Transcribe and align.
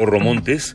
Montes. 0.00 0.74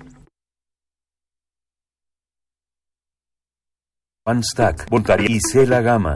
Juan 4.25 4.43
Stack, 4.43 4.89
Voltaire 4.89 5.25
y 5.29 5.39
Cela 5.39 5.81
Gama. 5.81 6.15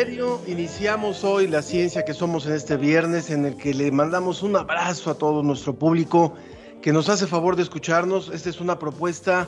Estéreo, 0.00 0.40
iniciamos 0.46 1.24
hoy 1.24 1.46
la 1.46 1.60
ciencia 1.60 2.06
que 2.06 2.14
somos 2.14 2.46
en 2.46 2.54
este 2.54 2.78
viernes, 2.78 3.28
en 3.28 3.44
el 3.44 3.58
que 3.58 3.74
le 3.74 3.92
mandamos 3.92 4.42
un 4.42 4.56
abrazo 4.56 5.10
a 5.10 5.14
todo 5.14 5.42
nuestro 5.42 5.74
público 5.74 6.32
que 6.80 6.90
nos 6.90 7.10
hace 7.10 7.26
favor 7.26 7.54
de 7.54 7.64
escucharnos. 7.64 8.30
Esta 8.32 8.48
es 8.48 8.62
una 8.62 8.78
propuesta 8.78 9.46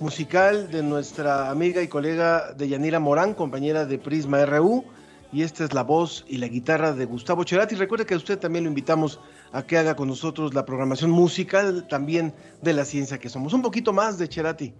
musical 0.00 0.70
de 0.70 0.82
nuestra 0.82 1.48
amiga 1.48 1.80
y 1.80 1.88
colega 1.88 2.52
de 2.52 2.68
Yanira 2.68 3.00
Morán, 3.00 3.32
compañera 3.32 3.86
de 3.86 3.96
Prisma 3.96 4.44
RU. 4.44 4.84
Y 5.32 5.40
esta 5.40 5.64
es 5.64 5.72
la 5.72 5.84
voz 5.84 6.26
y 6.28 6.36
la 6.36 6.48
guitarra 6.48 6.92
de 6.92 7.06
Gustavo 7.06 7.44
Cerati. 7.44 7.74
Recuerde 7.74 8.04
que 8.04 8.12
a 8.12 8.18
usted 8.18 8.38
también 8.38 8.64
lo 8.64 8.68
invitamos 8.68 9.20
a 9.52 9.62
que 9.62 9.78
haga 9.78 9.96
con 9.96 10.08
nosotros 10.08 10.52
la 10.52 10.66
programación 10.66 11.12
musical 11.12 11.86
también 11.88 12.34
de 12.60 12.74
la 12.74 12.84
ciencia 12.84 13.16
que 13.16 13.30
somos. 13.30 13.54
Un 13.54 13.62
poquito 13.62 13.94
más 13.94 14.18
de 14.18 14.26
Cerati. 14.26 14.74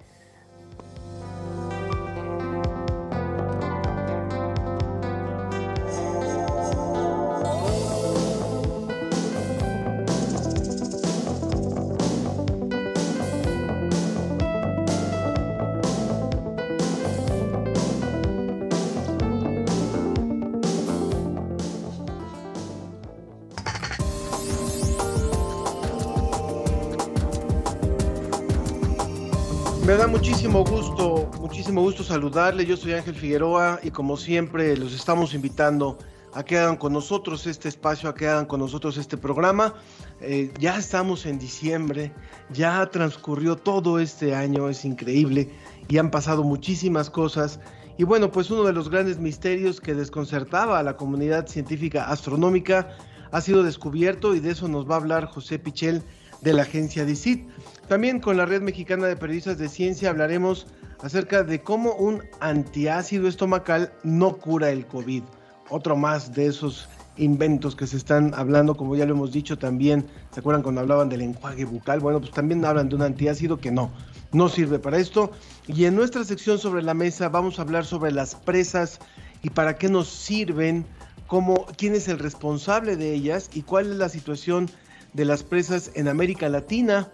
Muchísimo 31.75 31.91
gusto 31.91 32.05
saludarle. 32.05 32.67
Yo 32.67 32.77
soy 32.77 32.93
Ángel 32.93 33.17
Figueroa 33.17 33.81
y 33.83 33.91
como 33.91 34.17
siempre 34.17 34.77
los 34.77 34.95
estamos 34.95 35.35
invitando 35.35 35.99
a 36.33 36.45
que 36.45 36.57
hagan 36.57 36.77
con 36.77 36.93
nosotros 36.93 37.49
este 37.49 37.69
espacio, 37.69 38.09
a 38.09 38.15
que 38.15 38.29
hagan 38.29 38.47
con 38.47 38.61
nosotros 38.61 38.97
este 38.97 39.17
programa. 39.17 39.75
Eh, 40.21 40.53
ya 40.61 40.79
estamos 40.79 41.27
en 41.27 41.37
diciembre, 41.37 42.13
ya 42.53 42.87
transcurrió 42.87 43.57
todo 43.57 43.99
este 43.99 44.37
año, 44.37 44.69
es 44.69 44.85
increíble 44.85 45.51
y 45.89 45.99
han 45.99 46.13
pasado 46.13 46.45
muchísimas 46.45 47.11
cosas. 47.11 47.59
Y 47.99 48.05
bueno, 48.05 48.31
pues 48.31 48.53
uno 48.53 48.63
de 48.63 48.73
los 48.73 48.89
grandes 48.89 49.19
misterios 49.19 49.81
que 49.81 49.95
desconcertaba 49.95 50.79
a 50.79 50.83
la 50.85 50.97
comunidad 50.97 51.49
científica 51.49 52.05
astronómica 52.05 52.91
ha 53.33 53.41
sido 53.41 53.65
descubierto 53.65 54.37
y 54.37 54.39
de 54.39 54.53
eso 54.53 54.69
nos 54.69 54.89
va 54.89 54.95
a 54.95 54.99
hablar 54.99 55.27
José 55.27 55.59
Pichel 55.59 56.05
de 56.41 56.53
la 56.53 56.63
agencia 56.63 57.05
DICIT. 57.05 57.49
También 57.89 58.21
con 58.21 58.37
la 58.37 58.47
Red 58.47 58.63
Mexicana 58.63 59.09
de 59.09 59.17
Periodistas 59.17 59.59
de 59.59 59.69
Ciencia 59.69 60.11
hablaremos 60.11 60.69
acerca 61.03 61.43
de 61.43 61.61
cómo 61.61 61.95
un 61.95 62.23
antiácido 62.41 63.29
estomacal 63.29 63.93
no 64.03 64.37
cura 64.37 64.71
el 64.71 64.87
COVID. 64.87 65.23
Otro 65.71 65.97
más 65.97 66.35
de 66.35 66.47
esos 66.47 66.89
inventos 67.17 67.77
que 67.77 67.87
se 67.87 67.97
están 67.97 68.35
hablando, 68.35 68.77
como 68.77 68.97
ya 68.97 69.07
lo 69.07 69.15
hemos 69.15 69.33
dicho 69.33 69.57
también, 69.57 70.07
¿se 70.33 70.41
acuerdan 70.41 70.63
cuando 70.63 70.81
hablaban 70.81 71.09
del 71.09 71.23
enjuague 71.23 71.65
bucal? 71.65 72.01
Bueno, 72.01 72.21
pues 72.21 72.33
también 72.33 72.65
hablan 72.65 72.89
de 72.89 72.97
un 72.97 73.03
antiácido 73.03 73.59
que 73.59 73.71
no, 73.71 73.91
no 74.33 74.49
sirve 74.49 74.79
para 74.79 74.99
esto. 74.99 75.31
Y 75.67 75.85
en 75.85 75.95
nuestra 75.95 76.25
sección 76.25 76.59
sobre 76.59 76.83
la 76.83 76.95
mesa 76.95 77.29
vamos 77.29 77.59
a 77.59 77.63
hablar 77.63 77.85
sobre 77.85 78.11
las 78.11 78.35
presas 78.35 78.99
y 79.43 79.51
para 79.51 79.77
qué 79.77 79.89
nos 79.89 80.09
sirven, 80.09 80.85
cómo, 81.27 81.67
quién 81.77 81.95
es 81.95 82.09
el 82.09 82.19
responsable 82.19 82.97
de 82.97 83.15
ellas 83.15 83.51
y 83.55 83.63
cuál 83.63 83.91
es 83.91 83.97
la 83.97 84.09
situación 84.09 84.69
de 85.13 85.25
las 85.25 85.43
presas 85.43 85.91
en 85.95 86.09
América 86.09 86.49
Latina. 86.49 87.09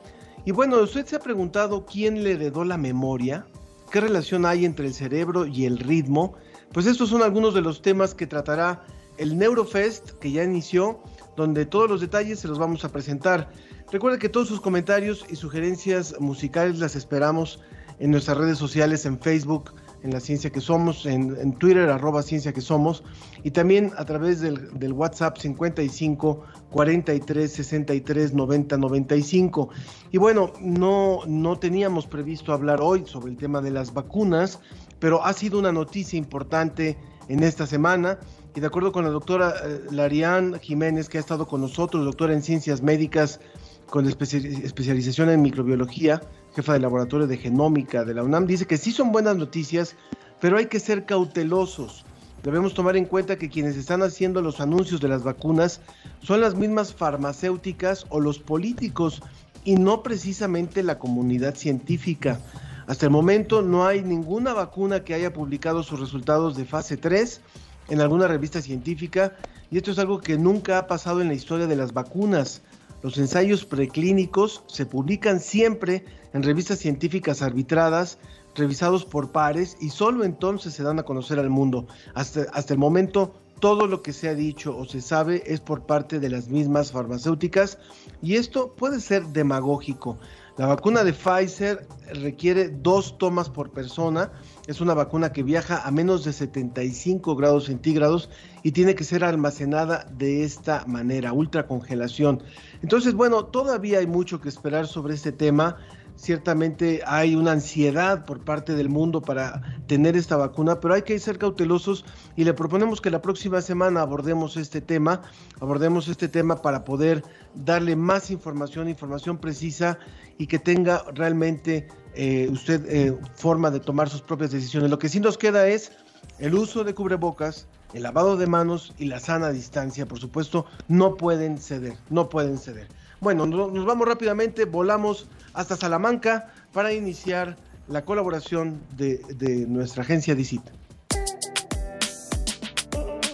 Y 0.44 0.52
bueno, 0.52 0.80
usted 0.80 1.06
se 1.06 1.16
ha 1.16 1.20
preguntado 1.20 1.84
quién 1.84 2.24
le 2.24 2.32
heredó 2.32 2.64
la 2.64 2.78
memoria, 2.78 3.46
qué 3.90 4.00
relación 4.00 4.46
hay 4.46 4.64
entre 4.64 4.86
el 4.86 4.94
cerebro 4.94 5.46
y 5.46 5.66
el 5.66 5.78
ritmo. 5.78 6.34
Pues 6.72 6.86
estos 6.86 7.10
son 7.10 7.22
algunos 7.22 7.54
de 7.54 7.60
los 7.60 7.82
temas 7.82 8.14
que 8.14 8.26
tratará 8.26 8.84
el 9.18 9.36
Neurofest 9.36 10.12
que 10.12 10.32
ya 10.32 10.44
inició, 10.44 11.02
donde 11.36 11.66
todos 11.66 11.90
los 11.90 12.00
detalles 12.00 12.38
se 12.40 12.48
los 12.48 12.58
vamos 12.58 12.84
a 12.84 12.92
presentar. 12.92 13.50
Recuerde 13.90 14.18
que 14.18 14.28
todos 14.28 14.48
sus 14.48 14.60
comentarios 14.60 15.26
y 15.28 15.36
sugerencias 15.36 16.14
musicales 16.20 16.78
las 16.78 16.96
esperamos 16.96 17.60
en 17.98 18.10
nuestras 18.10 18.38
redes 18.38 18.56
sociales, 18.56 19.04
en 19.04 19.18
Facebook, 19.18 19.74
en 20.02 20.12
la 20.12 20.20
ciencia 20.20 20.50
que 20.50 20.60
somos, 20.60 21.04
en, 21.06 21.52
Twitter, 21.54 21.90
arroba 21.90 22.22
ciencia 22.22 22.52
que 22.52 22.60
somos, 22.60 23.02
y 23.42 23.50
también 23.50 23.92
a 23.96 24.04
través 24.04 24.40
del, 24.40 24.78
del 24.78 24.92
WhatsApp 24.92 25.36
55 25.38 26.44
43 26.70 27.52
63 27.52 28.32
90 28.32 28.76
95. 28.76 29.68
Y 30.12 30.18
bueno, 30.18 30.52
no, 30.60 31.20
no 31.26 31.58
teníamos 31.58 32.06
previsto 32.06 32.52
hablar 32.52 32.80
hoy 32.80 33.04
sobre 33.06 33.32
el 33.32 33.36
tema 33.36 33.60
de 33.60 33.70
las 33.70 33.92
vacunas, 33.92 34.60
pero 34.98 35.24
ha 35.24 35.32
sido 35.32 35.58
una 35.58 35.72
noticia 35.72 36.18
importante 36.18 36.96
en 37.28 37.42
esta 37.42 37.66
semana. 37.66 38.18
Y 38.54 38.60
de 38.60 38.66
acuerdo 38.66 38.90
con 38.92 39.04
la 39.04 39.10
doctora 39.10 39.54
eh, 39.64 39.80
Larian 39.90 40.58
Jiménez, 40.60 41.08
que 41.08 41.18
ha 41.18 41.20
estado 41.20 41.46
con 41.46 41.60
nosotros, 41.60 42.04
doctora 42.04 42.34
en 42.34 42.42
ciencias 42.42 42.82
médicas 42.82 43.40
con 43.90 44.06
especia- 44.06 44.40
especialización 44.64 45.30
en 45.30 45.42
microbiología, 45.42 46.22
jefa 46.54 46.72
del 46.74 46.82
laboratorio 46.82 47.26
de 47.26 47.36
genómica 47.36 48.04
de 48.04 48.14
la 48.14 48.22
UNAM, 48.22 48.46
dice 48.46 48.66
que 48.66 48.78
sí 48.78 48.92
son 48.92 49.12
buenas 49.12 49.36
noticias 49.36 49.96
pero 50.40 50.56
hay 50.56 50.66
que 50.66 50.80
ser 50.80 51.04
cautelosos. 51.04 52.04
Debemos 52.42 52.72
tomar 52.72 52.96
en 52.96 53.04
cuenta 53.04 53.36
que 53.36 53.50
quienes 53.50 53.76
están 53.76 54.02
haciendo 54.02 54.40
los 54.40 54.60
anuncios 54.60 55.00
de 55.00 55.08
las 55.08 55.22
vacunas 55.22 55.82
son 56.22 56.40
las 56.40 56.54
mismas 56.54 56.94
farmacéuticas 56.94 58.06
o 58.08 58.18
los 58.18 58.38
políticos 58.38 59.22
y 59.64 59.76
no 59.76 60.02
precisamente 60.02 60.82
la 60.82 60.98
comunidad 60.98 61.54
científica. 61.54 62.40
Hasta 62.86 63.04
el 63.04 63.12
momento 63.12 63.60
no 63.60 63.86
hay 63.86 64.02
ninguna 64.02 64.54
vacuna 64.54 65.04
que 65.04 65.12
haya 65.12 65.34
publicado 65.34 65.82
sus 65.82 66.00
resultados 66.00 66.56
de 66.56 66.64
fase 66.64 66.96
3 66.96 67.42
en 67.90 68.00
alguna 68.00 68.26
revista 68.26 68.62
científica 68.62 69.36
y 69.70 69.76
esto 69.76 69.90
es 69.90 69.98
algo 69.98 70.20
que 70.20 70.38
nunca 70.38 70.78
ha 70.78 70.86
pasado 70.86 71.20
en 71.20 71.28
la 71.28 71.34
historia 71.34 71.66
de 71.66 71.76
las 71.76 71.92
vacunas. 71.92 72.62
Los 73.02 73.16
ensayos 73.18 73.64
preclínicos 73.64 74.62
se 74.66 74.86
publican 74.86 75.40
siempre 75.40 76.04
en 76.32 76.42
revistas 76.42 76.78
científicas 76.78 77.40
arbitradas, 77.40 78.18
revisados 78.54 79.04
por 79.04 79.32
pares 79.32 79.76
y 79.80 79.90
solo 79.90 80.24
entonces 80.24 80.74
se 80.74 80.82
dan 80.82 80.98
a 80.98 81.04
conocer 81.04 81.38
al 81.38 81.50
mundo. 81.50 81.86
Hasta, 82.14 82.42
hasta 82.52 82.74
el 82.74 82.78
momento 82.78 83.34
todo 83.58 83.86
lo 83.86 84.02
que 84.02 84.12
se 84.12 84.28
ha 84.28 84.34
dicho 84.34 84.76
o 84.76 84.86
se 84.86 85.00
sabe 85.00 85.42
es 85.46 85.60
por 85.60 85.86
parte 85.86 86.18
de 86.18 86.30
las 86.30 86.48
mismas 86.48 86.92
farmacéuticas 86.92 87.78
y 88.22 88.36
esto 88.36 88.74
puede 88.74 89.00
ser 89.00 89.26
demagógico. 89.26 90.18
La 90.56 90.66
vacuna 90.66 91.04
de 91.04 91.14
Pfizer 91.14 91.86
requiere 92.12 92.68
dos 92.68 93.16
tomas 93.16 93.48
por 93.48 93.70
persona. 93.70 94.30
Es 94.66 94.82
una 94.82 94.92
vacuna 94.92 95.32
que 95.32 95.42
viaja 95.42 95.86
a 95.86 95.90
menos 95.90 96.24
de 96.24 96.34
75 96.34 97.34
grados 97.34 97.64
centígrados 97.64 98.28
y 98.62 98.72
tiene 98.72 98.94
que 98.94 99.04
ser 99.04 99.24
almacenada 99.24 100.06
de 100.18 100.44
esta 100.44 100.84
manera, 100.86 101.32
ultracongelación. 101.32 102.42
Entonces, 102.82 103.14
bueno, 103.14 103.44
todavía 103.44 103.98
hay 103.98 104.06
mucho 104.06 104.40
que 104.40 104.48
esperar 104.48 104.86
sobre 104.86 105.14
este 105.14 105.32
tema. 105.32 105.76
Ciertamente 106.16 107.00
hay 107.06 107.34
una 107.34 107.52
ansiedad 107.52 108.26
por 108.26 108.40
parte 108.40 108.74
del 108.74 108.90
mundo 108.90 109.22
para 109.22 109.62
tener 109.86 110.16
esta 110.16 110.36
vacuna, 110.36 110.78
pero 110.78 110.94
hay 110.94 111.02
que 111.02 111.18
ser 111.18 111.38
cautelosos 111.38 112.04
y 112.36 112.44
le 112.44 112.52
proponemos 112.52 113.00
que 113.00 113.10
la 113.10 113.22
próxima 113.22 113.62
semana 113.62 114.02
abordemos 114.02 114.58
este 114.58 114.82
tema, 114.82 115.22
abordemos 115.60 116.08
este 116.08 116.28
tema 116.28 116.60
para 116.60 116.84
poder 116.84 117.22
darle 117.54 117.96
más 117.96 118.30
información, 118.30 118.88
información 118.88 119.38
precisa 119.38 119.98
y 120.36 120.46
que 120.46 120.58
tenga 120.58 121.04
realmente 121.14 121.88
eh, 122.14 122.48
usted 122.50 122.84
eh, 122.88 123.18
forma 123.34 123.70
de 123.70 123.80
tomar 123.80 124.10
sus 124.10 124.20
propias 124.20 124.50
decisiones. 124.50 124.90
Lo 124.90 124.98
que 124.98 125.08
sí 125.08 125.20
nos 125.20 125.38
queda 125.38 125.68
es 125.68 125.92
el 126.38 126.54
uso 126.54 126.84
de 126.84 126.94
cubrebocas, 126.94 127.66
el 127.94 128.02
lavado 128.02 128.36
de 128.36 128.46
manos 128.46 128.94
y 128.98 129.06
la 129.06 129.20
sana 129.20 129.50
distancia, 129.50 130.06
por 130.06 130.18
supuesto, 130.20 130.66
no 130.88 131.16
pueden 131.16 131.58
ceder, 131.58 131.94
no 132.08 132.28
pueden 132.28 132.58
ceder. 132.58 132.88
Bueno, 133.20 133.46
nos 133.46 133.84
vamos 133.84 134.08
rápidamente, 134.08 134.64
volamos 134.64 135.28
hasta 135.52 135.76
Salamanca 135.76 136.52
para 136.72 136.92
iniciar 136.92 137.56
la 137.88 138.04
colaboración 138.04 138.80
de, 138.96 139.18
de 139.34 139.66
nuestra 139.66 140.02
agencia 140.04 140.34
DICIT. 140.34 140.62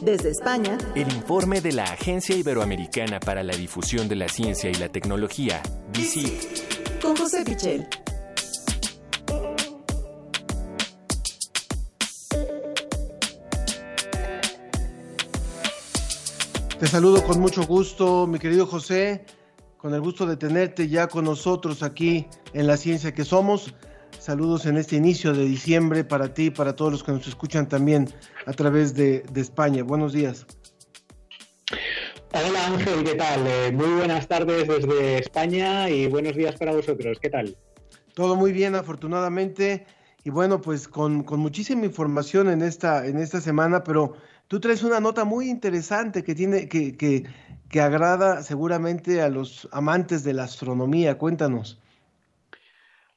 Desde 0.03 0.31
España, 0.31 0.77
El 0.95 1.11
informe 1.13 1.61
de 1.61 1.73
la 1.73 1.85
Agencia 1.85 2.37
Iberoamericana 2.37 3.19
para 3.19 3.43
la 3.43 3.57
Difusión 3.57 4.09
de 4.09 4.17
la 4.17 4.29
Ciencia 4.29 4.71
y 4.71 4.75
la 4.75 4.89
Tecnología, 4.89 5.63
DICIT. 5.93 7.01
con 7.01 7.17
José 7.17 7.45
Pichel. 7.45 7.87
Te 16.79 16.87
saludo 16.87 17.25
con 17.25 17.41
mucho 17.41 17.65
gusto, 17.65 18.27
mi 18.27 18.39
querido 18.39 18.67
José, 18.67 19.25
con 19.79 19.95
el 19.95 20.03
gusto 20.03 20.27
de 20.27 20.37
tenerte 20.37 20.89
ya 20.89 21.09
con 21.09 21.25
nosotros 21.25 21.83
aquí 21.83 22.27
en 22.53 22.67
La 22.67 22.77
Ciencia 22.77 23.15
que 23.15 23.25
Somos. 23.25 23.75
Saludos 24.19 24.67
en 24.67 24.77
este 24.77 24.97
inicio 24.97 25.33
de 25.33 25.45
diciembre 25.47 26.05
para 26.05 26.35
ti 26.35 26.45
y 26.45 26.51
para 26.51 26.77
todos 26.77 26.93
los 26.93 27.03
que 27.03 27.13
nos 27.13 27.27
escuchan 27.27 27.67
también 27.67 28.11
a 28.45 28.53
través 28.53 28.93
de, 28.93 29.21
de 29.33 29.41
España. 29.41 29.85
Buenos 29.85 30.13
días. 30.13 30.45
Hola 32.35 32.67
Ángel, 32.67 33.05
¿qué 33.05 33.15
tal? 33.15 33.47
Eh, 33.47 33.73
muy 33.73 33.95
buenas 33.95 34.29
tardes 34.29 34.69
desde 34.69 35.21
España 35.21 35.89
y 35.89 36.09
buenos 36.09 36.37
días 36.37 36.57
para 36.57 36.73
vosotros. 36.73 37.17
¿Qué 37.23 37.31
tal? 37.31 37.57
Todo 38.13 38.37
muy 38.37 38.53
bien, 38.53 38.75
afortunadamente. 38.75 39.87
Y 40.25 40.31
bueno, 40.31 40.61
pues 40.61 40.89
con, 40.89 41.23
con 41.23 41.41
muchísima 41.41 41.87
información 41.87 42.51
en 42.51 42.61
esta, 42.61 43.07
en 43.07 43.17
esta 43.17 43.41
semana, 43.41 43.83
pero 43.83 44.15
tú 44.49 44.61
traes 44.61 44.83
una 44.83 45.01
nota 45.01 45.25
muy 45.25 45.49
interesante 45.49 46.23
que 46.23 46.35
tiene, 46.35 46.69
que, 46.69 46.97
que, 46.97 47.25
que 47.69 47.81
agrada 47.81 48.43
seguramente 48.43 49.21
a 49.21 49.29
los 49.29 49.69
amantes 49.73 50.25
de 50.25 50.35
la 50.35 50.45
astronomía. 50.45 51.19
Cuéntanos. 51.19 51.81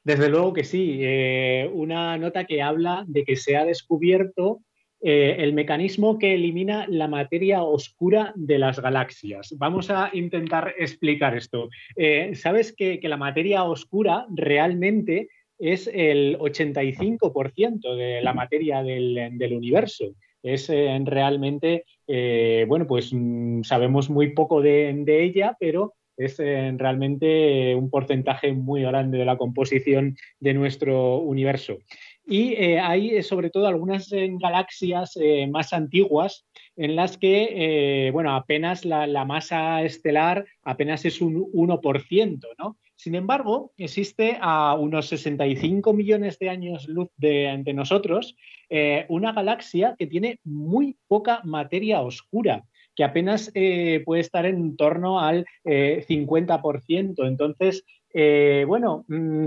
Desde 0.04 0.28
luego 0.28 0.52
que 0.52 0.64
sí. 0.64 0.98
Eh, 1.02 1.70
una 1.72 2.16
nota 2.18 2.44
que 2.44 2.62
habla 2.62 3.04
de 3.06 3.24
que 3.24 3.36
se 3.36 3.56
ha 3.56 3.64
descubierto 3.64 4.60
eh, 5.02 5.36
el 5.38 5.52
mecanismo 5.52 6.18
que 6.18 6.34
elimina 6.34 6.86
la 6.88 7.08
materia 7.08 7.62
oscura 7.62 8.32
de 8.36 8.58
las 8.58 8.80
galaxias. 8.80 9.54
Vamos 9.56 9.90
a 9.90 10.10
intentar 10.12 10.74
explicar 10.78 11.36
esto. 11.36 11.68
Eh, 11.96 12.34
Sabes 12.34 12.74
que, 12.74 13.00
que 13.00 13.08
la 13.08 13.16
materia 13.16 13.64
oscura 13.64 14.26
realmente 14.30 15.28
es 15.58 15.90
el 15.92 16.38
85% 16.38 17.94
de 17.94 18.22
la 18.22 18.32
materia 18.32 18.82
del, 18.82 19.30
del 19.32 19.52
universo. 19.52 20.14
Es 20.42 20.70
eh, 20.70 20.98
realmente, 21.04 21.84
eh, 22.06 22.64
bueno, 22.68 22.86
pues 22.86 23.10
mm, 23.12 23.62
sabemos 23.62 24.08
muy 24.08 24.30
poco 24.32 24.60
de, 24.60 25.04
ella, 25.06 25.56
pero 25.58 25.94
es 26.16 26.38
eh, 26.40 26.72
realmente 26.76 27.74
un 27.74 27.90
porcentaje 27.90 28.52
muy 28.52 28.82
grande 28.82 29.18
de 29.18 29.24
la 29.24 29.36
composición 29.36 30.16
de 30.38 30.54
nuestro 30.54 31.18
universo. 31.18 31.78
Y 32.26 32.54
hay 32.54 33.22
sobre 33.22 33.50
todo 33.50 33.66
algunas 33.66 34.08
galaxias 34.12 35.18
más 35.48 35.72
antiguas 35.72 36.46
en 36.76 36.94
las 36.94 37.18
que, 37.18 38.08
bueno, 38.12 38.36
apenas 38.36 38.84
la, 38.84 39.08
la, 39.08 39.24
masa 39.24 39.82
estelar 39.82 40.44
apenas 40.62 41.04
es 41.06 41.20
un 41.20 41.50
1%, 41.52 42.46
¿no? 42.56 42.76
Sin 43.00 43.14
embargo, 43.14 43.72
existe 43.78 44.36
a 44.42 44.74
unos 44.74 45.08
65 45.08 45.94
millones 45.94 46.38
de 46.38 46.50
años 46.50 46.86
luz 46.86 47.08
de, 47.16 47.58
de 47.64 47.72
nosotros 47.72 48.36
eh, 48.68 49.06
una 49.08 49.32
galaxia 49.32 49.96
que 49.98 50.06
tiene 50.06 50.38
muy 50.44 50.98
poca 51.08 51.40
materia 51.44 52.02
oscura 52.02 52.62
que 52.94 53.04
apenas 53.04 53.50
eh, 53.54 54.02
puede 54.04 54.20
estar 54.20 54.44
en 54.44 54.76
torno 54.76 55.18
al 55.18 55.46
eh, 55.64 56.04
50%. 56.06 57.26
Entonces, 57.26 57.86
eh, 58.12 58.66
bueno, 58.68 59.06
mmm, 59.08 59.46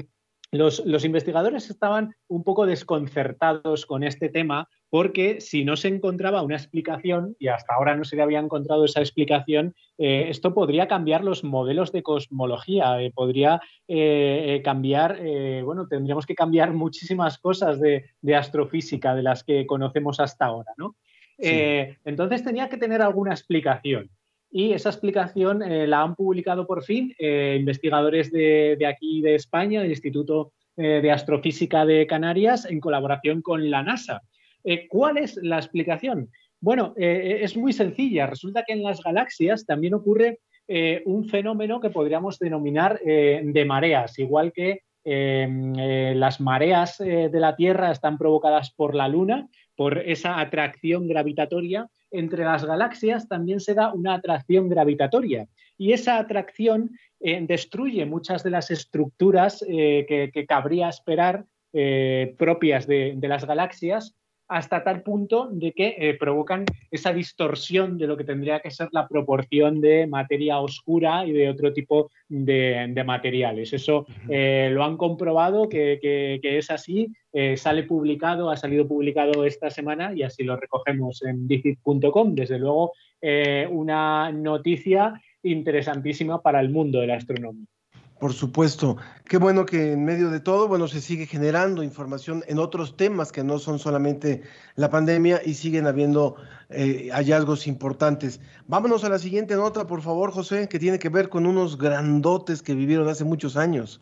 los, 0.53 0.85
los, 0.85 1.03
investigadores 1.03 1.69
estaban 1.69 2.15
un 2.27 2.43
poco 2.43 2.65
desconcertados 2.65 3.85
con 3.85 4.03
este 4.03 4.29
tema 4.29 4.69
porque 4.93 5.41
si 5.41 5.65
no 5.65 5.75
se 5.75 5.87
encontraba 5.87 6.43
una 6.43 6.55
explicación, 6.55 7.35
y 7.39 7.47
hasta 7.47 7.73
ahora 7.73 7.95
no 7.95 8.03
se 8.03 8.15
le 8.15 8.21
había 8.21 8.37
encontrado 8.37 8.85
esa 8.85 8.99
explicación, 8.99 9.73
eh, 9.97 10.27
esto 10.29 10.53
podría 10.53 10.87
cambiar 10.87 11.23
los 11.23 11.43
modelos 11.43 11.91
de 11.91 12.03
cosmología, 12.03 13.01
eh, 13.01 13.11
podría 13.11 13.59
eh, 13.87 14.61
cambiar, 14.63 15.19
bueno, 15.63 15.87
tendríamos 15.87 16.27
que 16.27 16.35
cambiar 16.35 16.73
muchísimas 16.73 17.39
cosas 17.39 17.81
de, 17.81 18.05
de, 18.21 18.35
astrofísica 18.35 19.15
de 19.15 19.23
las 19.23 19.43
que 19.43 19.65
conocemos 19.65 20.19
hasta 20.19 20.45
ahora, 20.45 20.73
¿no? 20.77 20.95
Sí. 21.39 21.49
Entonces 22.05 22.43
tenía 22.43 22.69
que 22.69 22.77
tener 22.77 23.01
alguna 23.01 23.31
explicación. 23.31 24.11
Y 24.55 24.71
esa 24.73 24.89
explicación 24.89 25.63
eh, 25.63 25.87
la 25.87 26.03
han 26.03 26.13
publicado 26.13 26.67
por 26.67 26.83
fin 26.83 27.11
eh, 27.17 27.57
investigadores 27.59 28.31
de, 28.31 28.77
aquí 28.87 29.19
de 29.19 29.33
España, 29.33 29.81
del 29.81 29.89
Instituto 29.89 30.53
eh, 30.77 31.01
de 31.01 31.11
Astrofísica 31.11 31.87
de 31.87 32.05
Canarias, 32.05 32.65
en 32.69 32.79
colaboración 32.79 33.41
con 33.41 33.71
la 33.71 33.81
NASA. 33.81 34.21
¿Cuál 34.89 35.17
es 35.17 35.35
la 35.37 35.57
explicación? 35.57 36.29
Bueno, 36.61 36.93
es 36.95 37.57
muy 37.57 37.73
sencilla. 37.73 38.27
Resulta 38.27 38.63
que 38.65 38.71
en 38.71 38.81
las 38.81 39.03
galaxias 39.03 39.65
también 39.65 39.93
ocurre 39.93 40.39
un 41.03 41.27
fenómeno 41.27 41.81
que 41.81 41.89
podríamos 41.89 42.39
denominar 42.39 42.97
de 43.01 43.65
mareas, 43.67 44.17
igual 44.19 44.53
que 44.53 44.83
las 45.03 46.39
mareas 46.39 46.97
de 46.97 47.39
la 47.41 47.57
Tierra 47.57 47.91
están 47.91 48.17
provocadas 48.17 48.71
por 48.71 48.95
la 48.95 49.09
Luna, 49.09 49.49
por 49.83 49.97
esa 49.97 50.39
atracción 50.39 51.09
gravitatoria, 51.09 51.89
entre 52.09 52.45
las 52.45 52.63
galaxias 52.63 53.27
también 53.27 53.59
se 53.59 53.73
da 53.73 53.91
una 53.91 54.13
atracción 54.13 54.69
gravitatoria. 54.69 55.49
Y 55.77 55.91
esa 55.91 56.19
atracción 56.19 56.91
eh, 57.19 57.43
destruye 57.45 58.05
muchas 58.05 58.43
de 58.43 58.49
las 58.49 58.71
estructuras 58.71 59.61
eh, 59.67 60.05
que, 60.33 60.45
cabría 60.45 60.87
esperar 60.87 61.43
eh, 61.73 62.33
propias 62.37 62.87
de, 62.87 63.17
las 63.23 63.43
galaxias 63.45 64.15
hasta 64.47 64.83
tal 64.83 65.01
punto 65.01 65.49
de 65.51 65.71
que 65.71 65.95
eh, 65.97 66.15
provocan 66.19 66.65
esa 66.91 67.13
distorsión 67.13 67.97
de 67.97 68.07
lo 68.07 68.17
que 68.17 68.23
tendría 68.23 68.59
que 68.59 68.71
ser 68.71 68.89
la 68.91 69.07
proporción 69.07 69.81
de 69.81 70.07
materia 70.07 70.59
oscura 70.59 71.25
y 71.25 71.31
de 71.31 71.49
otro 71.49 71.73
tipo 71.73 72.11
de, 72.27 72.87
de 72.89 73.03
materiales. 73.03 73.73
Eso 73.73 74.05
eh, 74.29 74.69
lo 74.71 74.83
han 74.83 74.97
comprobado 74.97 75.69
que, 75.69 75.99
que, 76.01 76.39
que 76.41 76.57
es 76.57 76.69
así, 76.69 77.11
eh, 77.31 77.57
sale 77.57 77.83
publicado, 77.83 78.49
ha 78.49 78.57
salido 78.57 78.87
publicado 78.87 79.45
esta 79.45 79.69
semana 79.69 80.13
y 80.13 80.23
así 80.23 80.43
lo 80.43 80.55
recogemos 80.55 81.23
en 81.23 81.47
dicit.com. 81.47 82.35
Desde 82.35 82.59
luego, 82.59 82.93
una 83.71 84.33
noticia 84.33 85.13
interesantísima 85.43 86.41
para 86.41 86.59
el 86.59 86.69
mundo 86.69 86.99
de 86.99 87.07
la 87.07 87.15
astronomía. 87.15 87.72
Por 88.23 88.31
supuesto. 88.31 88.95
Qué 89.27 89.35
bueno 89.35 89.65
que 89.65 89.91
en 89.91 90.05
medio 90.05 90.29
de 90.29 90.39
todo, 90.39 90.69
bueno, 90.69 90.87
se 90.87 91.01
sigue 91.01 91.25
generando 91.25 91.83
información 91.83 92.41
en 92.47 92.57
otros 92.57 92.95
temas 92.95 93.33
que 93.33 93.43
no 93.43 93.59
son 93.59 93.79
solamente 93.79 94.43
la 94.77 94.89
pandemia 94.89 95.41
y 95.45 95.55
siguen 95.55 95.87
habiendo 95.87 96.37
eh, 96.69 97.09
hallazgos 97.11 97.67
importantes. 97.67 98.39
Vámonos 98.65 99.03
a 99.03 99.09
la 99.09 99.19
siguiente 99.19 99.55
nota, 99.55 99.87
por 99.87 100.01
favor, 100.01 100.31
José, 100.31 100.69
que 100.69 100.79
tiene 100.79 100.99
que 100.99 101.09
ver 101.09 101.27
con 101.27 101.45
unos 101.45 101.77
grandotes 101.77 102.61
que 102.61 102.75
vivieron 102.75 103.09
hace 103.09 103.25
muchos 103.25 103.57
años. 103.57 103.99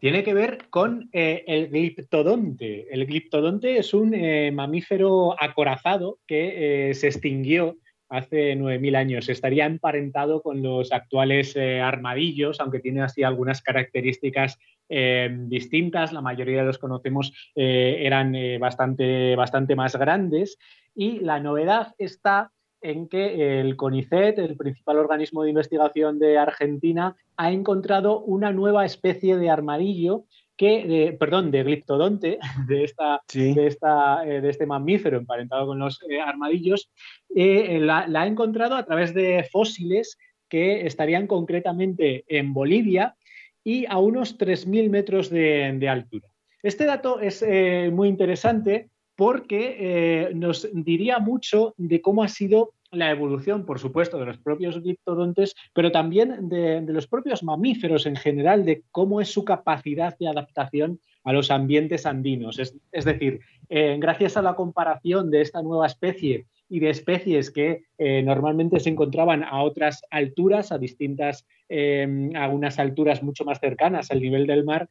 Tiene 0.00 0.24
que 0.24 0.34
ver 0.34 0.66
con 0.68 1.08
eh, 1.12 1.44
el 1.46 1.68
gliptodonte. 1.68 2.92
El 2.92 3.06
gliptodonte 3.06 3.78
es 3.78 3.94
un 3.94 4.12
eh, 4.12 4.50
mamífero 4.50 5.40
acorazado 5.40 6.18
que 6.26 6.90
se 6.96 7.06
extinguió 7.06 7.76
hace 8.08 8.56
9.000 8.56 8.96
años. 8.96 9.28
Estaría 9.28 9.66
emparentado 9.66 10.42
con 10.42 10.62
los 10.62 10.92
actuales 10.92 11.54
eh, 11.56 11.80
armadillos, 11.80 12.60
aunque 12.60 12.80
tiene 12.80 13.02
así 13.02 13.22
algunas 13.22 13.62
características 13.62 14.58
eh, 14.88 15.28
distintas. 15.46 16.12
La 16.12 16.20
mayoría 16.20 16.60
de 16.60 16.66
los 16.66 16.78
conocemos 16.78 17.32
eh, 17.54 17.98
eran 18.00 18.34
bastante, 18.58 19.36
bastante 19.36 19.76
más 19.76 19.96
grandes. 19.96 20.58
Y 20.94 21.20
la 21.20 21.40
novedad 21.40 21.94
está 21.98 22.50
en 22.80 23.08
que 23.08 23.60
el 23.60 23.76
CONICET, 23.76 24.38
el 24.38 24.56
principal 24.56 24.98
organismo 24.98 25.42
de 25.42 25.50
investigación 25.50 26.18
de 26.18 26.38
Argentina, 26.38 27.16
ha 27.36 27.50
encontrado 27.50 28.20
una 28.20 28.52
nueva 28.52 28.84
especie 28.84 29.36
de 29.36 29.50
armadillo 29.50 30.24
que, 30.58 31.16
perdón, 31.18 31.50
de 31.50 31.62
gliptodonte, 31.62 32.38
de, 32.68 32.84
esta, 32.84 33.22
de, 33.32 33.66
esta, 33.66 34.28
eh, 34.28 34.42
de 34.42 34.50
este 34.50 34.66
mamífero 34.66 35.16
emparentado 35.16 35.68
con 35.68 35.78
los 35.78 36.00
eh, 36.10 36.20
armadillos, 36.20 36.90
eh, 37.34 37.78
la, 37.80 38.00
ha 38.00 38.26
encontrado 38.26 38.74
a 38.74 38.84
través 38.84 39.14
de 39.14 39.48
fósiles 39.50 40.18
que 40.48 40.86
estarían 40.86 41.26
concretamente 41.26 42.24
en 42.26 42.52
Bolivia 42.52 43.14
y 43.62 43.86
a 43.86 43.98
unos 43.98 44.36
3.000 44.36 44.90
metros 44.90 45.30
de, 45.30 45.88
altura. 45.88 46.28
Este 46.62 46.86
dato 46.86 47.20
es 47.20 47.44
muy 47.92 48.08
interesante 48.08 48.88
porque 49.14 50.30
nos 50.34 50.68
diría 50.72 51.18
mucho 51.18 51.74
de 51.76 52.00
cómo 52.00 52.22
ha 52.22 52.28
sido 52.28 52.72
la 52.90 53.10
evolución, 53.10 53.66
por 53.66 53.78
supuesto, 53.78 54.18
de 54.18 54.26
los 54.26 54.38
propios 54.38 54.80
gliptodontes, 54.82 55.54
pero 55.74 55.92
también 55.92 56.48
de, 56.48 56.80
los 56.86 57.06
propios 57.06 57.42
mamíferos 57.42 58.06
en 58.06 58.16
general, 58.16 58.64
de 58.64 58.82
cómo 58.90 59.20
es 59.20 59.30
su 59.30 59.44
capacidad 59.44 60.16
de 60.18 60.28
adaptación 60.28 61.00
a 61.24 61.32
los 61.32 61.50
ambientes 61.50 62.06
andinos. 62.06 62.58
Es, 62.58 63.04
decir, 63.04 63.40
eh, 63.68 63.96
gracias 63.98 64.36
a 64.36 64.42
la 64.42 64.54
comparación 64.54 65.30
de 65.30 65.42
esta 65.42 65.62
nueva 65.62 65.86
especie 65.86 66.46
y 66.70 66.80
de 66.80 66.90
especies 66.90 67.50
que 67.50 67.82
eh, 67.98 68.22
normalmente 68.22 68.80
se 68.80 68.90
encontraban 68.90 69.44
a 69.44 69.62
otras 69.62 70.02
alturas, 70.10 70.72
a 70.72 70.78
distintas, 70.78 71.46
eh, 71.68 72.30
a 72.34 72.48
unas 72.48 72.78
alturas 72.78 73.22
mucho 73.22 73.44
más 73.44 73.60
cercanas 73.60 74.10
al 74.10 74.20
nivel 74.20 74.46
del 74.46 74.64
mar, 74.64 74.88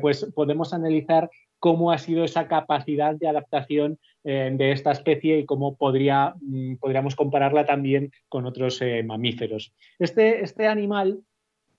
pues 0.00 0.28
podemos 0.34 0.74
analizar 0.74 1.30
cómo 1.60 1.92
ha 1.92 1.98
sido 1.98 2.24
esa 2.24 2.48
capacidad 2.48 3.14
de 3.14 3.28
adaptación 3.28 4.00
eh, 4.22 4.50
de 4.52 4.72
esta 4.72 4.92
especie 4.92 5.38
y 5.38 5.46
cómo 5.46 5.72
mm, 5.72 6.74
podríamos 6.76 7.16
compararla 7.16 7.64
también 7.64 8.12
con 8.28 8.44
otros 8.44 8.82
eh, 8.82 9.02
mamíferos. 9.02 9.72
Este, 9.98 10.42
este, 10.42 10.66
animal 10.66 11.20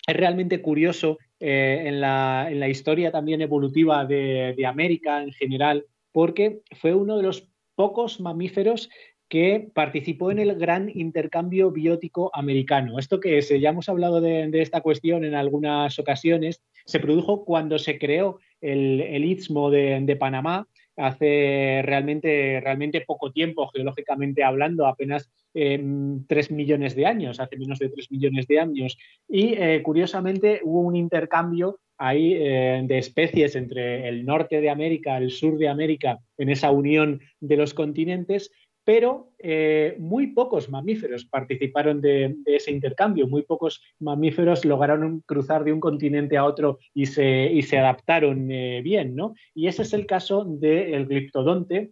es 0.08 0.16
realmente 0.16 0.60
curioso 0.60 1.20
eh, 1.40 1.84
en, 1.86 2.02
la, 2.02 2.68
historia 2.68 3.12
también 3.12 3.44
evolutiva 3.44 4.06
de, 4.06 4.66
América 4.66 5.22
en 5.22 5.32
general, 5.34 5.86
porque 6.12 6.62
fue 6.80 6.96
uno 6.96 7.18
de 7.18 7.24
los 7.24 7.48
pocos 7.76 8.20
mamíferos 8.20 8.90
que 9.30 9.70
participó 9.76 10.32
en 10.32 10.40
el 10.40 10.56
gran 10.56 10.92
intercambio 10.94 11.70
biótico 11.70 12.32
americano. 12.34 12.98
Esto 12.98 13.20
que 13.20 13.38
es, 13.38 13.50
ya 13.50 13.70
hemos 13.70 13.88
hablado 13.88 14.20
de, 14.20 14.50
esta 14.60 14.82
cuestión 14.82 15.24
en 15.26 15.36
algunas 15.36 16.00
ocasiones, 16.00 16.60
se 16.86 17.00
produjo 17.00 17.46
cuando 17.46 17.78
se 17.78 18.00
creó 18.00 18.40
el, 18.62 19.24
Istmo 19.24 19.70
de, 19.70 20.18
Panamá 20.20 20.68
hace 20.98 21.82
realmente, 21.84 22.60
realmente 22.62 23.02
poco 23.02 23.32
tiempo, 23.32 23.68
geológicamente 23.68 24.44
hablando, 24.44 24.88
apenas 24.88 25.32
eh, 25.54 25.82
tres 26.28 26.52
millones 26.52 26.96
de 26.96 27.06
años, 27.06 27.40
hace 27.40 27.58
menos 27.58 27.80
de 27.80 27.90
tres 27.90 28.12
millones 28.12 28.48
de 28.48 28.60
años. 28.60 28.98
Y 29.28 29.54
eh, 29.54 29.82
curiosamente 29.84 30.62
hubo 30.64 30.82
un 30.82 30.96
intercambio 30.96 31.80
ahí 31.98 32.34
eh, 32.34 32.82
de 32.84 32.98
especies 32.98 33.56
entre 33.56 34.08
el 34.08 34.26
norte 34.26 34.60
de 34.60 34.70
América, 34.70 35.18
el 35.18 35.30
sur 35.30 35.58
de 35.58 35.70
América, 35.70 36.20
en 36.38 36.50
esa 36.50 36.72
unión 36.72 37.22
de 37.40 37.58
los 37.58 37.74
continentes, 37.74 38.52
pero 38.94 39.32
eh, 39.40 39.96
muy 40.00 40.34
pocos 40.34 40.70
mamíferos 40.70 41.24
participaron 41.24 42.02
de, 42.02 42.36
ese 42.46 42.72
intercambio, 42.72 43.26
muy 43.26 43.44
pocos 43.44 43.82
mamíferos 44.00 44.66
lograron 44.66 45.24
cruzar 45.26 45.64
de 45.64 45.72
un 45.72 45.80
continente 45.80 46.36
a 46.36 46.44
otro 46.44 46.78
y 46.94 47.06
se, 47.06 47.80
adaptaron 47.80 48.52
eh, 48.52 48.82
bien, 48.84 49.16
¿no? 49.16 49.34
Y 49.56 49.68
ese 49.68 49.84
es 49.84 49.94
el 49.94 50.06
caso 50.06 50.44
del 50.44 51.06
gliptodonte, 51.06 51.92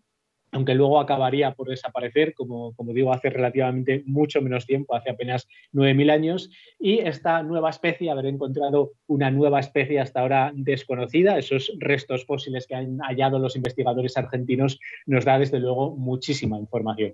aunque 0.51 0.75
luego 0.75 1.00
acabaría 1.00 1.53
por 1.53 1.70
desaparecer, 1.70 2.34
como, 2.34 2.74
digo, 2.94 3.13
hace 3.13 3.29
relativamente 3.29 4.03
mucho 4.06 4.41
menos 4.41 4.65
tiempo, 4.65 4.96
hace 4.96 5.12
apenas 5.12 5.48
9.000 5.74 6.12
años, 6.12 6.50
y 6.79 7.00
esta 7.00 7.44
nueva 7.44 7.70
especie, 7.70 8.12
haber 8.12 8.25
encontrado 8.25 8.94
una 9.08 9.32
nueva 9.32 9.60
especie 9.60 10.00
hasta 10.00 10.22
ahora 10.22 10.51
desconocida, 10.56 11.38
esos 11.38 11.72
restos 11.77 12.25
fósiles 12.25 12.68
que 12.68 12.75
han 12.75 13.00
hallado 13.00 13.39
los 13.39 13.56
investigadores 13.56 14.18
argentinos, 14.18 14.79
nos 15.06 15.25
da 15.25 15.39
desde 15.39 15.60
luego 15.60 15.96
muchísima 15.96 16.58
información. 16.58 17.13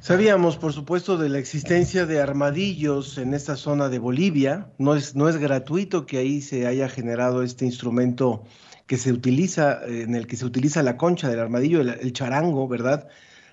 Sabíamos, 0.00 0.56
por 0.56 0.72
supuesto, 0.72 1.16
de 1.16 1.28
la 1.28 1.38
existencia 1.38 2.04
de 2.04 2.20
armadillos 2.20 3.16
en 3.16 3.32
esta 3.32 3.56
zona 3.56 3.88
de 3.88 3.98
Bolivia. 3.98 4.68
No 4.76 4.96
es, 4.96 5.14
no 5.14 5.28
es 5.28 5.38
gratuito 5.38 6.04
que 6.04 6.18
ahí 6.18 6.42
se 6.42 6.66
haya 6.66 6.88
generado 6.88 7.42
este 7.42 7.64
instrumento 7.64 8.44
que 8.86 8.98
se 8.98 9.12
utiliza, 9.12 9.80
en 9.86 10.14
el 10.14 10.26
que 10.26 10.36
se 10.36 10.44
utiliza 10.44 10.82
la 10.82 10.96
concha 10.96 11.28
del 11.28 11.40
armadillo, 11.40 11.80
el, 11.80 12.12
charango, 12.12 12.68
¿verdad? 12.68 13.08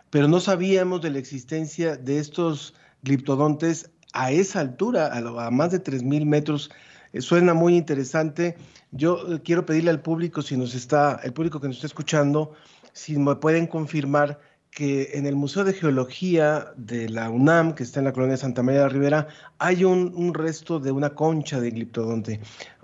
Pero 0.09 0.27
no 0.27 0.39
sabíamos 0.39 1.01
de 1.01 1.11
la 1.11 1.19
existencia 1.19 1.95
de 1.95 2.19
estos 2.19 2.73
gliptodontes 3.03 3.91
a 4.13 4.31
esa 4.31 4.59
altura, 4.59 5.11
a, 5.15 5.51
más 5.51 5.71
de 5.71 5.81
3.000 5.81 6.25
metros. 6.25 6.69
Eh, 7.13 7.21
suena 7.21 7.53
muy 7.53 7.77
interesante. 7.77 8.57
Yo 8.91 9.35
eh, 9.35 9.41
quiero 9.43 9.65
pedirle 9.65 9.89
al 9.89 10.01
público, 10.01 10.41
si 10.41 10.57
nos 10.57 10.75
está, 10.75 11.19
el 11.23 11.31
público 11.31 11.61
que 11.61 11.67
nos 11.67 11.77
está 11.77 11.87
escuchando, 11.87 12.53
si 12.91 13.17
me 13.17 13.35
pueden 13.35 13.67
confirmar 13.67 14.39
que 14.71 15.11
en 15.13 15.25
el 15.25 15.35
Museo 15.35 15.63
de 15.63 15.73
Geología 15.73 16.71
de 16.77 17.09
la 17.09 17.29
UNAM, 17.29 17.75
que 17.75 17.83
está 17.83 17.99
en 17.99 18.05
la 18.05 18.13
colonia 18.13 18.37
Santa 18.37 18.63
María 18.63 18.81
de 18.81 18.87
la 18.87 18.93
Ribera, 18.93 19.27
hay 19.59 19.83
un, 19.83 20.13
un 20.15 20.33
resto 20.33 20.79
de 20.79 20.91
una 20.91 21.09
concha 21.09 21.59
de 21.59 21.71
gliptodonte 21.71 22.39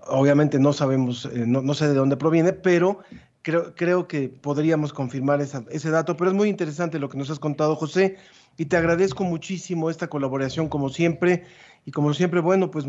obviamente 0.09 0.59
no 0.59 0.73
sabemos, 0.73 1.25
eh, 1.25 1.45
no, 1.45 1.73
sé 1.73 1.87
de 1.87 1.93
dónde 1.93 2.17
proviene, 2.17 2.53
pero 2.53 2.99
creo, 3.41 3.73
creo 3.75 4.07
que 4.07 4.29
podríamos 4.29 4.93
confirmar 4.93 5.41
ese 5.41 5.89
dato. 5.89 6.17
Pero 6.17 6.31
es 6.31 6.35
muy 6.35 6.49
interesante 6.49 6.99
lo 6.99 7.09
que 7.09 7.17
nos 7.17 7.29
has 7.29 7.39
contado, 7.39 7.75
José, 7.75 8.17
y 8.57 8.65
te 8.65 8.77
agradezco 8.77 9.23
muchísimo 9.23 9.89
esta 9.89 10.07
colaboración, 10.07 10.67
como 10.69 10.89
siempre. 10.89 11.43
Y 11.85 11.91
como 11.91 12.13
siempre, 12.13 12.41
bueno, 12.41 12.69
pues 12.69 12.85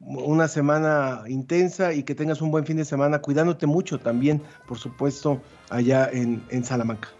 una 0.00 0.48
semana 0.48 1.22
intensa 1.28 1.92
y 1.92 2.02
que 2.02 2.16
tengas 2.16 2.42
un 2.42 2.50
buen 2.50 2.66
fin 2.66 2.76
de 2.76 2.84
semana, 2.84 3.20
cuidándote 3.20 3.66
mucho 3.66 4.00
también, 4.00 4.42
por 4.66 4.78
supuesto, 4.78 5.40
allá 5.70 6.10
en, 6.12 6.42
en 6.50 6.64
Salamanca. 6.64 7.17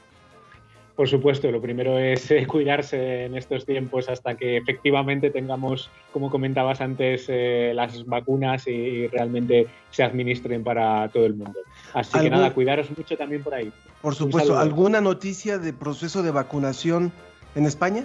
Por 0.99 1.09
supuesto, 1.09 1.49
lo 1.53 1.61
primero 1.61 1.97
es 1.97 2.29
eh, 2.33 2.45
cuidarse 2.45 3.27
en 3.27 3.37
estos 3.37 3.65
tiempos 3.65 4.09
hasta 4.09 4.37
que 4.37 4.57
efectivamente 4.57 5.31
tengamos, 5.31 5.93
como 6.13 6.29
comentabas 6.29 6.81
antes, 6.81 7.27
eh, 7.29 7.71
las 7.73 8.05
vacunas 8.05 8.67
y, 8.67 9.07
realmente 9.07 9.69
se 9.93 10.03
administren 10.03 10.65
para 10.65 11.09
todo 11.11 11.25
el 11.25 11.37
mundo. 11.37 11.61
Así 11.95 12.19
que 12.19 12.29
nada, 12.29 12.53
cuidaros 12.53 12.89
mucho 12.99 13.17
también 13.17 13.45
por 13.45 13.55
ahí. 13.55 13.73
Por 14.03 14.17
supuesto, 14.17 14.59
¿alguna 14.59 15.01
noticia 15.01 15.59
de 15.59 15.73
proceso 15.73 16.25
de 16.25 16.33
vacunación 16.33 17.13
en 17.55 17.67
España? 17.67 18.05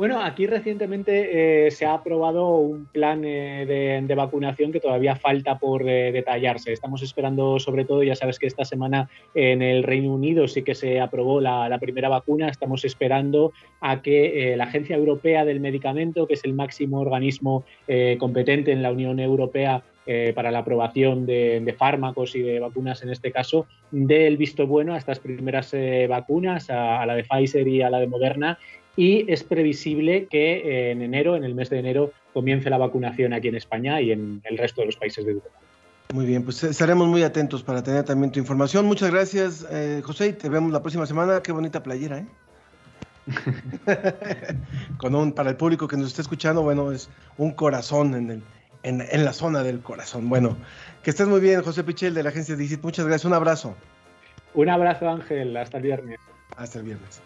Bueno, 0.00 0.22
aquí 0.22 0.46
recientemente 0.46 1.66
eh, 1.66 1.70
se 1.70 1.84
ha 1.84 1.92
aprobado 1.92 2.56
un 2.56 2.86
plan 2.86 3.22
eh, 3.22 4.00
de, 4.02 4.14
vacunación 4.14 4.72
que 4.72 4.80
todavía 4.80 5.14
falta 5.14 5.58
por 5.58 5.86
eh, 5.86 6.10
detallarse. 6.10 6.72
Estamos 6.72 7.02
esperando, 7.02 7.58
sobre 7.58 7.84
todo, 7.84 8.02
ya 8.02 8.16
sabes 8.16 8.38
que 8.38 8.46
esta 8.46 8.64
semana 8.64 9.10
en 9.34 9.60
el 9.60 9.82
Reino 9.82 10.14
Unido 10.14 10.48
sí 10.48 10.62
que 10.62 10.74
se 10.74 11.02
aprobó 11.02 11.42
la, 11.42 11.78
primera 11.78 12.08
vacuna. 12.08 12.48
Estamos 12.48 12.86
esperando 12.86 13.52
a 13.82 14.00
que 14.00 14.54
la 14.56 14.64
Agencia 14.64 14.96
Europea 14.96 15.44
del 15.44 15.60
Medicamento, 15.60 16.26
que 16.26 16.32
es 16.32 16.44
el 16.44 16.54
máximo 16.54 17.00
organismo 17.00 17.66
competente 18.18 18.72
en 18.72 18.82
la 18.82 18.92
Unión 18.92 19.20
Europea, 19.20 19.82
para 20.34 20.50
la 20.50 20.60
aprobación 20.60 21.24
de, 21.24 21.74
fármacos 21.78 22.34
y 22.34 22.40
de 22.40 22.58
vacunas 22.58 23.02
en 23.02 23.10
este 23.10 23.30
caso, 23.30 23.66
dé 23.92 24.26
el 24.26 24.38
visto 24.38 24.66
bueno 24.66 24.94
a 24.94 24.98
estas 24.98 25.20
primeras 25.20 25.72
vacunas, 26.08 26.68
a, 26.68 27.04
la 27.06 27.14
de 27.14 27.22
Pfizer 27.22 27.68
y 27.68 27.82
a 27.82 27.90
la 27.90 28.00
de 28.00 28.08
Moderna, 28.08 28.58
y 29.00 29.24
es 29.32 29.42
previsible 29.42 30.26
que 30.26 30.58
eh, 30.58 30.90
en 30.90 31.00
enero, 31.00 31.34
en 31.34 31.42
el 31.42 31.54
mes 31.54 31.70
de 31.70 31.78
enero, 31.78 32.12
comience 32.34 32.68
la 32.68 32.76
vacunación 32.76 33.32
aquí 33.32 33.48
en 33.48 33.54
España 33.54 33.98
y 34.02 34.12
en 34.12 34.42
el 34.44 34.58
resto 34.58 34.82
de 34.82 34.88
los 34.88 34.96
países 34.96 35.24
de 35.24 35.32
Europa. 35.32 35.48
Muy 36.12 36.26
bien, 36.26 36.44
pues 36.44 36.62
estaremos 36.64 37.08
muy 37.08 37.22
atentos 37.22 37.62
para 37.62 37.82
tener 37.82 38.04
también 38.04 38.30
tu 38.30 38.40
información. 38.40 38.84
Muchas 38.84 39.10
gracias, 39.10 39.66
eh, 39.70 40.02
José, 40.04 40.26
y 40.28 40.32
te 40.34 40.50
vemos 40.50 40.70
la 40.70 40.82
próxima 40.82 41.06
semana. 41.06 41.42
Qué 41.42 41.50
bonita 41.50 41.82
playera, 41.82 42.18
¿eh? 42.18 42.26
Con 44.98 45.14
un, 45.14 45.32
para 45.32 45.48
el 45.48 45.56
público 45.56 45.88
que 45.88 45.96
nos 45.96 46.08
está 46.08 46.20
escuchando, 46.20 46.60
bueno, 46.60 46.92
es 46.92 47.08
un 47.38 47.52
corazón 47.52 48.14
en 48.14 48.30
el, 48.30 48.42
en, 48.82 49.00
en 49.10 49.24
la 49.24 49.32
zona 49.32 49.62
del 49.62 49.80
corazón. 49.80 50.28
Bueno, 50.28 50.58
que 51.02 51.08
estés 51.08 51.26
muy 51.26 51.40
bien, 51.40 51.62
José 51.62 51.84
Pichel 51.84 52.12
de 52.12 52.22
la 52.22 52.28
agencia 52.28 52.54
DICIT. 52.54 52.82
Muchas 52.82 53.06
gracias. 53.06 53.24
Un 53.24 53.32
abrazo. 53.32 53.74
Un 54.52 54.68
abrazo, 54.68 55.08
Ángel. 55.08 55.56
Hasta 55.56 55.78
el 55.78 55.84
viernes. 55.84 56.18
Hasta 56.54 56.80
el 56.80 56.84
viernes. 56.84 57.22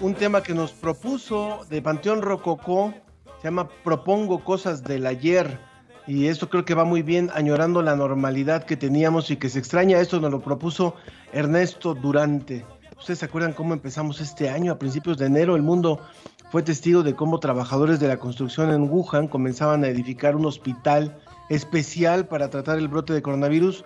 Un 0.00 0.14
tema 0.14 0.42
que 0.42 0.54
nos 0.54 0.70
propuso 0.72 1.66
de 1.70 1.82
Panteón 1.82 2.22
Rococó, 2.22 2.94
se 3.38 3.44
llama 3.48 3.68
Propongo 3.82 4.44
cosas 4.44 4.84
del 4.84 5.06
ayer. 5.06 5.58
Y 6.06 6.26
esto 6.26 6.48
creo 6.48 6.64
que 6.64 6.74
va 6.74 6.84
muy 6.84 7.02
bien, 7.02 7.30
añorando 7.34 7.82
la 7.82 7.96
normalidad 7.96 8.64
que 8.64 8.76
teníamos 8.76 9.30
y 9.30 9.36
que 9.36 9.48
se 9.48 9.58
extraña. 9.58 9.98
Esto 9.98 10.20
nos 10.20 10.30
lo 10.30 10.40
propuso 10.40 10.94
Ernesto 11.32 11.94
Durante. 11.94 12.64
¿Ustedes 12.96 13.18
se 13.18 13.24
acuerdan 13.24 13.52
cómo 13.52 13.74
empezamos 13.74 14.20
este 14.20 14.48
año? 14.48 14.72
A 14.72 14.78
principios 14.78 15.18
de 15.18 15.26
enero 15.26 15.56
el 15.56 15.62
mundo 15.62 16.00
fue 16.50 16.62
testigo 16.62 17.02
de 17.02 17.14
cómo 17.14 17.40
trabajadores 17.40 17.98
de 17.98 18.08
la 18.08 18.18
construcción 18.18 18.70
en 18.70 18.88
Wuhan 18.88 19.26
comenzaban 19.26 19.84
a 19.84 19.88
edificar 19.88 20.36
un 20.36 20.46
hospital 20.46 21.18
especial 21.48 22.26
para 22.26 22.50
tratar 22.50 22.78
el 22.78 22.88
brote 22.88 23.12
de 23.12 23.22
coronavirus. 23.22 23.84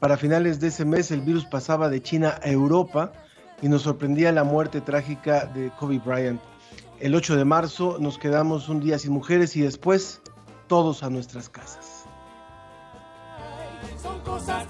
Para 0.00 0.16
finales 0.16 0.58
de 0.58 0.68
ese 0.68 0.84
mes 0.84 1.10
el 1.12 1.20
virus 1.20 1.44
pasaba 1.44 1.88
de 1.88 2.02
China 2.02 2.38
a 2.42 2.50
Europa 2.50 3.12
y 3.62 3.68
nos 3.68 3.82
sorprendía 3.82 4.32
la 4.32 4.44
muerte 4.44 4.80
trágica 4.80 5.46
de 5.46 5.70
Kobe 5.78 5.98
Bryant. 5.98 6.40
El 7.00 7.14
8 7.14 7.36
de 7.36 7.44
marzo 7.44 7.96
nos 7.98 8.18
quedamos 8.18 8.68
un 8.68 8.80
día 8.80 8.98
sin 8.98 9.12
mujeres 9.12 9.56
y 9.56 9.60
después 9.62 10.20
todos 10.66 11.02
a 11.02 11.10
nuestras 11.10 11.48
casas. 11.48 12.04
Son 14.02 14.20
cosas. 14.20 14.66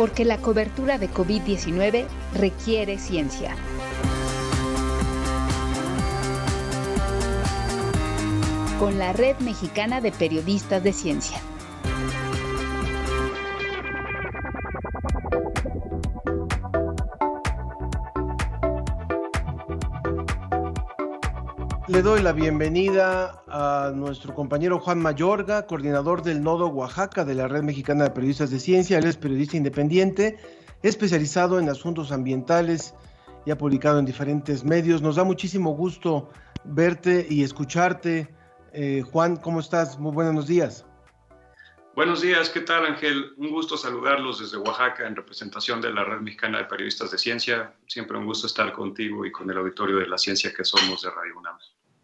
Porque 0.00 0.24
la 0.24 0.38
cobertura 0.38 0.96
de 0.96 1.10
COVID-19 1.10 2.06
requiere 2.32 2.96
ciencia. 2.96 3.54
Con 8.78 8.98
la 8.98 9.12
Red 9.12 9.40
Mexicana 9.40 10.00
de 10.00 10.10
Periodistas 10.10 10.82
de 10.82 10.94
Ciencia. 10.94 11.42
Le 21.90 22.02
doy 22.02 22.22
la 22.22 22.32
bienvenida 22.32 23.42
a 23.48 23.90
nuestro 23.92 24.32
compañero 24.32 24.78
Juan 24.78 25.02
Mayorga, 25.02 25.66
coordinador 25.66 26.22
del 26.22 26.40
Nodo 26.40 26.68
Oaxaca 26.68 27.24
de 27.24 27.34
la 27.34 27.48
Red 27.48 27.64
Mexicana 27.64 28.04
de 28.04 28.10
Periodistas 28.10 28.52
de 28.52 28.60
Ciencia. 28.60 28.96
Él 28.96 29.06
es 29.06 29.16
periodista 29.16 29.56
independiente, 29.56 30.38
especializado 30.84 31.58
en 31.58 31.68
asuntos 31.68 32.12
ambientales 32.12 32.94
y 33.44 33.50
ha 33.50 33.58
publicado 33.58 33.98
en 33.98 34.04
diferentes 34.04 34.62
medios. 34.62 35.02
Nos 35.02 35.16
da 35.16 35.24
muchísimo 35.24 35.72
gusto 35.72 36.30
verte 36.62 37.26
y 37.28 37.42
escucharte. 37.42 38.32
Eh, 38.72 39.02
Juan, 39.10 39.34
¿cómo 39.34 39.58
estás? 39.58 39.98
Muy 39.98 40.12
buenos 40.12 40.46
días. 40.46 40.86
Buenos 41.96 42.20
días, 42.20 42.50
¿qué 42.50 42.60
tal 42.60 42.86
Ángel? 42.86 43.32
Un 43.36 43.50
gusto 43.50 43.76
saludarlos 43.76 44.38
desde 44.38 44.58
Oaxaca 44.58 45.08
en 45.08 45.16
representación 45.16 45.80
de 45.80 45.92
la 45.92 46.04
Red 46.04 46.20
Mexicana 46.20 46.58
de 46.58 46.66
Periodistas 46.66 47.10
de 47.10 47.18
Ciencia. 47.18 47.74
Siempre 47.88 48.16
un 48.16 48.26
gusto 48.26 48.46
estar 48.46 48.72
contigo 48.72 49.26
y 49.26 49.32
con 49.32 49.50
el 49.50 49.58
auditorio 49.58 49.96
de 49.96 50.06
la 50.06 50.18
ciencia 50.18 50.54
que 50.56 50.64
somos 50.64 51.02
de 51.02 51.10
Radio 51.10 51.36
UNAM. 51.36 51.58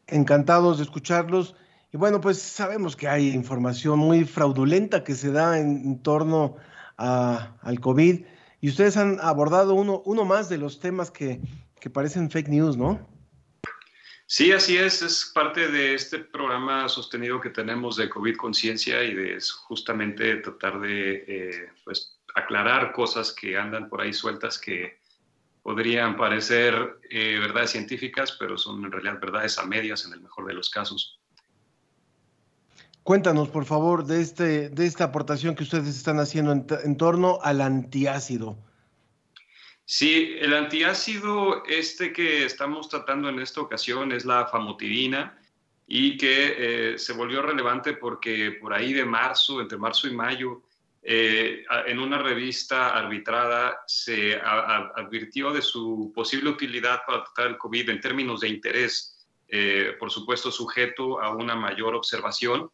Encantados 0.07 0.79
de 0.79 0.85
escucharlos. 0.85 1.55
Y 1.93 1.97
bueno, 1.97 2.21
pues 2.21 2.41
sabemos 2.41 2.97
que 2.97 3.09
hay 3.09 3.31
información 3.31 3.99
muy 3.99 4.25
fraudulenta 4.25 5.05
que 5.05 5.15
se 5.15 5.33
da 5.33 5.59
en, 5.59 6.03
torno 6.03 6.57
a, 6.97 7.57
al 7.63 7.81
COVID. 7.81 8.25
Y 8.61 8.69
ustedes 8.69 8.97
han 8.97 9.19
abordado 9.21 9.75
uno, 9.75 10.03
uno 10.05 10.25
más 10.25 10.49
de 10.49 10.59
los 10.59 10.81
temas 10.81 11.11
que, 11.11 11.41
que 11.81 11.91
parecen 11.91 12.31
fake 12.31 12.49
news, 12.49 12.77
¿no? 12.77 13.07
Sí, 14.29 14.51
así 14.53 14.77
es. 14.77 15.03
Es 15.03 15.31
parte 15.33 15.69
de 15.69 15.95
este 15.95 16.19
programa 16.19 16.89
sostenido 16.89 17.41
que 17.41 17.51
tenemos 17.51 17.97
de 17.97 18.09
COVID 18.09 18.37
Conciencia 18.37 19.05
y 19.05 19.15
de 19.15 19.39
justamente 19.67 20.37
tratar 20.37 20.81
de 20.81 21.25
eh, 21.29 21.71
pues, 21.85 22.19
aclarar 22.35 22.93
cosas 22.93 23.33
que 23.33 23.57
andan 23.57 23.89
por 23.89 24.01
ahí 24.01 24.13
sueltas 24.13 24.59
que 24.59 24.99
podrían 25.67 26.17
parecer 26.17 27.01
eh, 27.11 27.41
verdades 27.41 27.71
científicas, 27.71 28.37
pero 28.39 28.57
son 28.57 28.85
en 28.85 28.93
realidad 28.93 29.19
verdades 29.21 29.59
a 29.59 29.67
medias 29.67 30.07
en 30.07 30.13
el 30.13 30.21
mejor 30.21 30.47
de 30.47 30.55
los 30.55 30.71
casos. 30.71 31.19
Cuéntanos, 33.03 33.49
por 33.49 33.65
favor, 33.65 34.05
de, 34.05 34.21
este, 34.21 34.69
de 34.69 34.87
esta 34.87 35.03
aportación 35.03 35.57
que 35.57 35.65
ustedes 35.65 35.89
están 35.89 36.21
haciendo 36.21 36.53
en, 36.53 36.67
en 36.85 36.97
torno 36.97 37.41
al 37.43 37.61
antiácido. 37.61 38.57
Sí, 39.85 40.37
el 40.39 40.55
antiácido 40.55 41.65
este 41.65 42.13
que 42.13 42.45
estamos 42.45 42.89
tratando 42.89 43.29
en 43.29 43.41
esta 43.41 43.61
ocasión 43.61 44.13
es 44.13 44.25
la 44.25 44.47
famotidina 44.47 45.37
y 45.89 46.17
que 46.17 46.93
eh, 46.93 46.99
se 47.01 47.13
volvió 47.13 47.43
relevante 47.43 47.95
porque 47.95 48.53
por 48.61 48.73
ahí 48.73 48.93
de 48.93 49.05
marzo, 49.05 49.61
entre 49.61 49.79
marzo 49.79 50.07
y 50.07 50.15
mayo, 50.15 50.63
eh, 51.09 51.65
en 51.87 52.01
una 52.01 52.19
revista 52.19 52.89
arbitrada 52.89 53.81
se 53.87 54.35
advirtió 54.41 55.53
de 55.53 55.63
su 55.63 56.13
posible 56.13 56.51
utilidad 56.51 57.03
para 57.07 57.23
tratar 57.23 57.47
el 57.47 57.59
COVID 57.59 57.91
en 57.91 58.01
términos 58.01 58.41
de 58.41 58.49
interés, 58.49 59.25
eh, 59.47 59.95
por 60.01 60.11
supuesto 60.11 60.51
sujeto 60.51 61.21
a 61.21 61.31
una 61.31 61.55
mayor 61.55 61.95
observación, 61.95 62.69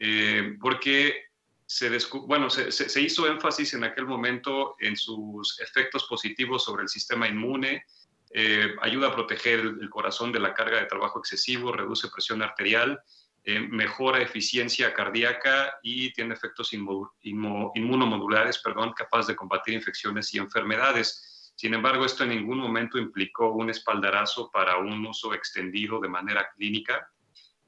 eh, 0.00 0.56
porque 0.58 1.24
se, 1.66 1.90
bueno, 2.26 2.48
se, 2.48 2.72
se, 2.72 3.00
hizo 3.02 3.26
énfasis 3.26 3.74
en 3.74 3.84
aquel 3.84 4.06
momento 4.06 4.76
en 4.80 4.96
sus 4.96 5.60
efectos 5.60 6.04
positivos 6.04 6.64
sobre 6.64 6.84
el 6.84 6.88
sistema 6.88 7.28
inmune, 7.28 7.84
eh, 8.36 8.74
ayuda 8.80 9.08
a 9.08 9.14
proteger 9.14 9.60
el, 9.60 9.88
corazón 9.88 10.32
de 10.32 10.40
la 10.40 10.54
carga 10.54 10.80
de 10.80 10.86
trabajo 10.86 11.20
excesivo, 11.20 11.70
reduce 11.70 12.08
presión 12.08 12.42
arterial, 12.42 13.00
eh, 13.44 13.60
mejora 13.60 14.22
eficiencia 14.22 14.94
cardíaca 14.94 15.78
y 15.82 16.12
tiene 16.12 16.34
efectos 16.34 16.72
inmu, 16.72 17.06
inmu, 17.22 17.72
inmunomodulares, 17.74 18.58
perdón, 18.58 18.92
capaz 18.92 19.26
de 19.26 19.36
combatir 19.36 19.74
infecciones 19.74 20.32
y 20.34 20.38
enfermedades. 20.38 21.52
Sin 21.54 21.74
embargo, 21.74 22.04
esto 22.04 22.24
en 22.24 22.30
ningún 22.30 22.58
momento 22.58 22.98
implicó 22.98 23.52
un 23.52 23.70
espaldarazo 23.70 24.50
para 24.50 24.78
un 24.78 25.06
uso 25.06 25.34
extendido 25.34 26.00
de 26.00 26.08
manera 26.08 26.48
clínica 26.56 27.08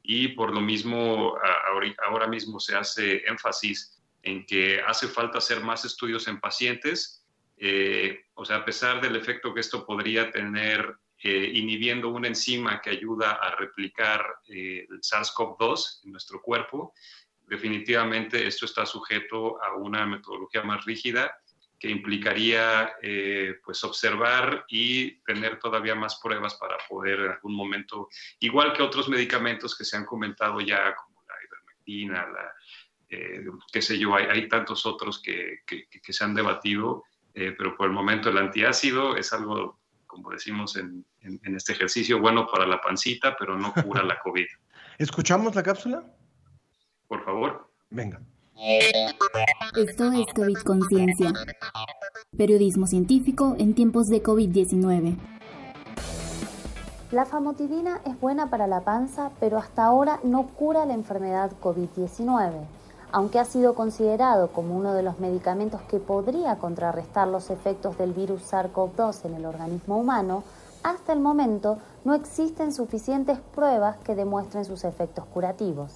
y 0.02 0.28
por 0.28 0.54
lo 0.54 0.60
mismo 0.60 1.36
ahora 2.06 2.26
mismo 2.26 2.58
se 2.58 2.74
hace 2.74 3.28
énfasis 3.28 4.00
en 4.22 4.46
que 4.46 4.80
hace 4.80 5.08
falta 5.08 5.38
hacer 5.38 5.60
más 5.60 5.84
estudios 5.84 6.26
en 6.26 6.40
pacientes, 6.40 7.24
eh, 7.56 8.24
o 8.34 8.44
sea, 8.44 8.56
a 8.56 8.64
pesar 8.64 9.00
del 9.00 9.16
efecto 9.16 9.54
que 9.54 9.60
esto 9.60 9.86
podría 9.86 10.30
tener 10.30 10.96
inhibiendo 11.30 12.08
una 12.08 12.28
enzima 12.28 12.80
que 12.80 12.90
ayuda 12.90 13.32
a 13.32 13.54
replicar 13.56 14.38
eh, 14.48 14.86
el 14.88 15.00
SARS-CoV-2 15.00 16.04
en 16.04 16.12
nuestro 16.12 16.40
cuerpo, 16.40 16.94
definitivamente 17.46 18.46
esto 18.46 18.66
está 18.66 18.84
sujeto 18.86 19.62
a 19.62 19.74
una 19.74 20.06
metodología 20.06 20.62
más 20.62 20.84
rígida 20.84 21.38
que 21.78 21.90
implicaría 21.90 22.94
eh, 23.02 23.56
pues 23.64 23.84
observar 23.84 24.64
y 24.68 25.18
tener 25.22 25.58
todavía 25.58 25.94
más 25.94 26.18
pruebas 26.22 26.54
para 26.54 26.76
poder 26.88 27.20
en 27.20 27.30
algún 27.32 27.54
momento, 27.54 28.08
igual 28.40 28.72
que 28.72 28.82
otros 28.82 29.08
medicamentos 29.08 29.76
que 29.76 29.84
se 29.84 29.96
han 29.96 30.06
comentado 30.06 30.60
ya, 30.60 30.94
como 30.94 31.22
la 31.28 31.34
ivermectina, 31.44 32.26
la, 32.26 32.54
eh, 33.10 33.44
qué 33.70 33.82
sé 33.82 33.98
yo, 33.98 34.14
hay, 34.14 34.48
tantos 34.48 34.86
otros 34.86 35.22
que, 35.22 35.60
se 36.02 36.24
han 36.24 36.34
debatido, 36.34 37.04
pero 37.34 37.76
por 37.76 37.86
el 37.86 37.92
momento 37.92 38.30
el 38.30 38.38
antiácido 38.38 39.14
es 39.14 39.30
algo, 39.34 39.78
como 40.16 40.30
decimos 40.30 40.76
en, 40.76 41.04
en, 41.20 41.38
en 41.44 41.54
este 41.54 41.72
ejercicio, 41.72 42.18
bueno 42.18 42.46
para 42.50 42.66
la 42.66 42.80
pancita, 42.80 43.36
pero 43.38 43.58
no 43.58 43.72
cura 43.74 44.02
la 44.02 44.18
COVID. 44.18 44.46
¿Escuchamos 44.98 45.54
la 45.54 45.62
cápsula? 45.62 46.02
Por 47.06 47.22
favor. 47.22 47.70
Venga. 47.90 48.20
Esto 48.58 50.12
es 50.12 50.26
COVID 50.34 50.56
Conciencia. 50.64 51.32
Periodismo 52.36 52.86
científico 52.86 53.54
en 53.58 53.74
tiempos 53.74 54.06
de 54.06 54.22
COVID-19. 54.22 55.16
La 57.12 57.26
famotidina 57.26 58.00
es 58.06 58.18
buena 58.18 58.48
para 58.48 58.66
la 58.66 58.80
panza, 58.80 59.30
pero 59.38 59.58
hasta 59.58 59.84
ahora 59.84 60.20
no 60.24 60.46
cura 60.46 60.86
la 60.86 60.94
enfermedad 60.94 61.52
COVID-19, 61.60 62.66
aunque 63.16 63.38
ha 63.38 63.46
sido 63.46 63.74
considerado 63.74 64.48
como 64.48 64.76
uno 64.76 64.92
de 64.92 65.02
los 65.02 65.20
medicamentos 65.20 65.80
que 65.88 65.98
podría 65.98 66.56
contrarrestar 66.56 67.26
los 67.26 67.48
efectos 67.48 67.96
del 67.96 68.12
virus 68.12 68.52
SARS-CoV-2 68.52 69.24
en 69.24 69.34
el 69.36 69.46
organismo 69.46 69.96
humano, 69.96 70.44
hasta 70.82 71.14
el 71.14 71.20
momento 71.20 71.78
no 72.04 72.12
existen 72.12 72.74
suficientes 72.74 73.38
pruebas 73.54 73.96
que 74.04 74.14
demuestren 74.14 74.66
sus 74.66 74.84
efectos 74.84 75.24
curativos. 75.32 75.94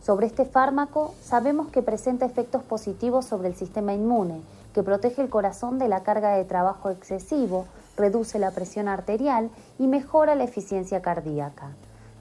Sobre 0.00 0.28
este 0.28 0.44
fármaco 0.44 1.16
sabemos 1.20 1.72
que 1.72 1.82
presenta 1.82 2.24
efectos 2.24 2.62
positivos 2.62 3.24
sobre 3.24 3.48
el 3.48 3.56
sistema 3.56 3.92
inmune, 3.92 4.40
que 4.74 4.84
protege 4.84 5.22
el 5.22 5.30
corazón 5.30 5.80
de 5.80 5.88
la 5.88 6.04
carga 6.04 6.36
de 6.36 6.44
trabajo 6.44 6.88
excesivo, 6.88 7.66
reduce 7.96 8.38
la 8.38 8.52
presión 8.52 8.86
arterial 8.86 9.50
y 9.80 9.88
mejora 9.88 10.36
la 10.36 10.44
eficiencia 10.44 11.02
cardíaca. 11.02 11.70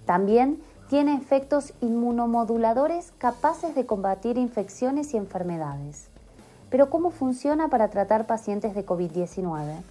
También 0.08 0.60
tiene 0.94 1.16
efectos 1.16 1.74
inmunomoduladores 1.82 3.14
capaces 3.18 3.74
de 3.74 3.88
combatir 3.88 4.38
infecciones 4.38 5.16
y 5.16 5.18
enfermedades. 5.18 6.06
Pero 6.70 6.92
¿cómo 6.92 7.10
funciona 7.10 7.68
para 7.68 7.88
tratar 7.88 8.28
pacientes 8.28 8.76
de 8.76 8.86
COVID-19? 8.86 9.82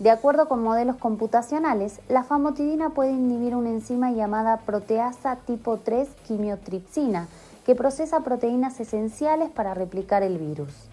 De 0.00 0.10
acuerdo 0.10 0.48
con 0.48 0.60
modelos 0.60 0.96
computacionales, 0.96 2.00
la 2.08 2.24
famotidina 2.24 2.90
puede 2.90 3.12
inhibir 3.12 3.54
una 3.54 3.70
enzima 3.70 4.10
llamada 4.10 4.56
proteasa 4.56 5.36
tipo 5.36 5.76
3 5.76 6.08
quimiotripsina, 6.26 7.28
que 7.64 7.76
procesa 7.76 8.24
proteínas 8.24 8.80
esenciales 8.80 9.50
para 9.50 9.72
replicar 9.72 10.24
el 10.24 10.38
virus. 10.38 10.88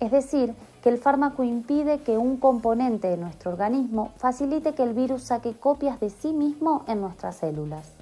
Es 0.00 0.10
decir, 0.10 0.54
que 0.82 0.90
el 0.90 0.98
fármaco 0.98 1.44
impide 1.44 2.00
que 2.00 2.18
un 2.18 2.36
componente 2.36 3.08
de 3.08 3.16
nuestro 3.16 3.52
organismo 3.52 4.10
facilite 4.18 4.74
que 4.74 4.82
el 4.82 4.92
virus 4.92 5.22
saque 5.22 5.54
copias 5.54 5.98
de 5.98 6.10
sí 6.10 6.34
mismo 6.34 6.84
en 6.88 7.00
nuestras 7.00 7.36
células. 7.36 8.01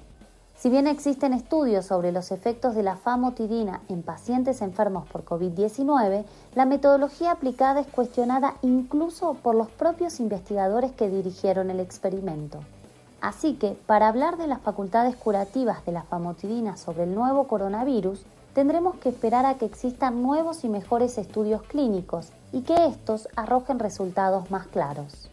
Si 0.61 0.69
bien 0.69 0.85
existen 0.85 1.33
estudios 1.33 1.87
sobre 1.87 2.11
los 2.11 2.31
efectos 2.31 2.75
de 2.75 2.83
la 2.83 2.95
famotidina 2.95 3.81
en 3.89 4.03
pacientes 4.03 4.61
enfermos 4.61 5.07
por 5.07 5.25
COVID-19, 5.25 6.23
la 6.53 6.65
metodología 6.65 7.31
aplicada 7.31 7.79
es 7.79 7.87
cuestionada 7.87 8.53
incluso 8.61 9.33
por 9.33 9.55
los 9.55 9.69
propios 9.69 10.19
investigadores 10.19 10.91
que 10.91 11.09
dirigieron 11.09 11.71
el 11.71 11.79
experimento. 11.79 12.59
Así 13.21 13.55
que, 13.55 13.75
para 13.87 14.07
hablar 14.07 14.37
de 14.37 14.45
las 14.45 14.61
facultades 14.61 15.15
curativas 15.15 15.83
de 15.83 15.93
la 15.93 16.03
famotidina 16.03 16.77
sobre 16.77 17.05
el 17.05 17.15
nuevo 17.15 17.47
coronavirus, 17.47 18.23
tendremos 18.53 18.97
que 18.97 19.09
esperar 19.09 19.47
a 19.47 19.55
que 19.55 19.65
existan 19.65 20.21
nuevos 20.21 20.63
y 20.63 20.69
mejores 20.69 21.17
estudios 21.17 21.63
clínicos 21.63 22.27
y 22.51 22.61
que 22.61 22.85
estos 22.85 23.29
arrojen 23.35 23.79
resultados 23.79 24.51
más 24.51 24.67
claros. 24.67 25.30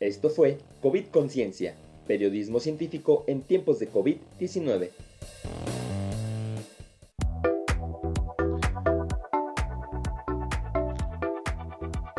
Esto 0.00 0.30
fue 0.30 0.58
COVID 0.80 1.06
Conciencia, 1.06 1.74
periodismo 2.06 2.60
científico 2.60 3.24
en 3.26 3.42
tiempos 3.42 3.80
de 3.80 3.90
COVID-19. 3.90 4.90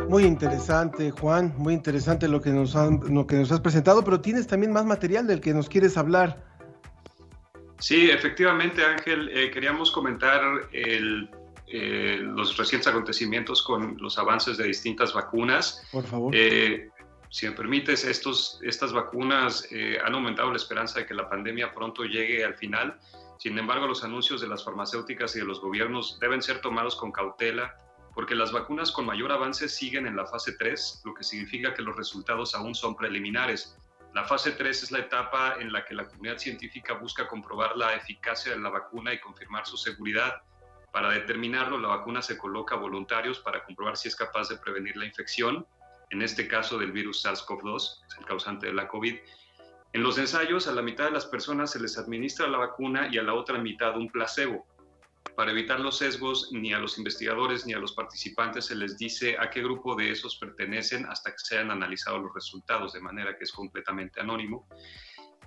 Muy 0.08 0.24
interesante, 0.24 1.10
Juan, 1.10 1.54
muy 1.56 1.72
interesante 1.72 2.28
lo 2.28 2.42
que, 2.42 2.50
nos 2.50 2.74
lo 2.74 3.26
que 3.26 3.36
nos 3.36 3.52
has 3.52 3.60
presentado, 3.60 4.04
pero 4.04 4.20
tienes 4.20 4.46
también 4.46 4.72
más 4.72 4.84
material 4.84 5.26
del 5.26 5.40
que 5.40 5.54
nos 5.54 5.68
quieres 5.68 5.96
hablar. 5.96 6.44
Sí, 7.78 8.10
efectivamente, 8.10 8.84
Ángel, 8.84 9.30
eh, 9.30 9.50
queríamos 9.50 9.90
comentar 9.90 10.42
el, 10.72 11.30
eh, 11.66 12.18
los 12.20 12.58
recientes 12.58 12.88
acontecimientos 12.88 13.62
con 13.62 13.96
los 13.98 14.18
avances 14.18 14.58
de 14.58 14.64
distintas 14.64 15.14
vacunas. 15.14 15.82
Por 15.92 16.04
favor. 16.04 16.34
Eh, 16.36 16.90
si 17.30 17.46
me 17.46 17.52
permites, 17.52 18.04
estos, 18.04 18.60
estas 18.62 18.92
vacunas 18.92 19.68
han 20.04 20.14
aumentado 20.14 20.50
la 20.50 20.56
esperanza 20.56 20.98
de 20.98 21.06
que 21.06 21.14
la 21.14 21.28
pandemia 21.28 21.72
pronto 21.72 22.04
llegue 22.04 22.44
al 22.44 22.56
final. 22.56 22.98
Sin 23.38 23.56
embargo, 23.56 23.86
los 23.86 24.04
anuncios 24.04 24.40
de 24.40 24.48
las 24.48 24.64
farmacéuticas 24.64 25.34
y 25.36 25.38
de 25.38 25.44
los 25.44 25.60
gobiernos 25.60 26.18
deben 26.20 26.42
ser 26.42 26.60
tomados 26.60 26.96
con 26.96 27.12
cautela 27.12 27.76
porque 28.14 28.34
las 28.34 28.52
vacunas 28.52 28.90
con 28.92 29.06
mayor 29.06 29.32
avance 29.32 29.68
siguen 29.68 30.06
en 30.06 30.16
la 30.16 30.26
fase 30.26 30.52
3, 30.52 31.02
lo 31.04 31.14
que 31.14 31.24
significa 31.24 31.74
que 31.74 31.82
los 31.82 31.96
resultados 31.96 32.54
aún 32.54 32.74
son 32.74 32.96
preliminares. 32.96 33.78
La 34.12 34.24
fase 34.24 34.52
3 34.52 34.82
es 34.82 34.90
la 34.90 34.98
etapa 34.98 35.56
en 35.60 35.72
la 35.72 35.84
que 35.84 35.94
la 35.94 36.06
comunidad 36.06 36.38
científica 36.38 36.94
busca 36.94 37.28
comprobar 37.28 37.76
la 37.76 37.94
eficacia 37.94 38.52
de 38.52 38.58
la 38.58 38.68
vacuna 38.68 39.14
y 39.14 39.20
confirmar 39.20 39.66
su 39.66 39.76
seguridad. 39.76 40.42
Para 40.92 41.10
determinarlo, 41.10 41.78
la 41.78 41.88
vacuna 41.88 42.20
se 42.20 42.36
coloca 42.36 42.74
a 42.74 42.78
voluntarios 42.78 43.38
para 43.38 43.62
comprobar 43.64 43.96
si 43.96 44.08
es 44.08 44.16
capaz 44.16 44.48
de 44.48 44.56
prevenir 44.56 44.96
la 44.96 45.06
infección, 45.06 45.64
en 46.10 46.22
este 46.22 46.46
caso 46.46 46.78
del 46.78 46.92
virus 46.92 47.24
SARS-CoV-2, 47.24 48.06
es 48.08 48.18
el 48.18 48.26
causante 48.26 48.66
de 48.66 48.74
la 48.74 48.88
COVID. 48.88 49.16
En 49.92 50.02
los 50.02 50.18
ensayos, 50.18 50.66
a 50.68 50.72
la 50.72 50.82
mitad 50.82 51.04
de 51.04 51.10
las 51.12 51.26
personas 51.26 51.72
se 51.72 51.80
les 51.80 51.98
administra 51.98 52.46
la 52.46 52.58
vacuna 52.58 53.08
y 53.10 53.18
a 53.18 53.22
la 53.22 53.34
otra 53.34 53.58
mitad 53.58 53.96
un 53.96 54.08
placebo. 54.08 54.66
Para 55.36 55.52
evitar 55.52 55.80
los 55.80 55.98
sesgos, 55.98 56.50
ni 56.52 56.72
a 56.72 56.78
los 56.78 56.98
investigadores 56.98 57.64
ni 57.64 57.72
a 57.72 57.78
los 57.78 57.92
participantes 57.92 58.66
se 58.66 58.74
les 58.74 58.98
dice 58.98 59.36
a 59.38 59.50
qué 59.50 59.62
grupo 59.62 59.94
de 59.94 60.10
esos 60.10 60.36
pertenecen 60.36 61.06
hasta 61.06 61.30
que 61.30 61.38
sean 61.38 61.70
analizados 61.70 62.22
los 62.22 62.34
resultados, 62.34 62.92
de 62.92 63.00
manera 63.00 63.36
que 63.36 63.44
es 63.44 63.52
completamente 63.52 64.20
anónimo. 64.20 64.66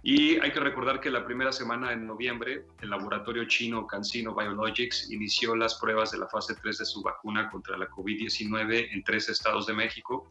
Y 0.05 0.37
hay 0.39 0.51
que 0.51 0.59
recordar 0.59 0.99
que 0.99 1.09
la 1.09 1.25
primera 1.25 1.53
semana 1.53 1.91
de 1.91 1.95
noviembre, 1.95 2.65
el 2.81 2.89
laboratorio 2.89 3.45
chino 3.45 3.87
CanSino 3.87 4.35
Biologics 4.35 5.09
inició 5.09 5.55
las 5.55 5.75
pruebas 5.75 6.11
de 6.11 6.17
la 6.17 6.27
fase 6.27 6.55
3 6.61 6.77
de 6.77 6.85
su 6.85 7.01
vacuna 7.01 7.49
contra 7.49 7.77
la 7.77 7.89
COVID-19 7.89 8.89
en 8.91 9.03
tres 9.05 9.29
estados 9.29 9.65
de 9.65 9.73
México. 9.73 10.29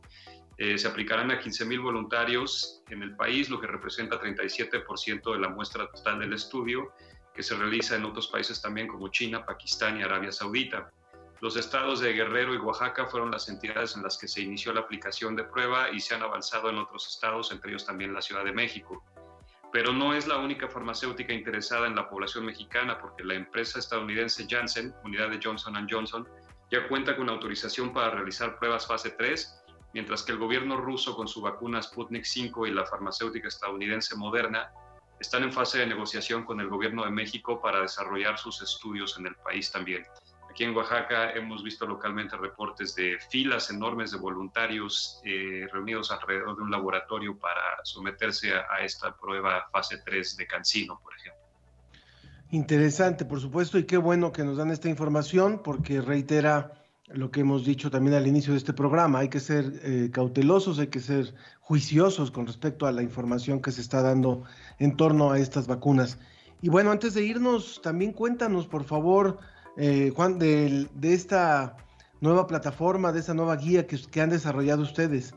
Eh, 0.59 0.77
se 0.77 0.87
aplicarán 0.87 1.31
a 1.31 1.41
15.000 1.41 1.83
voluntarios 1.83 2.83
en 2.91 3.03
el 3.03 3.17
país, 3.17 3.49
lo 3.49 3.59
que 3.59 3.67
representa 3.67 4.21
37% 4.21 5.33
de 5.33 5.39
la 5.39 5.49
muestra 5.49 5.91
total 5.91 6.21
del 6.21 6.35
estudio 6.35 6.93
que 7.35 7.43
se 7.43 7.57
realiza 7.57 7.97
en 7.97 8.05
otros 8.05 8.29
países 8.29 8.61
también 8.61 8.87
como 8.87 9.09
China, 9.09 9.45
Pakistán 9.45 9.99
y 9.99 10.03
Arabia 10.03 10.33
Saudita. 10.33 10.93
Los 11.41 11.57
estados 11.57 12.01
de 12.01 12.13
Guerrero 12.13 12.55
y 12.55 12.59
Oaxaca 12.59 13.07
fueron 13.07 13.31
las 13.31 13.49
entidades 13.49 13.97
en 13.97 14.03
las 14.03 14.17
que 14.17 14.29
se 14.29 14.43
inició 14.43 14.73
la 14.73 14.81
aplicación 14.81 15.35
de 15.35 15.45
prueba 15.45 15.91
y 15.91 15.99
se 15.99 16.15
han 16.15 16.23
avanzado 16.23 16.71
en 16.71 16.79
otros 16.79 17.09
estados, 17.09 17.51
entre 17.51 17.71
ellos 17.71 17.87
también 17.87 18.13
la 18.13 18.23
Ciudad 18.23 18.45
de 18.45 18.53
México. 18.53 19.03
Pero 19.73 19.93
no 19.93 20.13
es 20.13 20.27
la 20.27 20.37
única 20.37 20.69
farmacéutica 20.69 21.33
interesada 21.33 21.87
en 21.87 21.97
la 21.97 22.09
población 22.09 22.45
mexicana, 22.45 22.99
porque 22.99 23.25
la 23.25 23.35
empresa 23.35 23.79
estadounidense 23.79 24.47
Janssen, 24.49 24.95
unidad 25.03 25.31
de 25.31 25.41
Johnson 25.43 25.87
Johnson, 25.91 26.29
ya 26.71 26.87
cuenta 26.89 27.17
con 27.17 27.29
autorización 27.31 27.93
para 27.93 28.11
realizar 28.11 28.59
pruebas 28.59 28.87
fase 28.87 29.11
3, 29.11 29.63
mientras 29.95 30.23
que 30.23 30.33
el 30.33 30.39
gobierno 30.39 30.77
ruso 30.77 31.17
con 31.17 31.27
su 31.27 31.41
vacuna 31.41 31.83
Sputnik 31.83 32.25
5 32.25 32.67
y 32.67 32.71
la 32.71 32.85
farmacéutica 32.85 33.49
estadounidense 33.49 34.15
Moderna 34.17 34.71
están 35.21 35.43
en 35.45 35.53
fase 35.53 35.79
de 35.79 35.87
negociación 35.87 36.45
con 36.45 36.61
el 36.61 36.69
gobierno 36.69 37.05
de 37.05 37.11
México 37.11 37.61
para 37.61 37.81
desarrollar 37.81 38.39
sus 38.39 38.61
estudios 38.61 39.17
en 39.19 39.27
el 39.27 39.37
país 39.37 39.71
también. 39.71 40.05
Aquí 40.53 40.65
en 40.65 40.77
Oaxaca 40.77 41.33
hemos 41.33 41.65
visto 41.65 41.87
localmente 41.87 42.37
reportes 42.37 42.95
de 42.95 43.17
filas 43.31 43.71
enormes 43.71 44.11
de 44.11 44.19
voluntarios 44.19 45.19
eh, 45.25 45.67
reunidos 45.73 46.11
alrededor 46.11 46.57
de 46.57 46.63
un 46.63 46.71
laboratorio 46.71 47.39
para 47.39 47.83
someterse 47.85 48.53
a, 48.53 48.85
esta 48.85 49.17
prueba 49.17 49.67
fase 49.73 50.03
3 50.05 50.37
de 50.37 50.47
Cancino, 50.47 51.01
por 51.03 51.15
ejemplo. 51.17 51.41
Interesante, 52.51 53.25
por 53.25 53.41
supuesto, 53.41 53.79
y 53.79 53.85
qué 53.85 53.97
bueno 53.97 54.31
que 54.31 54.45
nos 54.45 54.59
dan 54.59 54.71
esta 54.71 54.91
información 54.91 55.63
porque 55.65 56.03
reitera 56.03 56.85
lo 57.07 57.31
que 57.31 57.41
hemos 57.41 57.65
dicho 57.65 57.91
también 57.91 58.15
al 58.15 58.27
inicio 58.27 58.53
de 58.53 58.59
este 58.59 58.75
programa, 58.75 59.21
hay 59.21 59.31
que 59.31 59.41
ser 59.41 59.81
eh, 59.83 60.11
cautelosos, 60.13 60.79
hay 60.79 60.89
que 60.89 61.01
ser 61.01 61.35
juiciosos 61.61 62.31
con 62.31 62.47
respecto 62.47 62.85
a 62.85 62.93
la 62.93 63.03
información 63.03 63.63
que 63.63 63.73
se 63.73 63.81
está 63.81 64.03
dando 64.03 64.43
en 64.79 64.99
torno 64.99 65.33
a 65.33 65.39
estas 65.39 65.67
vacunas. 65.67 66.19
Y 66.61 66.69
bueno, 66.69 66.91
antes 66.91 67.15
de 67.15 67.25
irnos, 67.25 67.81
también 67.83 68.13
cuéntanos, 68.13 68.67
por 68.67 68.85
favor, 68.85 69.39
eh, 69.77 70.13
Juan, 70.15 70.39
de, 70.39 70.89
esta 71.03 71.77
nueva 72.21 72.47
plataforma, 72.47 73.13
de 73.13 73.21
esta 73.21 73.35
nueva 73.35 73.57
guía 73.57 73.87
que, 73.87 74.21
han 74.21 74.31
desarrollado 74.31 74.83
ustedes. 74.83 75.35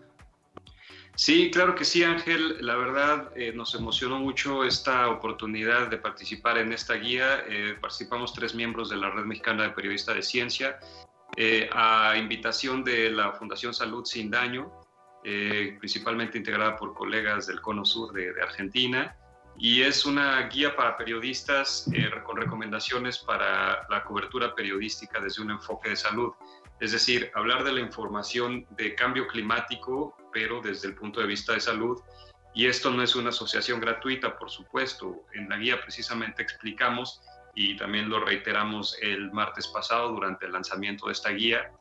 Sí, 1.16 1.50
claro 1.50 1.76
que 1.76 1.86
sí, 1.86 2.04
Ángel. 2.04 2.58
La 2.60 2.76
verdad, 2.76 3.32
eh, 3.36 3.54
nos 3.54 3.74
emocionó 3.74 4.20
mucho 4.20 4.66
esta 4.66 5.10
oportunidad 5.10 5.90
de 5.90 5.98
participar 5.98 6.58
en 6.58 6.74
esta 6.74 6.96
guía. 6.96 7.46
Eh, 7.48 7.76
participamos 7.80 8.34
tres 8.34 8.54
miembros 8.54 8.90
de 8.90 8.98
la 8.98 9.10
Red 9.10 9.24
Mexicana 9.24 9.64
de 9.64 9.70
Periodistas 9.70 10.16
de 10.16 10.22
Ciencia 10.24 10.80
eh, 11.38 11.70
a 11.74 12.16
invitación 12.18 12.84
de 12.84 13.10
la 13.10 13.34
Fundación 13.34 13.74
Salud 13.74 14.06
Sin 14.06 14.32
Daño, 14.32 14.72
eh, 15.24 15.76
principalmente 15.80 16.38
integrada 16.38 16.78
por 16.78 16.94
colegas 16.94 17.48
del 17.48 17.60
Cono 17.60 17.84
Sur 17.84 18.14
de 18.14 18.42
Argentina. 18.42 19.18
Y 19.58 19.82
es 19.84 20.06
una 20.06 20.42
guía 20.48 20.76
para 20.76 20.98
periodistas 20.98 21.90
eh, 21.94 22.10
con 22.24 22.38
recomendaciones 22.38 23.20
para 23.20 23.88
la 23.90 24.04
cobertura 24.04 24.54
periodística 24.54 25.20
desde 25.20 25.42
un 25.42 25.52
enfoque 25.52 25.90
de 25.90 25.96
salud. 25.96 26.34
Es 26.80 26.92
decir, 26.92 27.32
hablar 27.36 27.64
de 27.64 27.72
la 27.72 27.80
información 27.80 28.66
de 28.72 28.96
cambio 28.96 29.28
climático, 29.28 30.18
pero 30.34 30.62
desde 30.62 30.90
el 30.90 30.96
punto 30.96 31.22
de 31.22 31.28
vista 31.28 31.54
de 31.54 31.62
salud. 31.62 32.02
Y 32.54 32.68
esto 32.68 32.92
no 32.92 33.02
es 33.02 33.16
una 33.16 33.30
asociación 33.30 33.80
gratuita, 33.80 34.38
por 34.38 34.50
supuesto. 34.50 35.26
En 35.34 35.48
la 35.50 35.58
guía 35.58 35.82
precisamente 35.82 36.42
explicamos 36.42 37.22
y 37.54 37.78
también 37.78 38.10
lo 38.10 38.20
reiteramos 38.20 38.98
el 39.02 39.32
martes 39.32 39.68
pasado 39.68 40.10
durante 40.10 40.46
el 40.46 40.52
lanzamiento 40.52 41.08
de 41.08 41.14
esta 41.14 41.30
guía, 41.30 41.72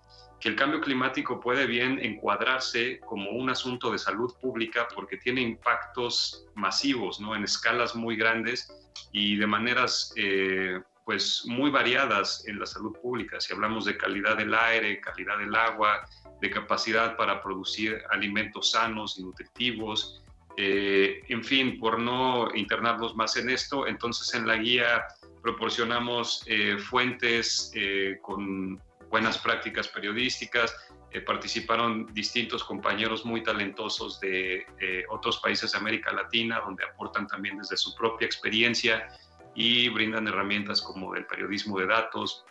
que 0.45 0.51
el 0.51 0.57
cambio 0.57 0.83
climático 0.83 1.41
puede 1.41 1.65
bien 1.65 1.99
encuadrarse 2.03 3.01
como 3.01 3.31
un 3.31 3.49
asunto 3.49 3.91
de 3.91 3.99
salud 3.99 4.31
pública 4.43 4.87
porque 4.95 5.17
tiene 5.17 5.41
impactos 5.41 6.45
masivos, 6.55 7.19
¿no? 7.19 7.35
En 7.35 7.45
escalas 7.45 7.97
muy 7.97 8.15
grandes 8.15 8.71
y 9.11 9.37
de 9.37 9.47
maneras 9.47 10.13
eh, 10.17 10.83
pues 11.07 11.45
muy 11.47 11.71
variadas 11.71 12.47
en 12.47 12.59
la 12.59 12.67
salud 12.67 12.95
pública. 13.01 13.41
Si 13.41 13.55
hablamos 13.55 13.87
de 13.87 13.97
calidad 13.97 14.37
del 14.37 14.53
aire, 14.53 15.01
calidad 15.01 15.39
del 15.39 15.55
agua, 15.55 16.07
de 16.43 16.51
capacidad 16.51 17.17
para 17.17 17.41
producir 17.41 18.03
alimentos 18.11 18.73
sanos 18.73 19.19
y 19.19 19.23
nutritivos, 19.23 20.23
eh, 20.59 21.23
en 21.27 21.43
fin, 21.43 21.81
por 21.81 21.99
no 21.99 22.55
internarnos 22.55 23.17
más 23.17 23.39
en 23.39 23.49
esto, 23.49 23.87
entonces 23.87 24.35
en 24.35 24.47
la 24.47 24.57
guía 24.57 25.07
proporcionamos 25.43 26.45
eh, 26.47 26.77
fuentes 26.77 27.73
con 28.21 28.79
buenas 29.15 29.39
prácticas 29.39 29.87
periodísticas. 29.87 30.75
Eh, 31.13 31.21
participaron 31.21 32.13
distintos 32.13 32.65
compañeros 32.65 33.25
muy 33.25 33.45
talentosos 33.45 34.19
de 34.19 34.67
eh, 34.81 35.05
otros 35.09 35.39
países 35.39 35.71
de 35.71 35.79
América 35.79 36.13
Latina, 36.13 36.61
donde 36.67 36.83
aportan 36.83 37.29
también 37.29 37.57
desde 37.59 37.77
su 37.77 37.95
propia 37.95 38.27
experiencia 38.27 39.07
y 39.55 39.89
brindan 39.89 40.27
herramientas 40.27 40.83
como 40.83 41.15
el 41.15 41.27
periodismo 41.27 41.79
de 41.79 41.87
datos, 41.87 42.45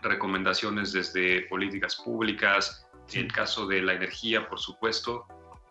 recomendaciones 0.00 0.92
desde 0.92 1.42
políticas 1.48 1.96
públicas, 1.96 2.86
el 3.12 3.32
caso 3.32 3.66
de 3.66 3.82
la 3.82 3.94
energía, 3.94 4.48
por 4.48 4.60
supuesto. 4.60 5.26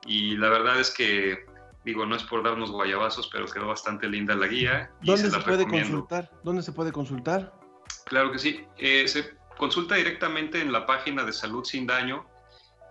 Y 0.05 0.35
la 0.35 0.49
verdad 0.49 0.81
es 0.81 0.91
que, 0.91 1.45
digo, 1.85 2.05
no 2.05 2.17
es 2.17 2.23
por 2.23 2.43
darnos 2.43 2.71
guayabazos, 2.71 3.29
pero 3.31 3.45
quedó 3.45 3.67
bastante 3.67 4.09
linda 4.09 4.35
la 4.35 4.47
guía. 4.47 4.91
¿Dónde 5.01 5.31
se, 5.31 5.39
puede 5.39 5.65
consultar? 5.65 6.29
¿Dónde 6.43 6.61
se 6.61 6.73
puede 6.73 6.91
consultar? 6.91 7.53
Claro 8.03 8.33
que 8.33 8.39
sí. 8.39 8.65
Eh, 8.77 9.07
se 9.07 9.44
consulta 9.57 9.95
directamente 9.95 10.61
en 10.61 10.71
la 10.71 10.85
página 10.85 11.23
de 11.23 11.33
Salud 11.33 11.63
Sin 11.63 11.85
Daño. 11.85 12.25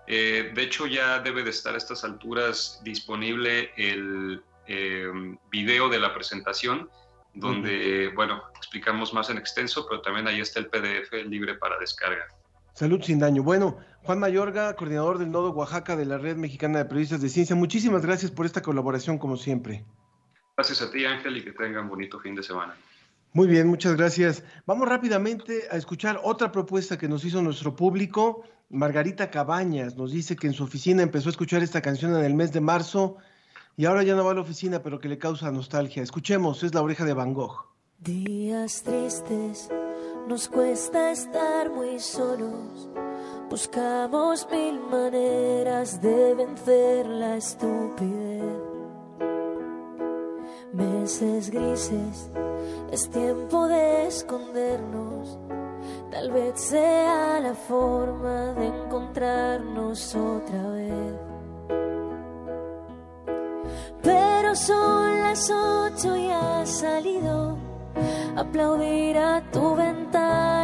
Eh, 0.06 0.52
de 0.54 0.62
hecho, 0.62 0.86
ya 0.86 1.18
debe 1.20 1.42
de 1.42 1.50
estar 1.50 1.74
a 1.74 1.78
estas 1.78 2.04
alturas 2.04 2.80
disponible 2.84 3.72
el 3.76 4.42
eh, 4.66 5.10
video 5.50 5.88
de 5.88 5.98
la 5.98 6.14
presentación, 6.14 6.90
donde, 7.32 8.12
bueno, 8.14 8.42
explicamos 8.56 9.12
más 9.12 9.30
en 9.30 9.38
extenso, 9.38 9.86
pero 9.88 10.00
también 10.02 10.28
ahí 10.28 10.40
está 10.40 10.60
el 10.60 10.66
PDF 10.66 11.12
libre 11.26 11.54
para 11.54 11.78
descarga. 11.78 12.26
Salud 12.74 13.02
sin 13.02 13.18
daño. 13.18 13.42
Bueno, 13.42 13.78
Juan 14.02 14.18
Mayorga, 14.18 14.74
coordinador 14.74 15.18
del 15.18 15.30
Nodo 15.30 15.50
Oaxaca 15.50 15.96
de 15.96 16.04
la 16.04 16.18
Red 16.18 16.36
Mexicana 16.36 16.78
de 16.78 16.84
Periodistas 16.84 17.22
de 17.22 17.28
Ciencia, 17.28 17.56
muchísimas 17.56 18.04
gracias 18.04 18.30
por 18.30 18.46
esta 18.46 18.62
colaboración, 18.62 19.18
como 19.18 19.36
siempre. 19.36 19.84
Gracias 20.56 20.82
a 20.82 20.90
ti, 20.90 21.04
Ángel, 21.04 21.36
y 21.36 21.44
que 21.44 21.52
tengan 21.52 21.88
bonito 21.88 22.20
fin 22.20 22.34
de 22.34 22.42
semana. 22.42 22.74
Muy 23.36 23.48
bien, 23.48 23.66
muchas 23.66 23.96
gracias. 23.96 24.44
Vamos 24.64 24.88
rápidamente 24.88 25.64
a 25.68 25.76
escuchar 25.76 26.20
otra 26.22 26.52
propuesta 26.52 26.96
que 26.96 27.08
nos 27.08 27.24
hizo 27.24 27.42
nuestro 27.42 27.74
público. 27.74 28.44
Margarita 28.70 29.28
Cabañas 29.28 29.96
nos 29.96 30.12
dice 30.12 30.36
que 30.36 30.46
en 30.46 30.52
su 30.52 30.62
oficina 30.62 31.02
empezó 31.02 31.30
a 31.30 31.32
escuchar 31.32 31.60
esta 31.60 31.82
canción 31.82 32.14
en 32.14 32.24
el 32.24 32.32
mes 32.34 32.52
de 32.52 32.60
marzo 32.60 33.16
y 33.76 33.86
ahora 33.86 34.04
ya 34.04 34.14
no 34.14 34.24
va 34.24 34.30
a 34.30 34.34
la 34.34 34.42
oficina, 34.42 34.84
pero 34.84 35.00
que 35.00 35.08
le 35.08 35.18
causa 35.18 35.50
nostalgia. 35.50 36.00
Escuchemos, 36.00 36.62
es 36.62 36.74
La 36.74 36.82
oreja 36.82 37.04
de 37.04 37.12
Van 37.12 37.34
Gogh. 37.34 37.66
Días 37.98 38.84
tristes, 38.84 39.68
nos 40.28 40.46
cuesta 40.48 41.10
estar 41.10 41.72
muy 41.72 41.98
solos. 41.98 42.88
Buscamos 43.50 44.46
mil 44.48 44.78
maneras 44.78 46.00
de 46.00 46.34
vencer 46.34 47.06
la 47.06 47.36
estupidez. 47.38 48.33
Meses 50.74 51.50
grises 51.50 52.30
es 52.90 53.08
tiempo 53.08 53.68
de 53.68 54.08
escondernos, 54.08 55.38
tal 56.10 56.32
vez 56.32 56.60
sea 56.60 57.38
la 57.38 57.54
forma 57.54 58.54
de 58.54 58.66
encontrarnos 58.66 60.16
otra 60.16 60.70
vez. 60.70 61.14
Pero 64.02 64.56
son 64.56 65.20
las 65.20 65.48
ocho 65.48 66.16
y 66.16 66.30
has 66.30 66.68
salido, 66.68 67.56
aplaudir 68.34 69.16
a 69.18 69.42
tu 69.52 69.76
ventana 69.76 70.63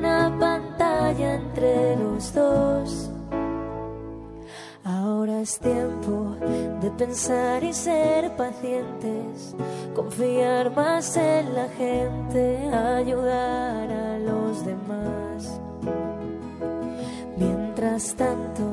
entre 1.21 1.95
los 1.97 2.33
dos. 2.33 3.09
Ahora 4.83 5.41
es 5.41 5.59
tiempo 5.59 6.35
de 6.81 6.89
pensar 6.91 7.63
y 7.63 7.71
ser 7.73 8.35
pacientes, 8.35 9.55
confiar 9.95 10.75
más 10.75 11.15
en 11.17 11.53
la 11.53 11.67
gente, 11.69 12.57
ayudar 12.67 13.91
a 13.91 14.17
los 14.17 14.65
demás. 14.65 15.59
Mientras 17.37 18.15
tanto, 18.15 18.63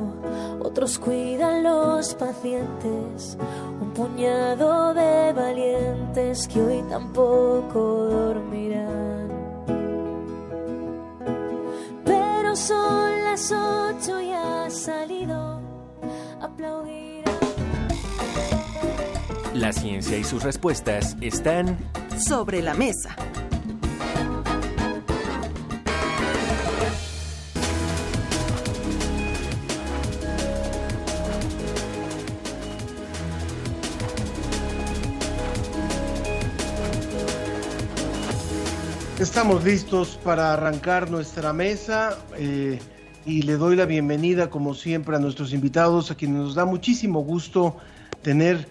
otros 0.60 0.98
cuidan 0.98 1.62
los 1.62 2.14
pacientes, 2.14 3.36
un 3.80 3.90
puñado 3.90 4.94
de 4.94 5.32
valientes 5.32 6.48
que 6.48 6.60
hoy 6.60 6.82
tampoco 6.88 7.80
dormirán. 7.80 9.37
Son 12.58 13.24
las 13.24 13.52
ocho 13.52 14.20
y 14.20 14.32
ha 14.32 14.68
salido 14.68 15.60
aplaudir. 16.40 17.24
La 19.54 19.72
ciencia 19.72 20.18
y 20.18 20.24
sus 20.24 20.42
respuestas 20.42 21.16
están 21.20 21.78
sobre 22.18 22.62
la 22.62 22.74
mesa. 22.74 23.16
Estamos 39.20 39.64
listos 39.64 40.16
para 40.22 40.52
arrancar 40.52 41.10
nuestra 41.10 41.52
mesa 41.52 42.16
eh, 42.36 42.78
y 43.26 43.42
le 43.42 43.54
doy 43.54 43.74
la 43.74 43.84
bienvenida 43.84 44.48
como 44.48 44.74
siempre 44.74 45.16
a 45.16 45.18
nuestros 45.18 45.52
invitados, 45.52 46.12
a 46.12 46.14
quienes 46.14 46.36
nos 46.38 46.54
da 46.54 46.64
muchísimo 46.64 47.24
gusto 47.24 47.76
tener 48.22 48.68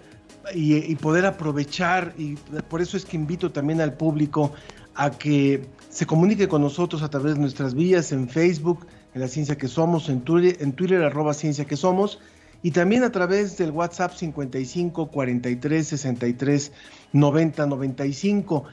y, 0.55 0.75
y, 0.75 0.95
poder 0.95 1.25
aprovechar 1.25 2.13
y 2.17 2.35
por 2.69 2.81
eso 2.81 2.95
es 2.95 3.03
que 3.03 3.17
invito 3.17 3.51
también 3.51 3.81
al 3.81 3.95
público 3.95 4.53
a 4.95 5.11
que 5.11 5.67
se 5.89 6.05
comunique 6.05 6.47
con 6.47 6.61
nosotros 6.61 7.03
a 7.03 7.09
través 7.09 7.33
de 7.33 7.41
nuestras 7.41 7.73
vías 7.73 8.13
en 8.13 8.29
Facebook, 8.29 8.87
en 9.13 9.19
la 9.19 9.27
ciencia 9.27 9.57
que 9.57 9.67
somos, 9.67 10.07
en 10.07 10.21
Twitter, 10.21 10.55
en 10.61 10.71
Twitter 10.71 11.03
arroba 11.03 11.33
ciencia 11.33 11.65
que 11.65 11.75
somos 11.75 12.19
y 12.63 12.71
también 12.71 13.03
a 13.03 13.11
través 13.11 13.57
del 13.57 13.71
WhatsApp 13.71 14.13
55 14.13 15.11
43 15.11 15.87
63 15.87 16.71
90 17.11 17.65
95. 17.65 18.63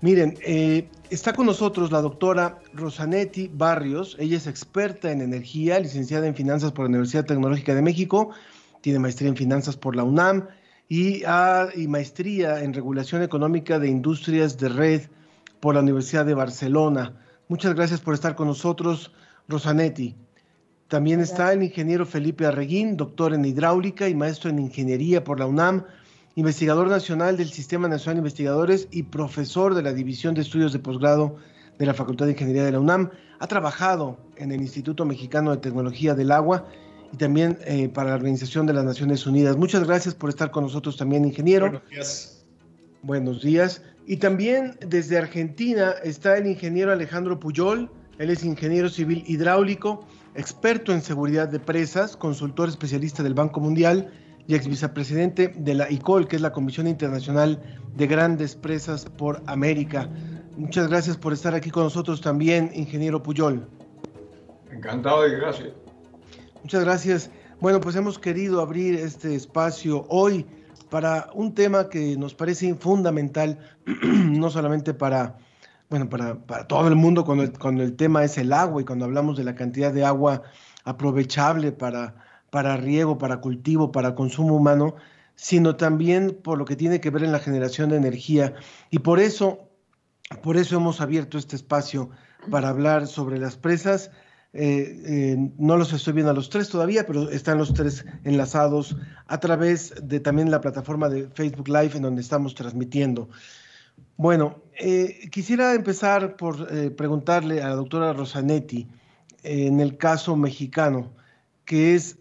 Miren, 0.00 0.36
eh, 0.44 0.88
está 1.12 1.34
con 1.34 1.44
nosotros 1.44 1.92
la 1.92 2.00
doctora 2.00 2.58
Rosanetti 2.72 3.50
Barrios. 3.52 4.16
Ella 4.18 4.38
es 4.38 4.46
experta 4.46 5.10
en 5.10 5.20
energía, 5.20 5.78
licenciada 5.78 6.26
en 6.26 6.34
finanzas 6.34 6.72
por 6.72 6.86
la 6.86 6.88
Universidad 6.88 7.26
Tecnológica 7.26 7.74
de 7.74 7.82
México, 7.82 8.30
tiene 8.80 8.98
maestría 8.98 9.28
en 9.28 9.36
finanzas 9.36 9.76
por 9.76 9.94
la 9.94 10.04
UNAM 10.04 10.48
y, 10.88 11.22
ah, 11.26 11.68
y 11.76 11.86
maestría 11.86 12.62
en 12.64 12.72
regulación 12.72 13.22
económica 13.22 13.78
de 13.78 13.88
industrias 13.88 14.56
de 14.56 14.70
red 14.70 15.02
por 15.60 15.74
la 15.74 15.82
Universidad 15.82 16.24
de 16.24 16.34
Barcelona. 16.34 17.14
Muchas 17.46 17.74
gracias 17.74 18.00
por 18.00 18.14
estar 18.14 18.34
con 18.34 18.48
nosotros, 18.48 19.12
Rosanetti. 19.48 20.16
También 20.88 21.20
está 21.20 21.52
el 21.52 21.62
ingeniero 21.62 22.06
Felipe 22.06 22.46
Arreguín, 22.46 22.96
doctor 22.96 23.34
en 23.34 23.44
hidráulica 23.44 24.08
y 24.08 24.14
maestro 24.14 24.48
en 24.48 24.58
ingeniería 24.58 25.22
por 25.22 25.38
la 25.38 25.46
UNAM 25.46 25.84
investigador 26.34 26.88
nacional 26.88 27.36
del 27.36 27.50
Sistema 27.50 27.88
Nacional 27.88 28.16
de 28.16 28.20
Investigadores 28.20 28.88
y 28.90 29.04
profesor 29.04 29.74
de 29.74 29.82
la 29.82 29.92
División 29.92 30.34
de 30.34 30.40
Estudios 30.40 30.72
de 30.72 30.78
Posgrado 30.78 31.36
de 31.78 31.86
la 31.86 31.94
Facultad 31.94 32.26
de 32.26 32.32
Ingeniería 32.32 32.64
de 32.64 32.72
la 32.72 32.80
UNAM. 32.80 33.10
Ha 33.38 33.46
trabajado 33.46 34.18
en 34.36 34.52
el 34.52 34.60
Instituto 34.60 35.04
Mexicano 35.04 35.50
de 35.50 35.58
Tecnología 35.58 36.14
del 36.14 36.30
Agua 36.30 36.66
y 37.12 37.16
también 37.18 37.58
eh, 37.66 37.88
para 37.88 38.10
la 38.10 38.16
Organización 38.16 38.66
de 38.66 38.72
las 38.72 38.84
Naciones 38.84 39.26
Unidas. 39.26 39.56
Muchas 39.56 39.84
gracias 39.84 40.14
por 40.14 40.30
estar 40.30 40.50
con 40.50 40.64
nosotros 40.64 40.96
también, 40.96 41.24
ingeniero. 41.24 41.66
Buenos 41.66 41.90
días. 41.90 42.44
Buenos 43.02 43.42
días. 43.42 43.82
Y 44.06 44.16
también 44.16 44.78
desde 44.86 45.18
Argentina 45.18 45.94
está 46.02 46.38
el 46.38 46.46
ingeniero 46.46 46.92
Alejandro 46.92 47.38
Puyol. 47.38 47.90
Él 48.18 48.30
es 48.30 48.44
ingeniero 48.44 48.88
civil 48.88 49.24
hidráulico, 49.26 50.06
experto 50.34 50.92
en 50.92 51.02
seguridad 51.02 51.48
de 51.48 51.58
presas, 51.58 52.16
consultor 52.16 52.68
especialista 52.68 53.22
del 53.22 53.34
Banco 53.34 53.60
Mundial 53.60 54.10
y 54.46 54.54
ex 54.54 54.66
vicepresidente 54.66 55.48
de 55.48 55.74
la 55.74 55.90
ICOL, 55.90 56.26
que 56.26 56.36
es 56.36 56.42
la 56.42 56.52
Comisión 56.52 56.86
Internacional 56.86 57.62
de 57.96 58.06
Grandes 58.06 58.56
Presas 58.56 59.04
por 59.04 59.42
América. 59.46 60.08
Muchas 60.56 60.88
gracias 60.88 61.16
por 61.16 61.32
estar 61.32 61.54
aquí 61.54 61.70
con 61.70 61.84
nosotros 61.84 62.20
también, 62.20 62.70
ingeniero 62.74 63.22
Puyol. 63.22 63.66
Encantado 64.70 65.26
y 65.26 65.32
gracias. 65.32 65.70
Muchas 66.62 66.84
gracias. 66.84 67.30
Bueno, 67.60 67.80
pues 67.80 67.96
hemos 67.96 68.18
querido 68.18 68.60
abrir 68.60 68.94
este 68.94 69.34
espacio 69.34 70.04
hoy 70.08 70.46
para 70.90 71.30
un 71.32 71.54
tema 71.54 71.88
que 71.88 72.16
nos 72.16 72.34
parece 72.34 72.74
fundamental, 72.74 73.58
no 74.02 74.50
solamente 74.50 74.92
para, 74.92 75.38
bueno, 75.88 76.08
para, 76.08 76.34
para 76.34 76.66
todo 76.66 76.88
el 76.88 76.96
mundo 76.96 77.24
cuando 77.24 77.44
el, 77.44 77.58
cuando 77.58 77.82
el 77.82 77.96
tema 77.96 78.24
es 78.24 78.36
el 78.36 78.52
agua 78.52 78.82
y 78.82 78.84
cuando 78.84 79.04
hablamos 79.04 79.36
de 79.36 79.44
la 79.44 79.54
cantidad 79.54 79.92
de 79.92 80.04
agua 80.04 80.42
aprovechable 80.84 81.72
para, 81.72 82.14
para 82.52 82.76
riego, 82.76 83.16
para 83.16 83.40
cultivo, 83.40 83.90
para 83.90 84.14
consumo 84.14 84.54
humano, 84.54 84.94
sino 85.34 85.74
también 85.76 86.38
por 86.44 86.58
lo 86.58 86.66
que 86.66 86.76
tiene 86.76 87.00
que 87.00 87.08
ver 87.08 87.24
en 87.24 87.32
la 87.32 87.38
generación 87.38 87.88
de 87.88 87.96
energía. 87.96 88.52
Y 88.90 88.98
por 88.98 89.20
eso, 89.20 89.70
por 90.42 90.58
eso 90.58 90.76
hemos 90.76 91.00
abierto 91.00 91.38
este 91.38 91.56
espacio 91.56 92.10
para 92.50 92.68
hablar 92.68 93.06
sobre 93.06 93.38
las 93.38 93.56
presas 93.56 94.10
eh, 94.54 95.00
eh, 95.06 95.50
no 95.56 95.78
los 95.78 95.94
estoy 95.94 96.12
viendo 96.12 96.30
a 96.30 96.34
los 96.34 96.50
tres 96.50 96.68
todavía, 96.68 97.06
pero 97.06 97.30
están 97.30 97.56
los 97.56 97.72
tres 97.72 98.04
enlazados 98.24 98.96
a 99.26 99.40
través 99.40 99.94
de 100.02 100.20
también 100.20 100.50
la 100.50 100.60
plataforma 100.60 101.08
de 101.08 101.28
Facebook 101.28 101.68
Live 101.68 101.92
en 101.94 102.02
donde 102.02 102.20
estamos 102.20 102.54
transmitiendo. 102.54 103.30
Bueno, 104.18 104.62
eh, 104.78 105.30
quisiera 105.30 105.72
empezar 105.74 106.36
por 106.36 106.66
preguntarle 106.96 107.62
a 107.62 107.70
la 107.70 107.76
doctora 107.76 108.12
Rosanetti, 108.12 108.88
en 109.42 109.80
el 109.80 109.96
caso 109.96 110.36
mexicano, 110.36 111.10
que 111.64 111.94
es 111.94 112.18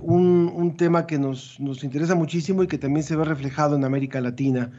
un, 0.00 0.50
un, 0.54 0.76
tema 0.76 1.06
que 1.06 1.18
nos, 1.18 1.60
nos 1.60 1.84
interesa 1.84 2.14
muchísimo 2.14 2.62
y 2.62 2.66
que 2.66 2.78
también 2.78 3.04
se 3.04 3.16
ve 3.16 3.24
reflejado 3.24 3.76
en 3.76 3.84
América 3.84 4.20
Latina. 4.20 4.72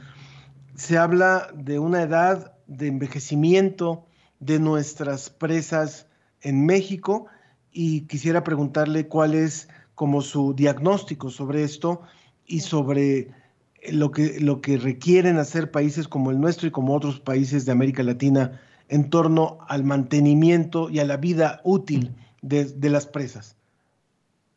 Se 0.75 0.97
habla 0.97 1.47
de 1.53 1.79
una 1.79 2.01
edad 2.01 2.53
de 2.67 2.87
envejecimiento 2.87 4.05
de 4.39 4.59
nuestras 4.59 5.29
presas 5.29 6.07
en 6.41 6.65
México 6.65 7.27
y 7.71 8.01
quisiera 8.01 8.43
preguntarle 8.43 9.07
cuál 9.07 9.35
es 9.35 9.67
como 9.95 10.21
su 10.21 10.53
diagnóstico 10.53 11.29
sobre 11.29 11.63
esto 11.63 12.01
y 12.45 12.61
sobre 12.61 13.31
lo 13.91 14.11
que, 14.11 14.39
lo 14.39 14.61
que 14.61 14.77
requieren 14.77 15.37
hacer 15.37 15.71
países 15.71 16.07
como 16.07 16.31
el 16.31 16.39
nuestro 16.39 16.67
y 16.67 16.71
como 16.71 16.95
otros 16.95 17.19
países 17.19 17.65
de 17.65 17.71
América 17.71 18.03
Latina 18.03 18.59
en 18.87 19.09
torno 19.09 19.59
al 19.67 19.83
mantenimiento 19.83 20.89
y 20.89 20.99
a 20.99 21.05
la 21.05 21.17
vida 21.17 21.61
útil 21.63 22.15
de, 22.41 22.65
de 22.65 22.89
las 22.89 23.05
presas. 23.05 23.58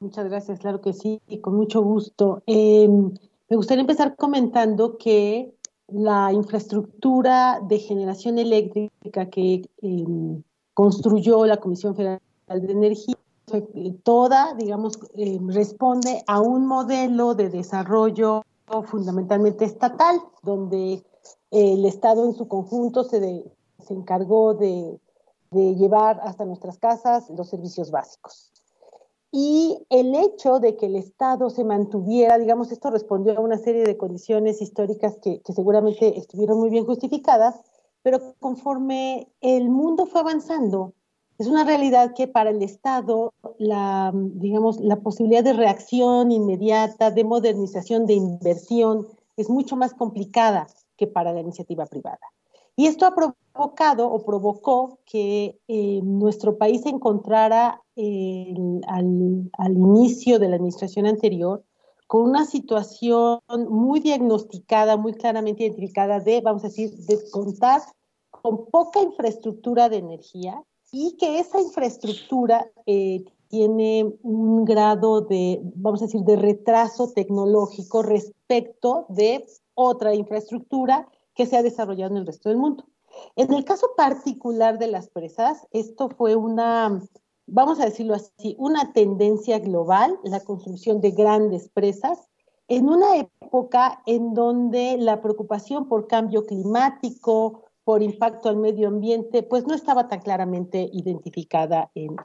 Muchas 0.03 0.29
gracias, 0.29 0.59
claro 0.59 0.81
que 0.81 0.93
sí, 0.93 1.21
y 1.29 1.39
con 1.39 1.55
mucho 1.55 1.81
gusto. 1.81 2.43
Eh, 2.49 2.89
me 2.89 3.57
gustaría 3.57 3.83
empezar 3.83 4.17
comentando 4.17 4.99
que 4.99 5.55
la 5.87 6.33
infraestructura 6.33 7.61
de 7.63 7.79
generación 7.79 8.39
eléctrica 8.39 9.31
que 9.31 9.63
eh, 9.81 10.43
construyó 10.75 11.47
la 11.47 11.59
Comisión 11.59 11.95
Federal 11.95 12.21
de 12.49 12.73
Energía. 12.73 13.15
Toda, 14.03 14.55
digamos, 14.55 14.99
eh, 15.15 15.39
responde 15.47 16.25
a 16.27 16.41
un 16.41 16.67
modelo 16.67 17.35
de 17.35 17.49
desarrollo 17.51 18.43
fundamentalmente 18.87 19.65
estatal, 19.65 20.21
donde 20.43 20.95
eh, 20.95 21.03
el 21.51 21.85
Estado 21.85 22.25
en 22.25 22.35
su 22.35 22.49
conjunto 22.49 23.05
se, 23.05 23.45
se 23.79 23.95
encargó 23.95 24.55
de, 24.55 24.99
de 25.53 25.77
llevar 25.77 26.19
hasta 26.25 26.45
nuestras 26.45 26.79
casas 26.79 27.31
los 27.31 27.49
servicios 27.49 27.93
básicos. 27.93 28.52
Y 29.35 29.79
el 29.89 30.15
hecho 30.15 30.61
de 30.61 30.77
que 30.77 30.87
el 30.87 30.95
Estado 30.95 31.49
se 31.49 31.65
mantuviera, 31.65 32.37
digamos, 32.37 32.71
esto 32.71 32.91
respondió 32.91 33.37
a 33.37 33.41
una 33.41 33.57
serie 33.57 33.83
de 33.83 33.97
condiciones 33.97 34.61
históricas 34.61 35.17
que, 35.23 35.41
seguramente 35.55 36.19
estuvieron 36.19 36.61
muy 36.61 36.69
bien 36.69 36.85
justificadas, 36.85 37.59
pero 38.03 38.35
conforme 38.41 39.33
el 39.41 39.71
mundo 39.71 40.05
fue 40.05 40.21
avanzando, 40.21 40.93
es 41.39 41.47
una 41.47 41.65
realidad 41.65 42.13
que 42.15 42.29
para 42.29 42.51
el 42.51 42.63
Estado 42.63 43.33
la, 43.59 44.13
digamos, 44.15 44.79
la 44.81 44.97
posibilidad 44.97 45.43
de 45.43 45.55
reacción 45.55 46.31
inmediata, 46.31 47.11
de 47.11 47.25
modernización, 47.25 48.05
de 48.05 48.15
inversión, 48.15 49.09
es 49.39 49.49
mucho 49.49 49.77
más 49.77 49.95
complicada 49.95 50.67
que 50.99 51.07
para 51.07 51.33
la 51.33 51.41
iniciativa 51.41 51.87
privada. 51.87 52.21
Y 52.77 52.87
esto 52.87 53.07
ha 53.07 53.15
provocado 53.15 54.11
o 54.11 54.25
provocó 54.25 54.99
que 55.05 55.59
eh, 55.69 56.01
nuestro 56.03 56.57
país 56.57 56.83
se 56.83 56.89
encontrara 56.89 57.83
al, 58.87 59.73
inicio 59.73 60.39
de 60.39 60.49
la 60.49 60.57
administración 60.57 61.07
anterior 61.07 61.63
con 62.07 62.23
una 62.23 62.45
situación 62.45 63.41
muy 63.69 64.01
diagnosticada, 64.01 64.97
muy 64.97 65.15
claramente 65.15 65.65
identificada 65.65 66.21
de, 66.21 66.41
vamos 66.41 66.65
a 66.65 66.69
decir, 66.69 66.91
de 66.91 67.19
contar 67.31 67.81
con 68.31 68.67
poca 68.67 69.01
infraestructura 69.01 69.89
de 69.89 69.99
energía 69.99 70.63
y 70.91 71.17
que 71.17 71.39
esa 71.39 71.61
infraestructura 71.61 72.71
eh, 72.87 73.25
tiene 73.49 74.13
un 74.23 74.65
grado 74.65 75.23
de, 75.23 75.61
vamos 75.75 76.03
a 76.03 76.07
decir, 76.07 76.23
de 76.23 76.37
retraso 76.37 77.13
tecnológico 77.13 78.03
respecto 78.03 79.07
de 79.09 79.45
otra 79.75 80.15
infraestructura 80.15 81.09
que 81.35 81.47
se 81.47 81.57
ha 81.57 81.63
desarrollado 81.63 82.13
en 82.13 82.19
el 82.19 82.27
resto 82.27 82.49
del 82.49 82.59
mundo. 82.59 82.85
En 83.37 83.53
el 83.53 83.65
caso 83.65 83.91
particular 83.97 84.79
de 84.79 84.89
las 84.89 85.09
presas, 85.09 85.67
esto 85.71 86.09
fue 86.09 86.35
una 86.37 87.01
vamos 87.47 87.81
a 87.81 87.85
decirlo 87.85 88.15
así, 88.15 88.57
una 88.59 88.93
tendencia 88.93 89.59
global, 89.59 90.19
la 90.25 90.41
construcción 90.41 91.01
de 91.01 91.11
grandes 91.11 91.69
presas, 91.69 92.29
en 92.69 92.89
una 92.89 93.17
época 93.17 94.03
en 94.07 94.35
donde 94.35 94.97
la 94.99 95.21
preocupación 95.21 95.89
por 95.89 96.07
cambio 96.07 96.47
climático, 96.47 97.65
por 97.85 98.03
impacto 98.03 98.49
al 98.49 98.57
medio 98.57 98.89
ambiente, 98.89 99.43
pues 99.43 99.67
no 99.67 99.75
estaba 99.75 100.09
tan 100.09 100.21
claramente 100.21 100.89
identificada 100.93 101.91
en, 101.95 102.17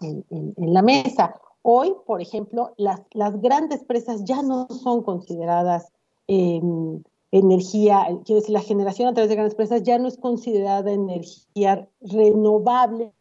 la 0.57 0.81
mesa. 0.81 1.35
Hoy, 1.63 1.95
por 2.05 2.21
ejemplo, 2.21 2.73
las, 2.77 3.01
grandes 3.41 3.83
presas 3.83 4.23
ya 4.23 4.41
no 4.43 4.67
son 4.69 5.01
consideradas 5.03 5.91
energía, 7.31 8.05
quiero 8.25 8.41
decir, 8.41 8.53
la 8.53 8.61
generación 8.61 9.07
a 9.07 9.13
través 9.13 9.29
de 9.29 9.35
grandes 9.35 9.55
presas 9.55 9.83
ya 9.83 9.99
no 9.99 10.07
es 10.07 10.17
considerada 10.17 10.91
energía 10.91 11.87
renovable 12.01 13.11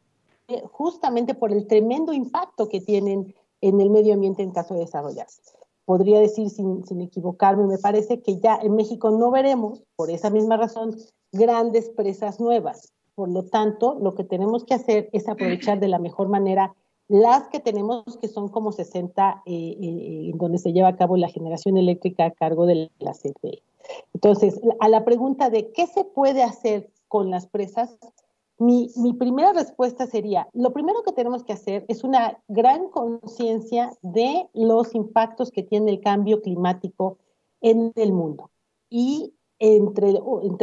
justamente 0.70 1.34
por 1.34 1.52
el 1.52 1.66
tremendo 1.66 2.12
impacto 2.12 2.68
que 2.68 2.80
tienen 2.80 3.34
en 3.60 3.80
el 3.80 3.90
medio 3.90 4.14
ambiente 4.14 4.42
en 4.42 4.52
caso 4.52 4.74
de 4.74 4.80
desarrollarse. 4.80 5.40
Podría 5.84 6.20
decir, 6.20 6.50
sin, 6.50 6.82
equivocarme, 7.00 7.66
me 7.66 7.78
parece 7.78 8.20
que 8.20 8.38
ya 8.38 8.56
en 8.56 8.74
México 8.74 9.10
no 9.10 9.30
veremos, 9.30 9.82
por 9.96 10.10
esa 10.10 10.30
misma 10.30 10.56
razón, 10.56 10.96
grandes 11.32 11.90
presas 11.90 12.40
nuevas. 12.40 12.92
Por 13.14 13.30
lo 13.30 13.44
tanto, 13.44 13.96
lo 14.00 14.14
que 14.14 14.24
tenemos 14.24 14.64
que 14.64 14.74
hacer 14.74 15.08
es 15.12 15.28
aprovechar 15.28 15.80
de 15.80 15.88
la 15.88 15.98
mejor 15.98 16.28
manera 16.28 16.74
las 17.08 17.48
que 17.48 17.60
tenemos, 17.60 18.04
que 18.20 18.26
son 18.26 18.48
como 18.48 18.72
60, 18.72 19.42
eh, 19.46 19.52
eh, 19.52 20.30
en 20.32 20.38
donde 20.38 20.58
se 20.58 20.72
lleva 20.72 20.88
a 20.88 20.96
cabo 20.96 21.16
la 21.16 21.28
generación 21.28 21.76
eléctrica 21.76 22.26
a 22.26 22.30
cargo 22.32 22.66
de 22.66 22.90
la 22.98 23.12
CFE. 23.12 23.62
Entonces, 24.14 24.61
a 24.81 24.88
la 24.88 25.05
pregunta 25.05 25.51
de 25.51 25.72
qué 25.72 25.87
se 25.87 26.05
puede 26.05 26.42
hacer 26.42 26.90
con 27.09 27.31
las 27.31 27.46
presas, 27.46 27.99
mi, 28.59 28.88
primera 29.18 29.53
respuesta 29.53 30.07
sería, 30.07 30.49
lo 30.55 30.72
primero 30.72 31.03
que 31.03 31.12
tenemos 31.12 31.44
que 31.44 31.53
hacer 31.53 31.85
es 31.88 32.05
una 32.05 32.42
gran 32.49 32.88
conciencia 32.88 33.92
de 34.01 34.49
los 34.55 34.94
impactos 34.94 35.51
que 35.51 35.62
tiene 35.62 35.90
el 35.90 36.01
cambio 36.01 36.40
climático 36.40 37.18
en 37.61 37.92
el 37.96 38.12
mundo. 38.12 38.51
Y 38.88 39.34
entre, 39.59 40.14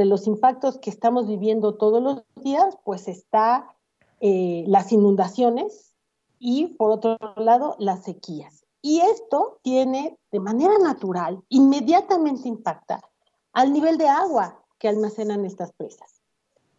los 0.06 0.26
impactos 0.26 0.80
que 0.80 0.90
estamos 0.90 1.28
viviendo 1.28 1.76
todos 1.76 2.02
los 2.02 2.24
días, 2.44 2.78
pues 2.84 3.08
está 3.08 3.76
eh, 4.22 4.64
las 4.68 4.92
inundaciones 4.92 5.94
y 6.40 6.68
por 6.76 6.92
otro 6.92 7.18
lado 7.36 7.76
las 7.78 8.04
sequías. 8.04 8.66
Y 8.82 9.00
esto 9.02 9.60
tiene 9.62 10.18
de 10.32 10.40
manera 10.40 10.78
natural, 10.80 11.42
inmediatamente 11.50 12.50
impacta 12.50 13.02
al 13.54 13.72
nivel 13.72 13.98
de 13.98 14.08
agua 14.08 14.60
que 14.80 14.90
almacenan 14.90 15.46
estas 15.46 15.72
presas. 15.74 16.22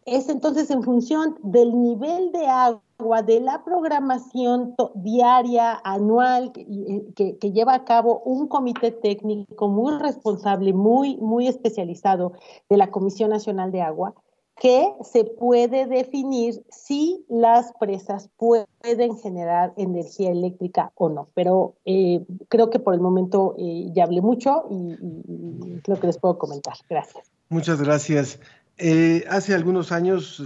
Es 0.05 0.29
entonces 0.29 0.69
en 0.69 0.83
función 0.83 1.35
del 1.41 1.81
nivel 1.81 2.31
de 2.31 2.45
agua, 2.45 3.23
de 3.23 3.39
la 3.39 3.63
programación 3.63 4.75
diaria, 4.93 5.81
anual, 5.83 6.51
eh, 6.55 7.11
que, 7.15 7.51
lleva 7.51 7.73
a 7.73 7.85
cabo 7.85 8.19
un 8.19 8.47
comité 8.47 8.91
técnico 8.91 9.67
muy 9.67 9.97
responsable, 9.97 10.73
muy, 10.73 11.17
muy 11.17 11.47
especializado 11.47 12.33
de 12.69 12.77
la 12.77 12.91
Comisión 12.91 13.31
Nacional 13.31 13.71
de 13.71 13.81
Agua, 13.81 14.13
que 14.59 14.93
se 15.03 15.25
puede 15.25 15.85
definir 15.85 16.63
si 16.69 17.25
las 17.27 17.73
presas 17.79 18.29
pueden 18.37 19.17
generar 19.17 19.73
energía 19.75 20.31
eléctrica 20.31 20.91
o 20.95 21.09
no. 21.09 21.27
Pero 21.33 21.75
eh, 21.85 22.25
creo 22.47 22.69
que 22.69 22.79
por 22.79 22.93
el 22.93 23.01
momento 23.01 23.55
eh, 23.57 23.89
ya 23.93 24.05
hablé 24.05 24.21
mucho 24.21 24.65
y, 24.71 24.93
y, 24.93 25.79
creo 25.83 25.99
que 25.99 26.07
les 26.07 26.17
puedo 26.17 26.37
comentar. 26.37 26.75
Gracias. 26.89 27.29
Muchas 27.49 27.81
gracias. 27.81 28.39
Eh, 28.77 29.23
hace 29.29 29.53
algunos 29.53 29.91
años, 29.91 30.43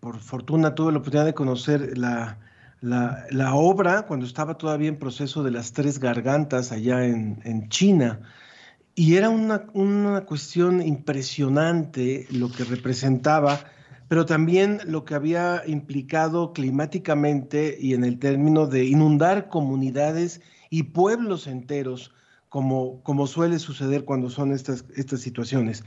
por 0.00 0.20
fortuna, 0.20 0.74
tuve 0.74 0.92
la 0.92 0.98
oportunidad 0.98 1.26
de 1.26 1.34
conocer 1.34 1.98
la, 1.98 2.38
obra 3.54 4.02
cuando 4.06 4.26
estaba 4.26 4.56
todavía 4.56 4.88
en 4.88 4.98
proceso 4.98 5.42
de 5.42 5.50
las 5.50 5.72
tres 5.72 5.98
gargantas 5.98 6.70
allá 6.70 7.04
en, 7.04 7.68
China. 7.68 8.20
Y 8.96 9.16
era 9.16 9.28
una, 9.28 9.66
una, 9.72 10.20
cuestión 10.24 10.80
impresionante 10.80 12.28
lo 12.30 12.50
que 12.50 12.62
representaba, 12.62 13.64
pero 14.06 14.24
también 14.24 14.78
lo 14.86 15.04
que 15.04 15.14
había 15.14 15.62
implicado 15.66 16.52
climáticamente 16.52 17.76
y 17.80 17.94
en 17.94 18.04
el 18.04 18.20
término 18.20 18.66
de 18.66 18.84
inundar 18.84 19.48
comunidades 19.48 20.40
y 20.70 20.84
pueblos 20.84 21.48
enteros 21.48 22.12
como, 22.48 23.02
como 23.02 23.26
suele 23.26 23.58
suceder 23.58 24.04
cuando 24.04 24.30
son 24.30 24.52
estas, 24.52 24.84
estas 24.94 25.20
situaciones. 25.20 25.82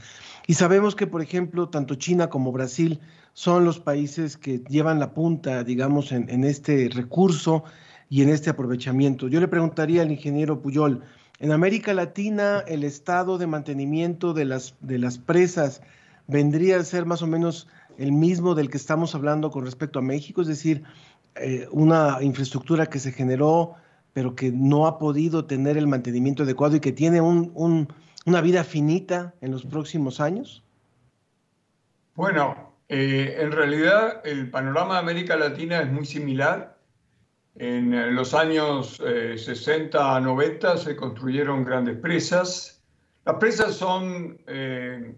Y 0.46 0.52
sabemos 0.52 0.94
que, 0.94 1.06
por 1.06 1.22
ejemplo, 1.22 1.70
tanto 1.70 1.94
China 1.94 2.28
como 2.28 2.52
Brasil 2.52 3.00
son 3.32 3.64
los 3.64 3.80
países 3.80 4.36
que 4.36 4.58
llevan 4.68 4.98
la 4.98 5.14
punta, 5.14 5.64
digamos, 5.64 6.12
en, 6.12 6.28
en 6.28 6.44
este 6.44 6.90
recurso 6.92 7.64
y 8.10 8.20
en 8.20 8.28
este 8.28 8.50
aprovechamiento. 8.50 9.28
Yo 9.28 9.40
le 9.40 9.48
preguntaría 9.48 10.02
al 10.02 10.12
ingeniero 10.12 10.60
Puyol, 10.60 11.02
en 11.38 11.52
América 11.52 11.94
Latina 11.94 12.64
el 12.66 12.84
estado 12.84 13.38
de 13.38 13.46
mantenimiento 13.46 14.32
de 14.34 14.44
las, 14.44 14.74
de 14.80 14.98
las 14.98 15.18
presas 15.18 15.82
vendría 16.26 16.78
a 16.78 16.84
ser 16.84 17.06
más 17.06 17.22
o 17.22 17.26
menos 17.26 17.68
el 17.96 18.12
mismo 18.12 18.54
del 18.54 18.70
que 18.70 18.76
estamos 18.76 19.14
hablando 19.14 19.50
con 19.50 19.64
respecto 19.64 19.98
a 19.98 20.02
México, 20.02 20.42
es 20.42 20.48
decir, 20.48 20.84
eh, 21.36 21.66
una 21.70 22.18
infraestructura 22.20 22.86
que 22.86 22.98
se 22.98 23.12
generó 23.12 23.76
pero 24.12 24.34
que 24.34 24.50
no 24.50 24.88
ha 24.88 24.98
podido 24.98 25.44
tener 25.44 25.76
el 25.76 25.86
mantenimiento 25.86 26.42
adecuado 26.42 26.74
y 26.74 26.80
que 26.80 26.90
tiene 26.90 27.20
una 27.20 28.40
vida 28.40 28.64
finita 28.64 29.32
en 29.40 29.52
los 29.52 29.64
próximos 29.64 30.20
años? 30.20 30.64
Bueno, 32.16 32.72
eh, 32.88 33.36
en 33.38 33.52
realidad 33.52 34.22
el 34.24 34.50
panorama 34.50 34.94
de 34.94 35.00
América 35.00 35.36
Latina 35.36 35.80
es 35.80 35.92
muy 35.92 36.04
similar. 36.04 36.77
En 37.60 38.14
los 38.14 38.34
años 38.34 38.98
60 38.98 40.16
a 40.16 40.20
90 40.20 40.76
se 40.76 40.94
construyeron 40.94 41.64
grandes 41.64 41.96
presas. 41.98 42.80
Las 43.24 43.34
presas 43.36 43.74
son 43.74 44.38
eh, 44.46 45.12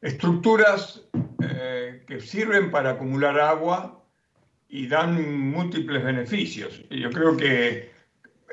estructuras 0.00 1.02
eh, 1.42 2.04
que 2.06 2.20
sirven 2.20 2.70
para 2.70 2.90
acumular 2.90 3.38
agua 3.40 4.00
y 4.68 4.86
dan 4.86 5.50
múltiples 5.50 6.04
beneficios. 6.04 6.82
Yo 6.88 7.10
creo 7.10 7.36
que 7.36 7.90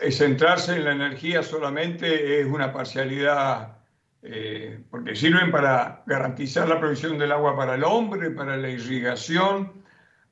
centrarse 0.09 0.75
en 0.75 0.85
la 0.85 0.91
energía 0.91 1.43
solamente 1.43 2.41
es 2.41 2.47
una 2.47 2.73
parcialidad, 2.73 3.77
eh, 4.21 4.83
porque 4.89 5.15
sirven 5.15 5.51
para 5.51 6.03
garantizar 6.05 6.67
la 6.67 6.79
provisión 6.79 7.17
del 7.17 7.31
agua 7.31 7.55
para 7.55 7.75
el 7.75 7.83
hombre, 7.83 8.31
para 8.31 8.57
la 8.57 8.69
irrigación, 8.69 9.83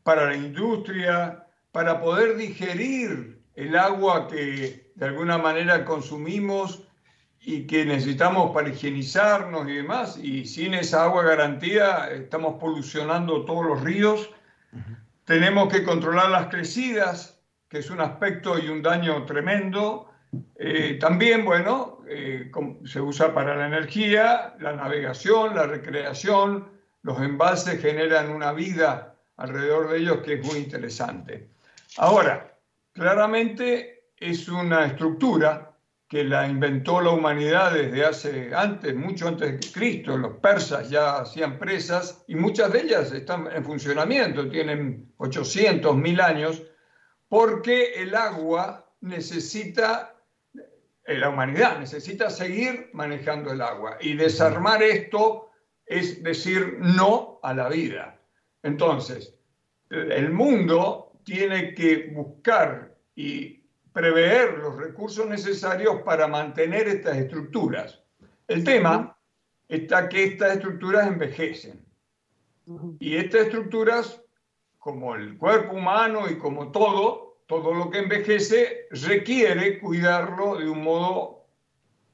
para 0.04 0.26
la 0.26 0.36
industria, 0.36 1.47
para 1.78 2.02
poder 2.02 2.38
digerir 2.38 3.40
el 3.54 3.78
agua 3.78 4.28
que 4.28 4.90
de 4.96 5.06
alguna 5.06 5.38
manera 5.38 5.86
consumimos 5.86 6.82
y 7.40 7.68
que 7.68 7.86
necesitamos 7.86 8.52
para 8.52 8.70
higienizarnos 8.70 9.70
y 9.70 9.74
demás, 9.74 10.18
y 10.18 10.46
sin 10.48 10.74
esa 10.74 11.04
agua 11.04 11.22
garantía 11.22 12.10
estamos 12.10 12.56
polucionando 12.60 13.46
todos 13.46 13.64
los 13.64 13.84
ríos. 13.84 14.28
Tenemos 15.26 15.72
que 15.72 15.84
controlar 15.84 16.32
las 16.32 16.48
crecidas, 16.48 17.40
que 17.70 17.78
es 17.78 17.92
un 17.92 18.02
aspecto 18.02 18.58
y 18.58 18.70
un 18.70 18.82
daño 18.82 19.24
tremendo. 19.26 20.10
Eh, 20.56 20.98
también, 21.00 21.46
bueno, 21.46 22.00
eh, 22.10 22.50
se 22.86 23.02
usa 23.02 23.36
para 23.36 23.56
la 23.56 23.68
energía, 23.68 24.56
la 24.60 24.74
navegación, 24.74 25.54
la 25.54 25.68
recreación, 25.68 26.70
los 27.04 27.22
embalses 27.22 27.80
generan 27.80 28.32
una 28.32 28.52
vida 28.52 29.14
alrededor 29.36 29.92
de 29.92 30.00
ellos 30.00 30.18
que 30.26 30.34
es 30.34 30.44
muy 30.44 30.58
interesante. 30.58 31.56
Ahora, 31.96 32.58
claramente 32.94 34.12
es 34.18 34.50
una 34.50 34.86
estructura 34.86 35.74
que 36.08 36.24
la 36.24 36.48
inventó 36.48 37.02
la 37.02 37.12
humanidad 37.12 37.74
desde 37.74 38.06
hace 38.06 38.56
antes, 38.56 38.96
mucho 38.96 39.28
antes 39.28 39.60
de 39.60 39.72
Cristo. 39.72 40.18
Los 40.18 40.38
persas 40.38 40.90
ya 40.90 41.20
hacían 41.20 41.60
presas 41.60 42.24
y 42.28 42.36
muchas 42.36 42.72
de 42.72 42.82
ellas 42.82 43.12
están 43.12 43.48
en 43.54 43.64
funcionamiento, 43.64 44.50
tienen 44.50 45.12
800, 45.18 45.96
1000 45.96 46.22
años 46.22 46.64
porque 47.28 47.94
el 47.96 48.16
agua 48.16 48.90
necesita, 49.02 50.16
eh, 51.06 51.18
la 51.18 51.30
humanidad 51.30 51.78
necesita 51.78 52.30
seguir 52.30 52.90
manejando 52.94 53.52
el 53.52 53.62
agua 53.62 53.98
y 54.00 54.14
desarmar 54.16 54.82
esto 54.82 55.50
es 55.86 56.24
decir 56.24 56.78
no 56.80 57.40
a 57.44 57.54
la 57.54 57.68
vida. 57.70 58.20
Entonces, 58.64 59.34
el 59.90 60.32
mundo 60.32 61.07
tiene 61.28 61.74
que 61.74 62.10
buscar 62.14 62.96
y 63.14 63.62
prever 63.92 64.60
los 64.60 64.78
recursos 64.78 65.28
necesarios 65.28 66.02
para 66.04 66.26
mantener 66.26 66.88
estas 66.88 67.18
estructuras. 67.18 68.02
El 68.48 68.64
tema 68.64 69.20
está 69.68 70.08
que 70.08 70.24
estas 70.24 70.54
estructuras 70.54 71.06
envejecen. 71.06 71.86
Y 73.00 73.18
estas 73.18 73.42
estructuras 73.42 74.24
como 74.80 75.16
el 75.16 75.38
cuerpo 75.38 75.76
humano 75.76 76.30
y 76.30 76.38
como 76.38 76.72
todo, 76.72 77.42
todo 77.46 77.74
lo 77.74 77.90
que 77.90 78.00
envejece 78.00 78.88
requiere 78.92 79.80
cuidarlo 79.80 80.56
de 80.56 80.70
un 80.70 80.82
modo 80.82 81.46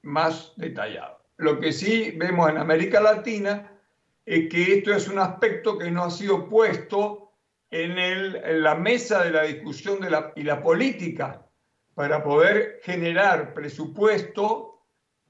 más 0.01 0.53
detallado. 0.57 1.19
Lo 1.37 1.59
que 1.59 1.71
sí 1.71 2.15
vemos 2.17 2.49
en 2.49 2.57
América 2.57 2.99
Latina 2.99 3.79
es 4.25 4.49
que 4.49 4.77
esto 4.77 4.91
es 4.91 5.07
un 5.07 5.19
aspecto 5.19 5.77
que 5.77 5.91
no 5.91 6.05
ha 6.05 6.09
sido 6.09 6.49
puesto 6.49 7.22
en, 7.73 8.61
la 8.63 8.75
mesa 8.75 9.23
de 9.23 9.31
la 9.31 9.43
discusión 9.43 9.99
de 9.99 10.09
la, 10.09 10.31
y 10.35 10.43
la 10.43 10.61
política 10.61 11.45
para 11.95 12.23
poder 12.23 12.79
generar 12.83 13.53
presupuesto 13.53 14.85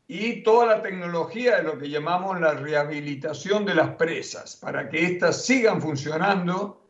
y 0.07 0.43
toda 0.43 0.65
la 0.65 0.81
tecnología 0.81 1.57
de 1.57 1.63
lo 1.63 1.77
que 1.77 1.89
llamamos 1.89 2.39
la 2.39 2.53
rehabilitación 2.53 3.65
de 3.65 3.75
las 3.75 3.95
presas, 3.95 4.57
para 4.57 4.89
que 4.89 5.05
éstas 5.05 5.45
sigan 5.45 5.81
funcionando 5.81 6.83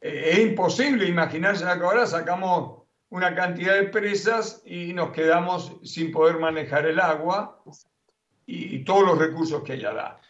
eh, 0.00 0.30
es 0.32 0.38
imposible 0.38 1.06
imaginarse 1.06 1.64
que 1.64 1.70
ahora 1.70 2.06
sacamos 2.06 2.82
una 3.08 3.34
cantidad 3.34 3.74
de 3.74 3.84
presas 3.84 4.62
y 4.64 4.92
nos 4.92 5.10
quedamos 5.10 5.76
sin 5.82 6.12
poder 6.12 6.38
manejar 6.38 6.86
el 6.86 7.00
agua 7.00 7.62
y, 8.46 8.84
todos 8.84 9.04
los 9.04 9.18
recursos 9.18 9.62
que 9.62 9.74
ella 9.74 9.92
da. 9.92 10.20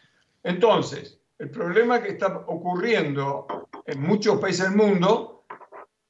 Entonces, 0.43 1.16
el 1.39 1.49
problema 1.49 2.01
que 2.01 2.09
está 2.09 2.43
ocurriendo 2.47 3.67
en 3.85 4.01
muchos 4.01 4.39
países 4.39 4.67
del 4.69 4.77
mundo 4.77 5.45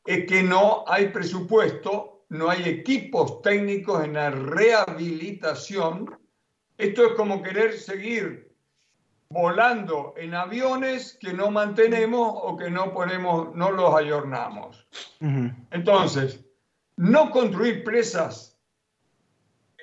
es 0.05 0.25
que 0.25 0.41
no 0.41 0.85
hay 0.87 1.07
presupuesto, 1.07 2.25
no 2.29 2.49
hay 2.49 2.63
equipos 2.63 3.41
técnicos 3.41 4.03
en 4.03 4.13
la 4.13 4.29
rehabilitación. 4.29 6.17
Esto 6.77 7.07
es 7.07 7.13
como 7.13 7.43
querer 7.43 7.73
seguir 7.73 8.55
volando 9.29 10.13
en 10.15 10.33
aviones 10.33 11.17
que 11.19 11.33
no 11.33 11.51
mantenemos 11.51 12.31
o 12.33 12.55
que 12.55 12.69
no 12.69 12.93
ponemos, 12.93 13.53
no 13.53 13.71
los 13.71 13.93
ayornamos. 13.93 14.87
Entonces, 15.71 16.45
no 16.95 17.29
construir 17.31 17.83
presas 17.83 18.57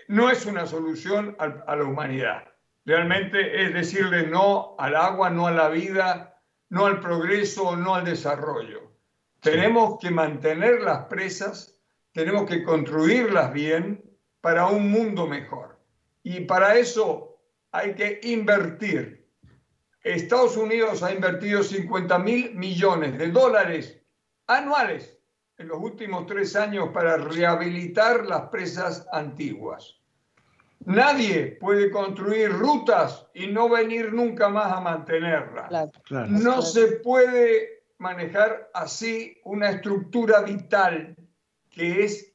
no 0.09 0.31
es 0.31 0.47
una 0.47 0.67
solución 0.67 1.37
a, 1.39 1.77
la 1.77 1.85
humanidad. 1.85 2.54
Realmente 2.85 3.65
es 3.65 3.73
decirle 3.73 4.27
no 4.27 4.77
al 4.79 4.97
agua, 4.97 5.31
no 5.31 5.47
a 5.47 5.51
la 5.51 5.69
vida, 5.69 6.41
no 6.69 6.87
al 6.87 7.01
progreso, 7.01 7.77
no 7.77 7.95
al 7.95 8.05
desarrollo. 8.05 8.93
Tenemos 9.41 9.99
que 10.01 10.11
mantener 10.11 10.83
las 10.83 11.07
presas, 11.07 11.79
tenemos 12.13 12.49
que 12.49 12.63
construirlas 12.63 13.53
bien 13.53 14.03
para 14.41 14.67
un 14.67 14.91
mundo 14.91 15.27
mejor. 15.27 15.79
Y 16.23 16.41
para 16.41 16.77
eso 16.77 17.39
hay 17.71 17.95
que 17.95 18.21
invertir 18.23 19.25
Estados 20.05 20.59
Unidos 20.59 21.03
ha 21.03 21.15
invertido 21.15 21.63
50 21.63 22.19
mil 22.19 22.55
millones 22.55 23.17
de 23.17 23.29
dólares 23.29 24.03
anuales 24.47 25.19
en 25.57 25.69
los 25.69 25.79
últimos 25.81 26.27
tres 26.27 26.55
años 26.57 26.91
para 26.93 27.17
rehabilitar 27.17 28.27
las 28.27 28.51
presas 28.51 29.07
antiguas. 29.13 30.03
Nadie 30.87 31.57
puede 31.61 31.91
construir 31.91 32.53
rutas 32.53 33.27
y 33.35 33.47
no 33.47 33.69
venir 33.69 34.13
nunca 34.13 34.49
más 34.49 34.73
a 34.73 34.81
mantenerlas. 34.81 35.71
no 36.29 36.63
se 36.63 36.87
puede 36.99 37.85
manejar 37.99 38.71
así 38.75 39.39
una 39.45 39.71
estructura 39.71 40.43
vital 40.43 41.17
que 41.71 42.05
es 42.05 42.33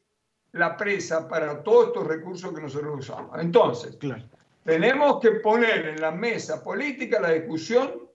la 0.53 0.75
presa 0.75 1.27
para 1.27 1.61
todos 1.61 1.87
estos 1.87 2.07
recursos 2.07 2.53
que 2.53 2.61
nosotros 2.61 2.99
usamos. 2.99 3.39
Entonces, 3.39 3.95
claro. 3.97 4.23
Tenemos 4.63 5.19
que 5.19 5.31
poner 5.31 5.87
en 5.87 6.01
la 6.01 6.11
mesa 6.11 6.63
política 6.63 7.19
la 7.19 7.31
discusión 7.31 8.07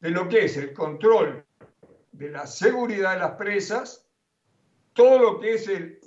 de 0.00 0.10
lo 0.10 0.28
que 0.28 0.44
es 0.44 0.56
el 0.56 0.72
control 0.72 1.44
de 2.12 2.30
la 2.30 2.46
seguridad 2.46 3.14
de 3.14 3.18
las 3.18 3.32
presas, 3.32 4.06
todo 4.92 5.18
lo 5.18 5.40
que 5.40 5.54
es 5.54 5.68
el, 5.68 5.98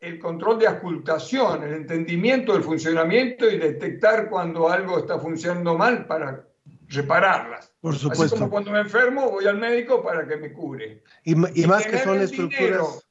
el 0.00 0.18
control 0.18 0.58
de 0.58 0.68
ocultación, 0.68 1.62
el 1.64 1.74
entendimiento 1.74 2.52
del 2.52 2.62
funcionamiento 2.62 3.50
y 3.50 3.58
detectar 3.58 4.28
cuando 4.28 4.68
algo 4.68 4.98
está 4.98 5.18
funcionando 5.18 5.76
mal 5.76 6.06
para 6.06 6.46
repararlas. 6.88 7.72
Por 7.80 7.96
supuesto. 7.96 8.24
Así 8.24 8.34
como 8.36 8.50
cuando 8.50 8.70
me 8.70 8.80
enfermo 8.80 9.30
voy 9.30 9.46
al 9.46 9.58
médico 9.58 10.02
para 10.02 10.26
que 10.26 10.36
me 10.36 10.52
cure. 10.52 11.02
Y, 11.24 11.32
y 11.32 11.66
más 11.66 11.86
que 11.86 11.98
son 11.98 12.20
estructuras... 12.20 13.04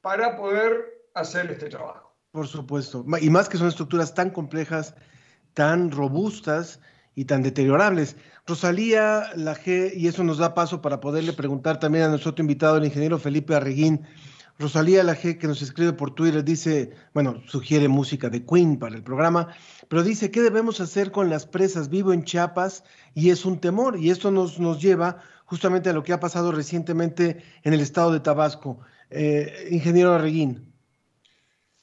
Para 0.00 0.36
poder 0.36 1.06
hacer 1.14 1.50
este 1.50 1.70
trabajo. 1.70 2.14
Por 2.30 2.46
supuesto. 2.46 3.06
Y 3.20 3.30
más 3.30 3.48
que 3.48 3.56
son 3.56 3.68
estructuras 3.68 4.12
tan 4.12 4.30
complejas, 4.30 4.94
tan 5.54 5.90
robustas 5.90 6.80
y 7.14 7.24
tan 7.24 7.42
deteriorables. 7.42 8.16
Rosalía 8.46 9.30
Laje, 9.36 9.92
y 9.94 10.08
eso 10.08 10.24
nos 10.24 10.38
da 10.38 10.52
paso 10.52 10.82
para 10.82 11.00
poderle 11.00 11.32
preguntar 11.32 11.78
también 11.78 12.04
a 12.04 12.08
nuestro 12.08 12.32
otro 12.32 12.42
invitado, 12.42 12.76
el 12.76 12.84
ingeniero 12.84 13.18
Felipe 13.18 13.54
Arreguín. 13.54 14.04
Rosalía 14.58 15.02
Laje, 15.02 15.36
que 15.36 15.48
nos 15.48 15.62
escribe 15.62 15.92
por 15.92 16.14
Twitter, 16.14 16.44
dice, 16.44 16.90
bueno, 17.12 17.42
sugiere 17.46 17.88
música 17.88 18.28
de 18.28 18.44
Queen 18.44 18.78
para 18.78 18.94
el 18.94 19.02
programa, 19.02 19.48
pero 19.88 20.04
dice, 20.04 20.30
¿qué 20.30 20.42
debemos 20.42 20.80
hacer 20.80 21.10
con 21.10 21.28
las 21.28 21.44
presas? 21.44 21.88
Vivo 21.88 22.12
en 22.12 22.24
Chiapas 22.24 22.84
y 23.14 23.30
es 23.30 23.44
un 23.44 23.60
temor, 23.60 23.98
y 23.98 24.10
esto 24.10 24.30
nos, 24.30 24.60
nos 24.60 24.80
lleva 24.80 25.20
justamente 25.44 25.90
a 25.90 25.92
lo 25.92 26.04
que 26.04 26.12
ha 26.12 26.20
pasado 26.20 26.52
recientemente 26.52 27.42
en 27.64 27.74
el 27.74 27.80
estado 27.80 28.12
de 28.12 28.20
Tabasco. 28.20 28.78
Eh, 29.10 29.68
ingeniero 29.70 30.14
Arreguín. 30.14 30.72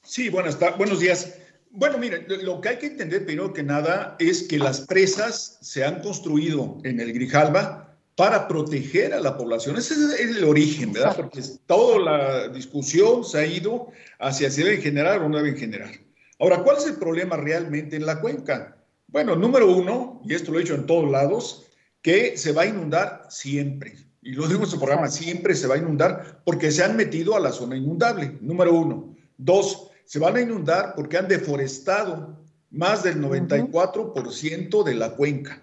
Sí, 0.04 0.30
buenas 0.30 0.58
buenos 0.78 1.00
días. 1.00 1.36
Bueno, 1.72 1.98
miren, 1.98 2.26
lo 2.44 2.60
que 2.60 2.70
hay 2.70 2.78
que 2.78 2.88
entender 2.88 3.26
primero 3.26 3.54
que 3.54 3.64
nada 3.64 4.16
es 4.20 4.44
que 4.44 4.58
las 4.58 4.82
presas 4.82 5.58
se 5.62 5.86
han 5.86 6.02
construido 6.02 6.80
en 6.84 7.00
el 7.00 7.14
Grijalba 7.14 7.91
para 8.22 8.48
proteger 8.48 9.16
a 9.16 9.20
la 9.20 9.36
población. 9.36 9.78
Ese 9.78 9.96
es 9.96 10.20
el 10.20 10.44
origen, 10.44 10.94
¿verdad? 10.94 11.16
Porque 11.16 11.42
toda 11.66 11.98
la 11.98 12.48
discusión 12.50 13.26
se 13.26 13.40
ha 13.40 13.46
ido 13.48 13.88
hacia 14.20 14.52
si 14.52 14.62
deben 14.62 14.80
generar 14.80 15.24
o 15.24 15.28
no 15.28 15.38
deben 15.38 15.58
generar. 15.58 15.90
Ahora, 16.38 16.62
¿cuál 16.62 16.78
es 16.78 16.86
el 16.86 16.98
problema 16.98 17.36
realmente 17.36 17.96
en 17.96 18.06
la 18.06 18.22
cuenca? 18.22 18.78
Bueno, 19.08 19.36
número 19.36 19.76
uno, 19.76 20.22
y 20.24 20.36
esto 20.36 20.52
lo 20.52 20.60
he 20.60 20.62
dicho 20.62 20.76
en 20.76 20.86
todos 20.86 21.10
lados, 21.10 21.66
que 22.04 22.38
se 22.38 22.52
va 22.52 22.62
a 22.62 22.68
inundar 22.68 23.26
siempre. 23.32 23.96
Y 24.22 24.34
lo 24.34 24.48
digo 24.48 24.66
en 24.66 24.70
su 24.70 24.78
programa, 24.78 25.08
siempre 25.08 25.56
se 25.56 25.66
va 25.66 25.74
a 25.74 25.80
inundar 25.80 26.44
porque 26.46 26.70
se 26.70 26.84
han 26.84 26.96
metido 26.96 27.36
a 27.36 27.40
la 27.40 27.52
zona 27.52 27.76
inundable, 27.76 28.38
número 28.40 28.72
uno. 28.72 29.16
Dos, 29.36 29.90
se 30.06 30.20
van 30.20 30.36
a 30.36 30.42
inundar 30.42 30.94
porque 30.96 31.18
han 31.18 31.28
deforestado 31.28 32.38
más 32.70 33.02
del 33.02 33.20
94% 33.20 34.84
de 34.84 34.94
la 34.94 35.16
cuenca. 35.16 35.60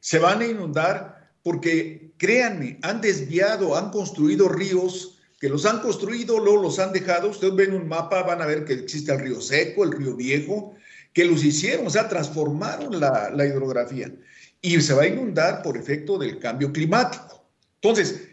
Se 0.00 0.18
van 0.18 0.40
a 0.40 0.46
inundar 0.46 1.17
porque, 1.48 2.12
créanme, 2.18 2.78
han 2.82 3.00
desviado, 3.00 3.74
han 3.74 3.90
construido 3.90 4.50
ríos 4.50 5.18
que 5.40 5.48
los 5.48 5.64
han 5.64 5.80
construido, 5.80 6.38
luego 6.38 6.60
los 6.60 6.78
han 6.78 6.92
dejado. 6.92 7.30
Ustedes 7.30 7.54
ven 7.56 7.72
un 7.72 7.88
mapa, 7.88 8.22
van 8.22 8.42
a 8.42 8.46
ver 8.46 8.66
que 8.66 8.74
existe 8.74 9.12
el 9.12 9.20
río 9.20 9.40
seco, 9.40 9.82
el 9.82 9.92
río 9.92 10.14
viejo, 10.14 10.74
que 11.14 11.24
los 11.24 11.42
hicieron, 11.42 11.86
o 11.86 11.90
sea, 11.90 12.06
transformaron 12.06 13.00
la, 13.00 13.30
la 13.30 13.46
hidrografía. 13.46 14.12
Y 14.60 14.78
se 14.82 14.92
va 14.92 15.04
a 15.04 15.06
inundar 15.06 15.62
por 15.62 15.78
efecto 15.78 16.18
del 16.18 16.38
cambio 16.38 16.70
climático. 16.70 17.48
Entonces, 17.80 18.28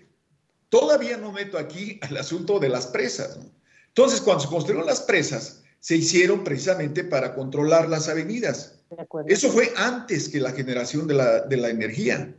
todavía 0.68 1.16
no 1.16 1.32
meto 1.32 1.58
aquí 1.58 1.98
el 2.10 2.18
asunto 2.18 2.60
de 2.60 2.68
las 2.68 2.88
presas. 2.88 3.38
¿no? 3.38 3.50
Entonces, 3.88 4.20
cuando 4.20 4.44
se 4.44 4.50
construyeron 4.50 4.86
las 4.86 5.00
presas, 5.00 5.64
se 5.80 5.96
hicieron 5.96 6.44
precisamente 6.44 7.06
para 7.06 7.34
controlar 7.34 7.88
las 7.88 8.10
avenidas. 8.10 8.84
Eso 9.26 9.50
fue 9.52 9.72
antes 9.78 10.28
que 10.28 10.42
la 10.42 10.52
generación 10.52 11.08
de 11.08 11.14
la, 11.14 11.40
de 11.44 11.56
la 11.56 11.70
energía. 11.70 12.36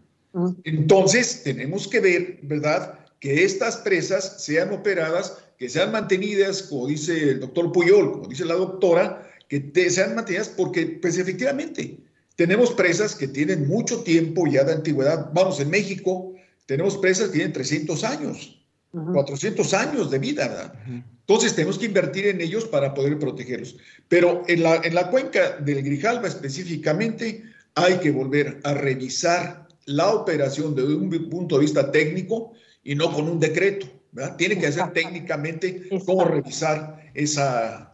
Entonces, 0.64 1.42
tenemos 1.42 1.88
que 1.88 2.00
ver, 2.00 2.38
¿verdad?, 2.42 3.00
que 3.20 3.44
estas 3.44 3.78
presas 3.78 4.42
sean 4.44 4.72
operadas, 4.72 5.38
que 5.58 5.68
sean 5.68 5.90
mantenidas, 5.90 6.62
como 6.64 6.86
dice 6.86 7.30
el 7.30 7.40
doctor 7.40 7.72
Puyol, 7.72 8.12
como 8.12 8.28
dice 8.28 8.44
la 8.44 8.54
doctora, 8.54 9.30
que 9.48 9.60
te- 9.60 9.88
sean 9.90 10.14
mantenidas 10.14 10.48
porque, 10.50 10.98
pues 11.00 11.16
efectivamente, 11.16 11.98
tenemos 12.36 12.72
presas 12.72 13.14
que 13.14 13.28
tienen 13.28 13.66
mucho 13.66 14.02
tiempo 14.02 14.46
ya 14.46 14.64
de 14.64 14.74
antigüedad. 14.74 15.30
Vamos, 15.32 15.58
en 15.60 15.70
México 15.70 16.34
tenemos 16.66 16.98
presas 16.98 17.28
que 17.28 17.34
tienen 17.36 17.52
300 17.54 18.04
años, 18.04 18.62
400 18.92 19.72
años 19.72 20.10
de 20.10 20.18
vida, 20.18 20.48
¿verdad? 20.48 20.74
Entonces 21.20 21.54
tenemos 21.54 21.78
que 21.78 21.86
invertir 21.86 22.26
en 22.26 22.40
ellos 22.40 22.66
para 22.66 22.92
poder 22.92 23.18
protegerlos. 23.18 23.76
Pero 24.08 24.42
en 24.48 24.62
la, 24.62 24.76
en 24.76 24.94
la 24.94 25.10
cuenca 25.10 25.56
del 25.58 25.82
Grijalba 25.82 26.28
específicamente 26.28 27.42
hay 27.74 27.98
que 27.98 28.10
volver 28.10 28.60
a 28.64 28.74
revisar 28.74 29.65
la 29.86 30.12
operación 30.12 30.74
desde 30.74 30.94
un 30.94 31.10
punto 31.30 31.56
de 31.56 31.62
vista 31.62 31.90
técnico 31.90 32.52
y 32.84 32.94
no 32.94 33.12
con 33.12 33.28
un 33.28 33.40
decreto. 33.40 33.86
¿verdad? 34.12 34.36
Tiene 34.36 34.58
que 34.58 34.66
hacer 34.66 34.92
técnicamente 34.92 35.88
cómo 36.06 36.24
revisar 36.24 37.10
esa, 37.14 37.90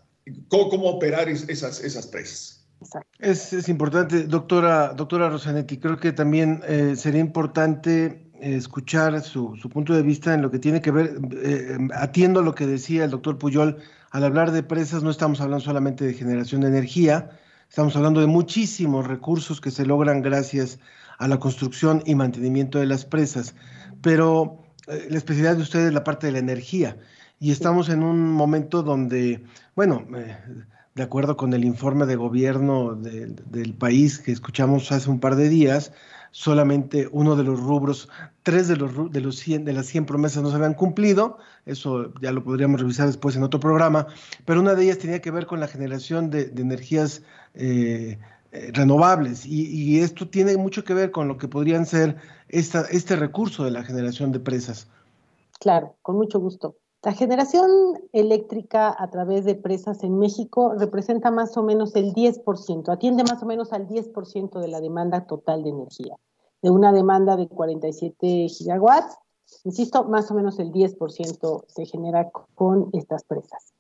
cómo, 0.49 0.69
cómo 0.69 0.89
operar 0.89 1.29
es- 1.29 1.49
esas, 1.49 1.83
esas 1.83 2.07
presas. 2.07 2.67
Es, 3.19 3.53
es 3.53 3.69
importante, 3.69 4.25
doctora, 4.25 4.93
doctora 4.95 5.29
Rosanetti, 5.29 5.79
creo 5.79 5.99
que 5.99 6.13
también 6.13 6.61
eh, 6.67 6.95
sería 6.97 7.21
importante 7.21 8.31
eh, 8.41 8.57
escuchar 8.57 9.21
su, 9.23 9.57
su 9.57 9.69
punto 9.69 9.95
de 9.95 10.03
vista 10.03 10.35
en 10.35 10.43
lo 10.43 10.51
que 10.51 10.59
tiene 10.59 10.81
que 10.81 10.91
ver, 10.91 11.17
eh, 11.43 11.79
atiendo 11.95 12.41
a 12.41 12.43
lo 12.43 12.55
que 12.55 12.67
decía 12.67 13.05
el 13.05 13.11
doctor 13.11 13.39
Puyol, 13.39 13.79
al 14.11 14.25
hablar 14.25 14.51
de 14.51 14.63
presas 14.65 15.03
no 15.03 15.11
estamos 15.11 15.41
hablando 15.41 15.65
solamente 15.65 16.05
de 16.05 16.15
generación 16.15 16.61
de 16.63 16.69
energía, 16.69 17.31
estamos 17.69 17.95
hablando 17.97 18.21
de 18.21 18.27
muchísimos 18.27 19.07
recursos 19.07 19.61
que 19.61 19.71
se 19.71 19.87
logran 19.87 20.21
gracias 20.21 20.79
a 20.79 20.81
la 21.21 21.39
construcción 21.39 22.03
y 22.07 22.15
mantenimiento 22.15 22.79
de 22.79 22.87
las 22.87 23.05
presas, 23.05 23.55
pero 24.03 24.59
eh, 24.89 25.07
la 25.11 25.19
especialidad 25.19 25.57
de 25.57 25.63
ustedes 25.63 25.89
es 25.89 25.95
la 25.95 26.05
parte 26.05 26.27
de 26.27 26.33
la 26.33 26.39
energía. 26.41 26.97
Y 27.39 27.51
estamos 27.51 27.89
en 27.89 28.03
un 28.03 28.31
momento 28.33 28.83
donde, 28.83 29.45
bueno, 29.75 30.05
eh, 30.17 30.37
de 30.95 31.03
acuerdo 31.03 31.37
con 31.37 31.53
el 31.55 31.65
informe 31.65 32.07
de 32.07 32.17
gobierno 32.17 32.95
del- 32.95 33.37
del 33.51 33.75
país 33.75 34.19
que 34.19 34.31
escuchamos 34.33 34.93
hace 34.93 35.09
un 35.11 35.21
par 35.21 35.37
de 35.37 35.49
días, 35.49 35.93
solamente 36.33 37.09
uno 37.13 37.37
de 37.37 37.45
los 37.45 37.61
rubros, 37.61 38.09
tres 38.43 38.67
de 38.69 38.77
los, 38.77 39.11
de 39.13 39.21
los 39.21 39.37
100, 39.37 39.65
de 39.65 39.73
las 39.73 39.87
100 39.87 40.07
promesas 40.07 40.43
no 40.43 40.51
se 40.51 40.57
habían 40.57 40.75
cumplido, 40.75 41.39
eso 41.67 42.13
ya 42.23 42.33
lo 42.33 42.43
podríamos 42.43 42.81
revisar 42.81 43.07
después 43.07 43.37
en 43.37 43.43
otro 43.43 43.61
programa, 43.61 44.07
pero 44.47 44.61
una 44.61 44.75
de 44.75 44.85
ellas 44.85 44.99
tenía 44.99 45.21
que 45.21 45.31
ver 45.31 45.47
con 45.47 45.61
la 45.61 45.69
generación 45.69 46.31
de, 46.31 46.47
de 46.47 46.63
energías 46.63 47.23
eh, 47.55 48.19
renovables 48.73 49.47
y, 49.47 49.67
y 49.67 50.01
esto 50.01 50.29
tiene 50.29 50.57
mucho 50.57 50.85
que 50.85 50.95
ver 50.95 51.11
con 51.11 51.27
lo 51.27 51.39
que 51.39 51.49
podrían 51.49 51.87
ser 51.87 52.17
esta, 52.49 52.83
este 52.91 53.17
recurso 53.17 53.65
de 53.65 53.71
la 53.71 53.83
generación 53.83 54.31
de 54.31 54.41
presas. 54.41 54.89
Claro, 55.59 55.97
con 56.03 56.17
mucho 56.17 56.39
gusto. 56.39 56.77
La 57.05 57.13
generación 57.13 57.69
eléctrica 58.13 58.95
a 58.97 59.11
través 59.11 59.45
de 59.45 59.57
presas 59.57 60.05
en 60.05 60.19
México 60.19 60.75
representa 60.79 61.33
más 61.33 61.57
o 61.57 61.65
menos 61.65 61.97
el 61.97 62.15
10%, 62.15 62.93
atiende 62.93 63.25
más 63.25 63.43
o 63.43 63.47
menos 63.47 63.73
al 63.73 63.89
10% 63.89 64.61
de 64.61 64.69
la 64.69 64.81
demanda 64.81 65.27
total 65.27 65.65
de 65.65 65.71
energía. 65.71 66.17
De 66.63 66.71
una 66.71 66.93
demanda 66.93 67.37
de 67.37 67.49
47 67.49 68.47
gigawatts, 68.49 69.19
insisto, 69.65 70.05
más 70.05 70.31
o 70.31 70.35
menos 70.35 70.61
el 70.61 70.71
10% 70.71 71.65
se 71.67 71.87
genera 71.87 72.31
con 72.55 72.91
estas 72.93 73.25
presas. 73.25 73.73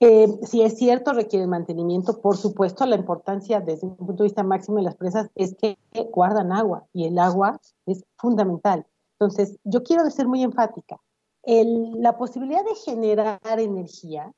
Eh, 0.00 0.28
si 0.44 0.62
es 0.62 0.76
cierto, 0.76 1.12
requiere 1.12 1.46
mantenimiento, 1.48 2.20
por 2.20 2.36
supuesto, 2.36 2.86
la 2.86 2.94
importancia 2.94 3.60
desde 3.60 3.88
un 3.88 3.96
punto 3.96 4.22
de 4.22 4.28
vista 4.28 4.44
máximo 4.44 4.76
de 4.76 4.84
las 4.84 4.94
presas 4.94 5.28
es 5.34 5.56
que 5.56 5.76
guardan 6.12 6.52
agua 6.52 6.86
y 6.92 7.06
el 7.06 7.18
agua 7.18 7.60
es 7.86 8.04
fundamental. 8.16 8.86
Entonces, 9.18 9.58
yo 9.64 9.82
quiero 9.82 10.08
ser 10.10 10.28
muy 10.28 10.44
enfática. 10.44 11.00
La 11.44 12.16
posibilidad 12.16 12.64
de 12.64 12.74
generar 12.74 13.58
energía, 13.58 14.32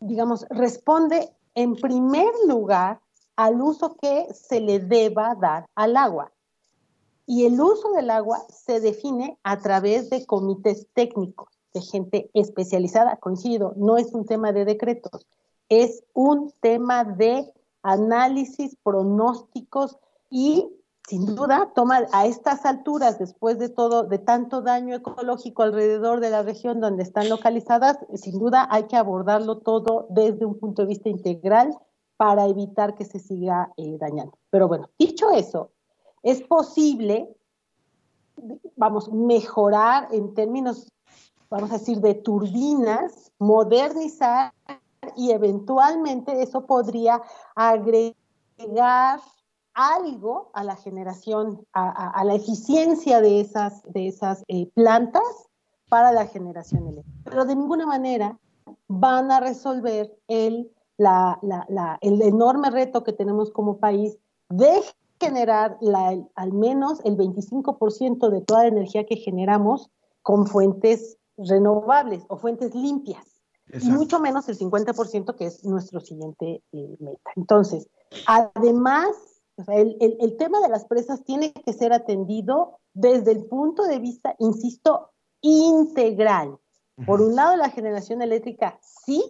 digamos, 0.00 0.44
responde 0.50 1.30
en 1.54 1.74
primer 1.74 2.30
lugar 2.46 3.00
al 3.36 3.62
uso 3.62 3.96
que 3.96 4.26
se 4.34 4.60
le 4.60 4.80
deba 4.80 5.34
dar 5.34 5.66
al 5.74 5.96
agua. 5.96 6.32
Y 7.24 7.44
el 7.46 7.60
uso 7.60 7.92
del 7.92 8.10
agua 8.10 8.40
se 8.48 8.80
define 8.80 9.38
a 9.42 9.58
través 9.58 10.10
de 10.10 10.26
comités 10.26 10.88
técnicos, 10.92 11.57
de 11.74 11.80
gente 11.80 12.30
especializada, 12.34 13.16
coincido, 13.16 13.74
no 13.76 13.96
es 13.96 14.12
un 14.12 14.24
tema 14.24 14.52
de 14.52 14.64
decretos, 14.64 15.26
es 15.68 16.02
un 16.14 16.52
tema 16.60 17.04
de 17.04 17.52
análisis, 17.82 18.76
pronósticos 18.82 19.98
y 20.30 20.68
sin 21.08 21.34
duda 21.34 21.72
toma 21.74 22.02
a 22.12 22.26
estas 22.26 22.66
alturas, 22.66 23.18
después 23.18 23.58
de 23.58 23.70
todo, 23.70 24.02
de 24.02 24.18
tanto 24.18 24.60
daño 24.60 24.94
ecológico 24.94 25.62
alrededor 25.62 26.20
de 26.20 26.28
la 26.28 26.42
región 26.42 26.80
donde 26.80 27.02
están 27.02 27.30
localizadas, 27.30 27.98
sin 28.14 28.38
duda 28.38 28.68
hay 28.70 28.84
que 28.84 28.96
abordarlo 28.96 29.58
todo 29.58 30.06
desde 30.10 30.44
un 30.44 30.58
punto 30.58 30.82
de 30.82 30.88
vista 30.88 31.08
integral 31.08 31.74
para 32.18 32.46
evitar 32.46 32.94
que 32.94 33.06
se 33.06 33.20
siga 33.20 33.72
eh, 33.78 33.96
dañando. 33.98 34.36
Pero 34.50 34.68
bueno, 34.68 34.90
dicho 34.98 35.30
eso, 35.30 35.70
es 36.22 36.42
posible, 36.42 37.34
vamos, 38.76 39.10
mejorar 39.10 40.08
en 40.12 40.34
términos, 40.34 40.92
vamos 41.50 41.70
a 41.70 41.78
decir, 41.78 42.00
de 42.00 42.14
turbinas, 42.14 43.32
modernizar 43.38 44.52
y 45.16 45.30
eventualmente 45.30 46.42
eso 46.42 46.66
podría 46.66 47.22
agregar 47.54 49.20
algo 49.74 50.50
a 50.54 50.64
la 50.64 50.76
generación, 50.76 51.64
a, 51.72 52.24
la 52.24 52.34
eficiencia 52.34 53.20
de 53.20 53.40
esas, 53.40 53.82
de 53.84 54.08
esas 54.08 54.44
eh, 54.48 54.66
plantas 54.74 55.22
para 55.88 56.10
la 56.12 56.26
generación 56.26 56.86
eléctrica. 56.88 57.30
Pero 57.30 57.44
de 57.44 57.54
ninguna 57.54 57.86
manera 57.86 58.36
van 58.88 59.30
a 59.30 59.40
resolver 59.40 60.12
el, 60.26 60.70
la- 60.96 61.38
la- 61.42 61.98
el 62.00 62.20
enorme 62.22 62.70
reto 62.70 63.04
que 63.04 63.12
tenemos 63.12 63.50
como 63.52 63.78
país 63.78 64.18
de 64.50 64.82
generar 65.20 65.78
al 66.34 66.52
menos 66.52 67.00
el 67.04 67.16
25% 67.16 68.30
de 68.30 68.40
toda 68.40 68.62
la 68.62 68.68
energía 68.68 69.06
que 69.06 69.16
generamos 69.16 69.90
con 70.22 70.46
fuentes 70.46 71.16
renovables 71.38 72.24
o 72.28 72.36
fuentes 72.36 72.74
limpias. 72.74 73.24
Y 73.70 73.90
mucho 73.90 74.18
menos 74.18 74.48
el 74.48 74.58
50% 74.58 75.36
que 75.36 75.44
es 75.46 75.62
nuestro 75.64 76.00
siguiente 76.00 76.62
eh, 76.72 76.96
meta. 77.00 77.30
Entonces, 77.36 77.88
además, 78.26 79.08
el, 79.66 80.36
tema 80.38 80.60
de 80.60 80.68
las 80.68 80.86
presas 80.86 81.24
tiene 81.24 81.52
que 81.52 81.72
ser 81.72 81.92
atendido 81.92 82.78
desde 82.94 83.32
el 83.32 83.44
punto 83.44 83.84
de 83.84 83.98
vista, 83.98 84.34
insisto, 84.38 85.10
integral. 85.40 86.58
Por 87.06 87.20
un 87.20 87.36
lado, 87.36 87.56
la 87.56 87.70
generación 87.70 88.22
eléctrica 88.22 88.78
sí, 88.82 89.22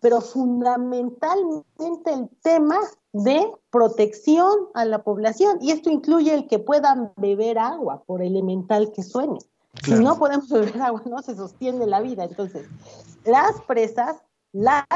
pero 0.00 0.20
fundamentalmente 0.20 2.12
el 2.12 2.28
tema 2.42 2.78
de 3.12 3.50
protección 3.70 4.52
a 4.74 4.84
la 4.84 5.02
población. 5.02 5.58
Y 5.60 5.70
esto 5.70 5.90
incluye 5.90 6.34
el 6.34 6.46
que 6.46 6.58
puedan 6.58 7.12
beber 7.16 7.58
agua, 7.58 8.02
por 8.04 8.22
elemental 8.22 8.92
que 8.92 9.02
suene. 9.02 9.38
Si 9.84 9.94
no 9.94 10.18
podemos 10.18 10.48
beber 10.48 10.80
agua, 10.80 11.02
no 11.06 11.22
se 11.22 11.34
sostiene 11.36 11.86
la 11.86 12.00
vida. 12.00 12.24
Entonces, 12.24 12.68
las 13.24 13.60
presas, 13.62 14.16
la 14.52 14.86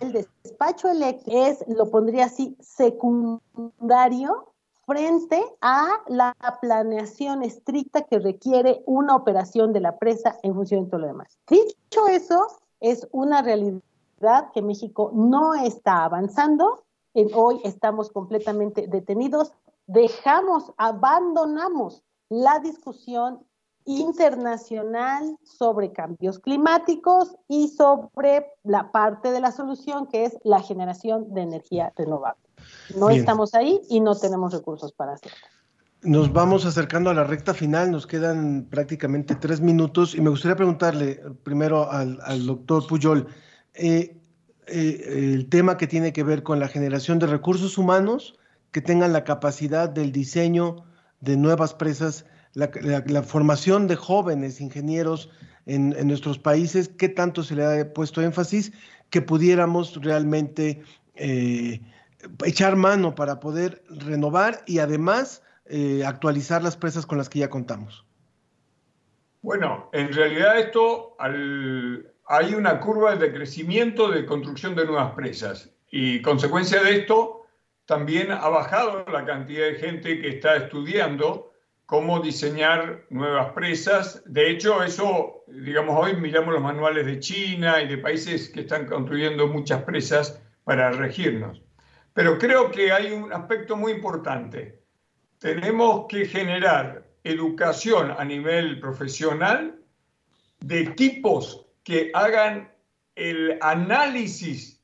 el 0.00 0.12
despacho 0.12 0.88
eléctrico 0.88 1.38
es, 1.38 1.64
lo 1.68 1.90
pondría 1.90 2.26
así, 2.26 2.56
secundario 2.60 4.52
frente 4.84 5.42
a 5.60 5.88
la 6.08 6.34
planeación 6.60 7.42
estricta 7.42 8.02
que 8.02 8.18
requiere 8.18 8.82
una 8.86 9.16
operación 9.16 9.72
de 9.72 9.80
la 9.80 9.98
presa 9.98 10.36
en 10.42 10.54
función 10.54 10.84
de 10.84 10.90
todo 10.90 11.00
lo 11.00 11.06
demás. 11.08 11.38
Dicho 11.48 12.06
eso, 12.08 12.46
es 12.80 13.08
una 13.10 13.42
realidad 13.42 13.82
que 14.54 14.62
México 14.62 15.10
no 15.14 15.54
está 15.54 16.04
avanzando. 16.04 16.84
hoy 17.34 17.60
estamos 17.64 18.10
completamente 18.10 18.86
detenidos. 18.86 19.52
Dejamos, 19.86 20.72
abandonamos 20.76 22.02
la 22.28 22.58
discusión 22.60 23.44
internacional 23.86 25.38
sobre 25.44 25.92
cambios 25.92 26.40
climáticos 26.40 27.36
y 27.48 27.68
sobre 27.68 28.46
la 28.64 28.90
parte 28.90 29.30
de 29.30 29.40
la 29.40 29.52
solución 29.52 30.06
que 30.06 30.24
es 30.24 30.36
la 30.44 30.60
generación 30.60 31.32
de 31.32 31.42
energía 31.42 31.92
renovable. 31.96 32.42
No 32.96 33.10
estamos 33.10 33.54
ahí 33.54 33.80
y 33.88 34.00
no 34.00 34.16
tenemos 34.16 34.52
recursos 34.52 34.92
para 34.92 35.12
hacerlo. 35.14 35.38
Nos 36.02 36.32
vamos 36.32 36.66
acercando 36.66 37.10
a 37.10 37.14
la 37.14 37.24
recta 37.24 37.54
final, 37.54 37.90
nos 37.90 38.06
quedan 38.06 38.66
prácticamente 38.68 39.34
tres 39.34 39.60
minutos 39.60 40.14
y 40.14 40.20
me 40.20 40.30
gustaría 40.30 40.56
preguntarle 40.56 41.22
primero 41.42 41.90
al, 41.90 42.46
doctor 42.46 42.86
Puyol 42.86 43.26
eh, 43.74 44.16
eh, 44.66 45.32
el 45.34 45.48
tema 45.48 45.76
que 45.76 45.86
tiene 45.86 46.12
que 46.12 46.22
ver 46.22 46.42
con 46.42 46.60
la 46.60 46.68
generación 46.68 47.18
de 47.18 47.26
recursos 47.26 47.78
humanos 47.78 48.38
que 48.72 48.82
tengan 48.82 49.12
la 49.12 49.24
capacidad 49.24 49.88
del 49.88 50.12
diseño 50.12 50.84
de 51.20 51.36
nuevas 51.36 51.72
presas 51.74 52.26
la, 52.56 53.22
formación 53.22 53.86
de 53.86 53.96
jóvenes 53.96 54.60
ingenieros 54.60 55.30
en, 55.66 55.90
nuestros 56.06 56.38
países, 56.38 56.88
qué 56.88 57.08
tanto 57.08 57.42
se 57.42 57.54
le 57.54 57.64
ha 57.64 57.92
puesto 57.92 58.22
énfasis 58.22 58.72
que 59.10 59.20
pudiéramos 59.20 60.00
realmente 60.02 60.82
eh, 61.16 61.80
echar 62.44 62.76
mano 62.76 63.14
para 63.14 63.40
poder 63.40 63.82
renovar 63.90 64.62
y 64.66 64.78
además 64.78 65.42
eh, 65.66 66.02
actualizar 66.06 66.62
las 66.62 66.76
presas 66.76 67.04
con 67.04 67.18
las 67.18 67.28
que 67.28 67.40
ya 67.40 67.50
contamos. 67.50 68.06
Bueno, 69.42 69.90
en 69.92 70.12
realidad 70.12 70.58
esto 70.58 71.14
hay 71.18 72.54
una 72.54 72.80
curva 72.80 73.16
de 73.16 73.32
crecimiento 73.32 74.10
de 74.10 74.24
construcción 74.24 74.74
de 74.74 74.86
nuevas 74.86 75.14
presas 75.14 75.70
y 75.90 76.22
consecuencia 76.22 76.82
de 76.82 76.96
esto 76.96 77.42
también 77.84 78.32
ha 78.32 78.48
bajado 78.48 79.04
la 79.12 79.24
cantidad 79.24 79.66
de 79.66 79.74
gente 79.74 80.20
que 80.20 80.28
está 80.30 80.56
estudiando 80.56 81.52
cómo 81.86 82.20
diseñar 82.20 83.06
nuevas 83.10 83.52
presas. 83.52 84.22
De 84.26 84.50
hecho, 84.50 84.82
eso, 84.82 85.44
digamos, 85.46 85.96
hoy 85.98 86.16
miramos 86.16 86.52
los 86.52 86.62
manuales 86.62 87.06
de 87.06 87.20
China 87.20 87.80
y 87.80 87.88
de 87.88 87.98
países 87.98 88.48
que 88.48 88.60
están 88.60 88.86
construyendo 88.86 89.46
muchas 89.46 89.82
presas 89.84 90.42
para 90.64 90.90
regirnos. 90.90 91.62
Pero 92.12 92.38
creo 92.38 92.70
que 92.70 92.92
hay 92.92 93.12
un 93.12 93.32
aspecto 93.32 93.76
muy 93.76 93.92
importante. 93.92 94.82
Tenemos 95.38 96.06
que 96.08 96.26
generar 96.26 97.06
educación 97.22 98.12
a 98.16 98.24
nivel 98.24 98.80
profesional 98.80 99.80
de 100.60 100.80
equipos 100.80 101.66
que 101.84 102.10
hagan 102.14 102.72
el 103.14 103.58
análisis 103.60 104.82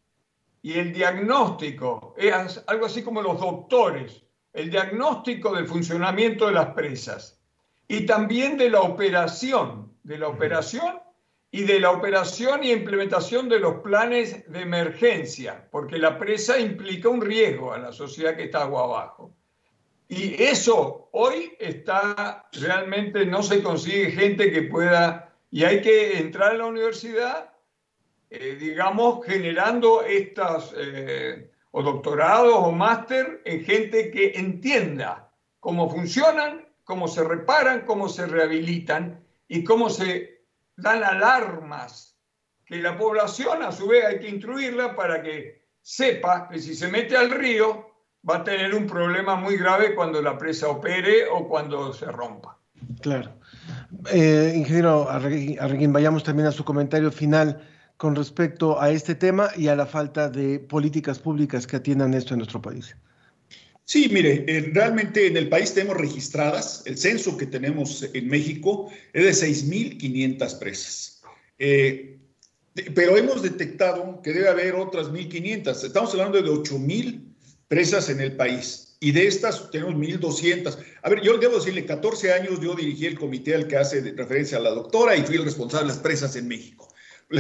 y 0.63 0.75
el 0.75 0.93
diagnóstico, 0.93 2.15
es 2.17 2.63
algo 2.69 2.87
así 2.87 3.03
como 3.03 3.21
los 3.21 3.41
doctores, 3.41 4.23
el 4.53 4.71
diagnóstico 4.71 5.55
del 5.55 5.67
funcionamiento 5.67 6.47
de 6.47 6.53
las 6.53 6.75
presas 6.75 7.41
y 7.89 8.07
también 8.07 8.57
de 8.57 8.71
la 8.71 8.81
operación, 8.81 9.93
de 10.03 10.19
la 10.19 10.29
operación 10.29 11.01
y 11.51 11.63
de 11.63 11.81
la 11.81 11.91
operación 11.91 12.65
y 12.65 12.71
implementación 12.71 13.49
de 13.49 13.61
los 13.61 13.83
planes 13.83 14.51
de 14.51 14.63
emergencia, 14.63 15.69
porque 15.71 15.99
la 15.99 16.19
presa 16.19 16.59
implica 16.59 17.09
un 17.09 17.21
riesgo 17.21 17.73
a 17.73 17.79
la 17.79 17.93
sociedad 17.93 18.37
que 18.37 18.45
está 18.45 18.63
agua 18.63 18.85
abajo. 18.85 19.35
Y 20.09 20.43
eso 20.43 21.09
hoy 21.13 21.55
está 21.59 22.49
realmente, 22.53 23.27
no 23.27 23.43
se 23.43 23.63
consigue 23.63 24.11
gente 24.11 24.51
que 24.51 24.63
pueda, 24.63 25.35
y 25.51 25.65
hay 25.65 25.83
que 25.83 26.19
entrar 26.19 26.53
a 26.53 26.59
la 26.59 26.67
universidad, 26.67 27.53
eh, 28.31 28.57
digamos, 28.59 29.25
generando 29.27 30.03
estas... 30.03 30.73
Eh, 30.77 31.52
o 31.73 31.83
doctorados 31.83 32.55
o 32.55 32.71
máster 32.71 33.43
en 33.45 33.65
gente 33.65 34.11
que 34.11 34.33
entienda 34.37 35.33
cómo 35.59 35.91
funcionan, 35.91 36.69
cómo 36.85 37.09
se 37.09 37.25
reparan, 37.25 37.85
cómo 37.87 38.09
se 38.09 38.27
rehabilitan 38.27 39.25
y 39.49 39.65
cómo 39.65 39.89
se 39.91 40.45
dan 40.77 41.03
alarmas, 41.03 42.17
que 42.65 42.77
la 42.77 42.97
población 42.97 43.63
a 43.63 43.73
su 43.73 43.89
vez 43.89 44.05
hay 44.05 44.19
que 44.21 44.29
instruirla 44.29 44.95
para 44.95 45.23
que 45.23 45.63
sepa 45.81 46.49
que 46.49 46.59
si 46.59 46.75
se 46.75 46.89
mete 46.89 47.17
al 47.17 47.31
río 47.31 47.91
va 48.29 48.37
a 48.37 48.45
tener 48.45 48.75
un 48.75 48.87
problema 48.87 49.35
muy 49.35 49.57
grave 49.57 49.95
cuando 49.95 50.23
la 50.23 50.39
presa 50.39 50.69
opere 50.69 51.27
o 51.27 51.49
cuando 51.49 51.93
se 51.93 52.07
rompa. 52.07 52.59
Claro. 53.01 53.33
Eh, 54.13 54.53
ingeniero 54.57 55.09
Arreguín, 55.09 55.93
vayamos 55.93 56.23
también 56.23 56.49
a 56.49 56.53
su 56.53 56.65
comentario 56.65 57.11
final 57.11 57.63
con 58.03 58.17
respecto 58.17 58.83
a 58.83 58.91
este 58.91 59.15
tema 59.15 59.53
y 59.57 59.69
a 59.69 59.77
la 59.77 59.87
falta 59.87 60.29
de 60.29 60.59
políticas 60.59 61.21
públicas 61.21 61.69
que 61.69 61.77
atiendan 61.77 62.15
esto 62.15 62.35
en 62.35 62.39
nuestro 62.39 62.61
país. 62.61 62.97
Sí, 63.85 64.09
mire, 64.11 64.45
eh, 64.49 64.73
realmente 64.75 65.29
en 65.29 65.37
el 65.37 65.49
país 65.49 65.73
tenemos 65.73 65.99
registradas, 65.99 66.83
el 66.85 66.99
censo 66.99 67.37
que 67.37 67.47
tenemos 67.47 68.05
en 68.13 68.27
México 68.27 68.91
es 69.13 69.41
de 69.41 69.47
6.500 69.47 70.59
presas. 70.59 71.23
Eh, 71.61 72.19
pero 72.93 73.17
hemos 73.17 73.41
detectado 73.41 74.21
que 74.21 74.33
debe 74.33 74.49
haber 74.49 74.75
otras 74.75 75.07
1.500. 75.07 75.85
Estamos 75.85 76.11
hablando 76.11 76.43
de 76.43 76.51
8.000 76.51 77.21
presas 77.69 78.09
en 78.09 78.21
el 78.21 78.35
país 78.35 78.97
y 78.99 79.13
de 79.13 79.29
estas 79.29 79.71
tenemos 79.71 79.95
1.200. 79.95 80.77
A 81.03 81.09
ver, 81.09 81.23
yo 81.23 81.39
debo 81.39 81.55
decirle, 81.55 81.87
14 81.87 82.33
años 82.33 82.59
yo 82.61 82.75
dirigí 82.75 83.07
el 83.07 83.17
comité 83.17 83.55
al 83.55 83.69
que 83.69 83.77
hace 83.77 84.01
referencia 84.17 84.59
a 84.59 84.61
la 84.61 84.71
doctora 84.71 85.15
y 85.15 85.23
fui 85.23 85.37
el 85.37 85.45
responsable 85.45 85.87
de 85.87 85.93
las 85.95 86.03
presas 86.03 86.35
en 86.35 86.49
México. 86.49 86.92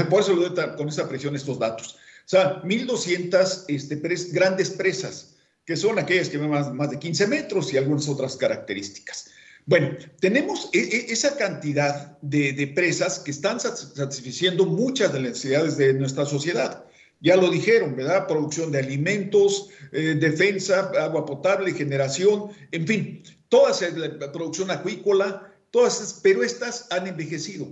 Por 0.09 0.21
eso 0.21 0.35
le 0.35 0.49
doy 0.49 0.77
con 0.77 0.89
esa 0.89 1.09
presión 1.09 1.37
estos 1.37 1.59
datos. 1.59 1.97
O 2.25 2.29
sea, 2.29 2.63
1.200 2.63 3.65
este, 3.69 3.97
grandes 4.33 4.71
presas, 4.71 5.37
que 5.65 5.77
son 5.77 5.99
aquellas 5.99 6.29
que 6.29 6.39
ven 6.39 6.51
más, 6.51 6.91
de 6.91 6.99
15 6.99 7.27
metros 7.27 7.73
y 7.73 7.77
algunas 7.77 8.09
otras 8.09 8.37
características. 8.37 9.31
Bueno, 9.67 9.97
tenemos 10.21 10.71
e, 10.73 10.79
e, 10.79 11.13
esa 11.13 11.37
cantidad 11.37 12.19
de, 12.21 12.73
presas 12.75 13.19
que 13.21 13.31
están 13.31 13.61
satisfaciendo 13.61 14.67
muchas 14.67 15.13
de 15.13 15.21
las 15.21 15.31
necesidades 15.31 15.77
de 15.77 15.95
nuestra 15.95 16.25
sociedad. 16.27 16.85
Ya 17.21 17.37
lo 17.37 17.51
dijeron, 17.51 17.95
¿verdad? 17.95 18.27
Producción 18.27 18.73
de 18.73 18.81
alimentos, 18.81 19.69
eh, 19.93 20.17
defensa, 20.19 20.91
agua 20.99 21.25
potable, 21.25 21.73
generación, 21.73 22.51
en 22.73 22.87
fin, 22.87 23.23
toda 23.49 23.73
la 24.19 24.33
producción 24.33 24.71
acuícola, 24.73 25.55
todas, 25.71 26.19
pero 26.23 26.43
estas 26.43 26.89
han 26.91 27.07
envejecido. 27.07 27.69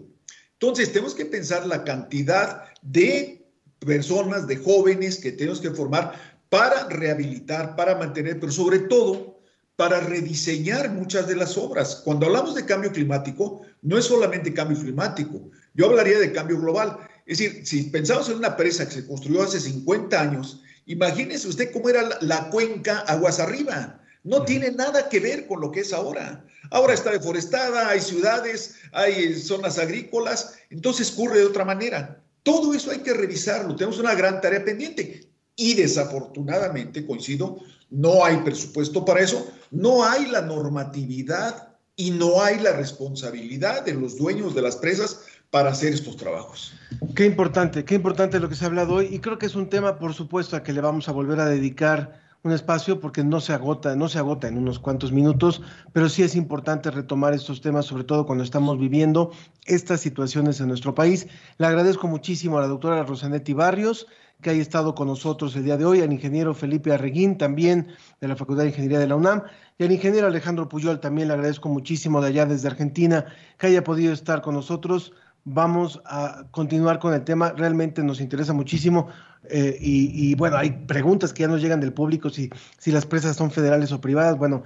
Entonces, 0.61 0.93
tenemos 0.93 1.15
que 1.15 1.25
pensar 1.25 1.67
la 1.67 1.85
cantidad 1.85 2.65
de 2.83 3.47
personas, 3.79 4.47
de 4.47 4.57
jóvenes 4.57 5.17
que 5.17 5.33
tenemos 5.33 5.59
que 5.59 5.71
formar 5.71 6.13
para 6.51 6.87
rehabilitar, 6.89 7.77
para 7.77 7.97
mantener, 7.97 8.39
pero 8.39 8.53
sobre 8.53 8.81
todo 8.81 9.41
para 9.77 10.01
rediseñar 10.01 10.91
muchas 10.91 11.27
de 11.27 11.37
las 11.37 11.57
obras. 11.57 12.03
Cuando 12.05 12.27
hablamos 12.27 12.55
de 12.55 12.67
cambio 12.67 12.93
climático, 12.93 13.63
no 13.81 13.97
es 13.97 14.05
solamente 14.05 14.53
cambio 14.53 14.79
climático, 14.79 15.51
yo 15.73 15.87
hablaría 15.87 16.19
de 16.19 16.33
cambio 16.33 16.61
global. 16.61 16.99
Es 17.25 17.39
decir, 17.39 17.67
si 17.67 17.85
pensamos 17.85 18.29
en 18.29 18.37
una 18.37 18.55
presa 18.55 18.85
que 18.87 18.93
se 18.93 19.07
construyó 19.07 19.43
hace 19.43 19.61
50 19.61 20.21
años, 20.21 20.63
imagínese 20.85 21.49
usted 21.49 21.73
cómo 21.73 21.89
era 21.89 22.07
la, 22.21 22.51
cuenca 22.51 22.99
aguas 23.01 23.41
arriba. 23.41 24.00
No 24.23 24.43
tiene 24.43 24.71
nada 24.71 25.09
que 25.09 25.21
ver 25.21 25.47
con 25.47 25.61
lo 25.61 25.71
que 25.71 25.81
es 25.81 25.93
ahora. 25.93 26.45
Ahora 26.71 26.95
está 26.95 27.11
deforestada, 27.11 27.89
hay 27.89 28.01
ciudades, 28.01 28.77
hay 28.93 29.35
zonas 29.35 29.79
agrícolas, 29.79 30.55
entonces 30.71 31.13
ocurre 31.13 31.39
de 31.39 31.47
otra 31.47 31.65
manera. 31.65 32.23
Todo 32.43 32.75
eso 32.75 32.91
hay 32.91 32.99
que 32.99 33.15
revisarlo, 33.15 33.77
tenemos 33.77 33.99
una 33.99 34.15
gran 34.15 34.41
tarea 34.41 34.65
pendiente. 34.65 35.29
Y 35.57 35.75
desafortunadamente, 35.75 37.07
coincido, 37.07 37.59
No 37.91 38.25
hay 38.25 38.37
presupuesto 38.39 39.05
para 39.05 39.21
eso, 39.21 39.51
no 39.73 40.05
hay 40.05 40.27
la 40.27 40.43
normatividad 40.43 41.71
y 41.97 42.13
no 42.13 42.41
hay 42.41 42.61
la 42.61 42.73
responsabilidad 42.73 43.85
de 43.85 43.95
los 43.95 44.17
dueños 44.17 44.55
de 44.55 44.63
las 44.63 44.77
presas 44.77 45.23
para 45.51 45.71
hacer 45.71 45.93
estos 45.93 46.17
trabajos. 46.17 46.73
Qué 47.17 47.27
importante, 47.27 47.85
qué 47.85 47.97
importante 47.97 48.39
lo 48.39 48.49
que 48.49 48.55
se 48.55 48.65
ha 48.65 48.69
hablado 48.69 48.95
hoy 48.95 49.09
y 49.11 49.19
creo 49.19 49.39
que 49.39 49.47
es 49.47 49.57
un 49.57 49.69
tema, 49.69 49.99
por 49.99 50.15
supuesto, 50.15 50.55
a 50.55 50.63
que 50.63 50.73
le 50.73 50.81
vamos 50.81 51.09
a 51.09 51.13
volver 51.13 51.41
a 51.41 51.49
dedicar 51.49 52.30
un 52.43 52.53
espacio 52.53 53.01
porque 53.01 53.23
no 53.23 53.41
se 53.41 53.53
agota, 53.53 53.95
no 53.97 54.09
se 54.09 54.19
agota 54.19 54.49
en 54.49 54.57
unos 54.57 54.79
cuantos 54.79 55.13
minutos, 55.13 55.61
pero 55.93 56.09
sí 56.09 56.23
es 56.23 56.35
importante 56.35 56.91
retomar 56.91 57.35
estos 57.35 57.61
temas, 57.61 57.87
sobre 57.87 58.05
todo 58.05 58.27
cuando 58.27 58.45
estamos 58.45 58.79
viviendo 58.79 59.31
estas 59.67 60.01
situaciones 60.01 60.61
en 60.61 60.69
nuestro 60.69 60.95
país. 60.95 61.27
Le 61.59 61.67
agradezco 61.67 62.07
muchísimo 62.07 62.59
a 62.59 62.63
la 62.63 62.69
doctora 62.69 63.03
Rosanetti 63.03 63.53
Barrios 63.53 64.07
que 64.41 64.51
haya 64.51 64.63
estado 64.63 64.95
con 64.95 65.09
nosotros 65.09 65.55
el 65.57 65.65
día 65.65 65.77
de 65.77 65.85
hoy, 65.85 66.01
al 66.01 66.13
ingeniero 66.13 66.55
Felipe 66.55 66.93
Arreguín, 66.93 67.37
también 67.37 67.89
de 68.21 68.29
la 68.29 68.37
Facultad 68.37 68.63
de 68.63 68.71
Ingeniería 68.71 68.99
de 68.99 69.07
la 69.07 69.17
UNAM, 69.17 69.43
y 69.77 69.85
al 69.85 69.93
ingeniero 69.93 70.27
Alejandro 70.27 70.69
Puyol, 70.69 70.99
también 71.01 71.29
le 71.29 71.35
agradezco 71.35 71.69
muchísimo 71.69 72.23
de 72.23 72.29
allá 72.29 72.47
desde 72.47 72.69
Argentina, 72.69 73.27
que 73.59 73.67
haya 73.67 73.85
podido 73.85 74.15
estar 74.15 74.41
con 74.41 74.55
nosotros 74.55 75.13
vamos 75.45 76.01
a 76.05 76.45
continuar 76.51 76.99
con 76.99 77.15
el 77.15 77.25
tema. 77.25 77.53
Realmente 77.57 78.03
nos 78.03 78.21
interesa 78.21 78.53
muchísimo 78.53 79.09
eh, 79.49 79.77
y, 79.81 80.35
bueno, 80.35 80.57
hay 80.57 80.71
preguntas 80.71 81.33
que 81.33 81.43
ya 81.43 81.49
nos 81.49 81.63
llegan 81.63 81.81
del 81.81 81.93
público 81.93 82.29
si, 82.29 82.51
si 82.79 82.93
las 82.93 83.07
presas 83.07 83.37
son 83.37 83.51
federales 83.51 83.91
o 83.93 84.01
privadas. 84.01 84.37
Bueno, 84.37 84.63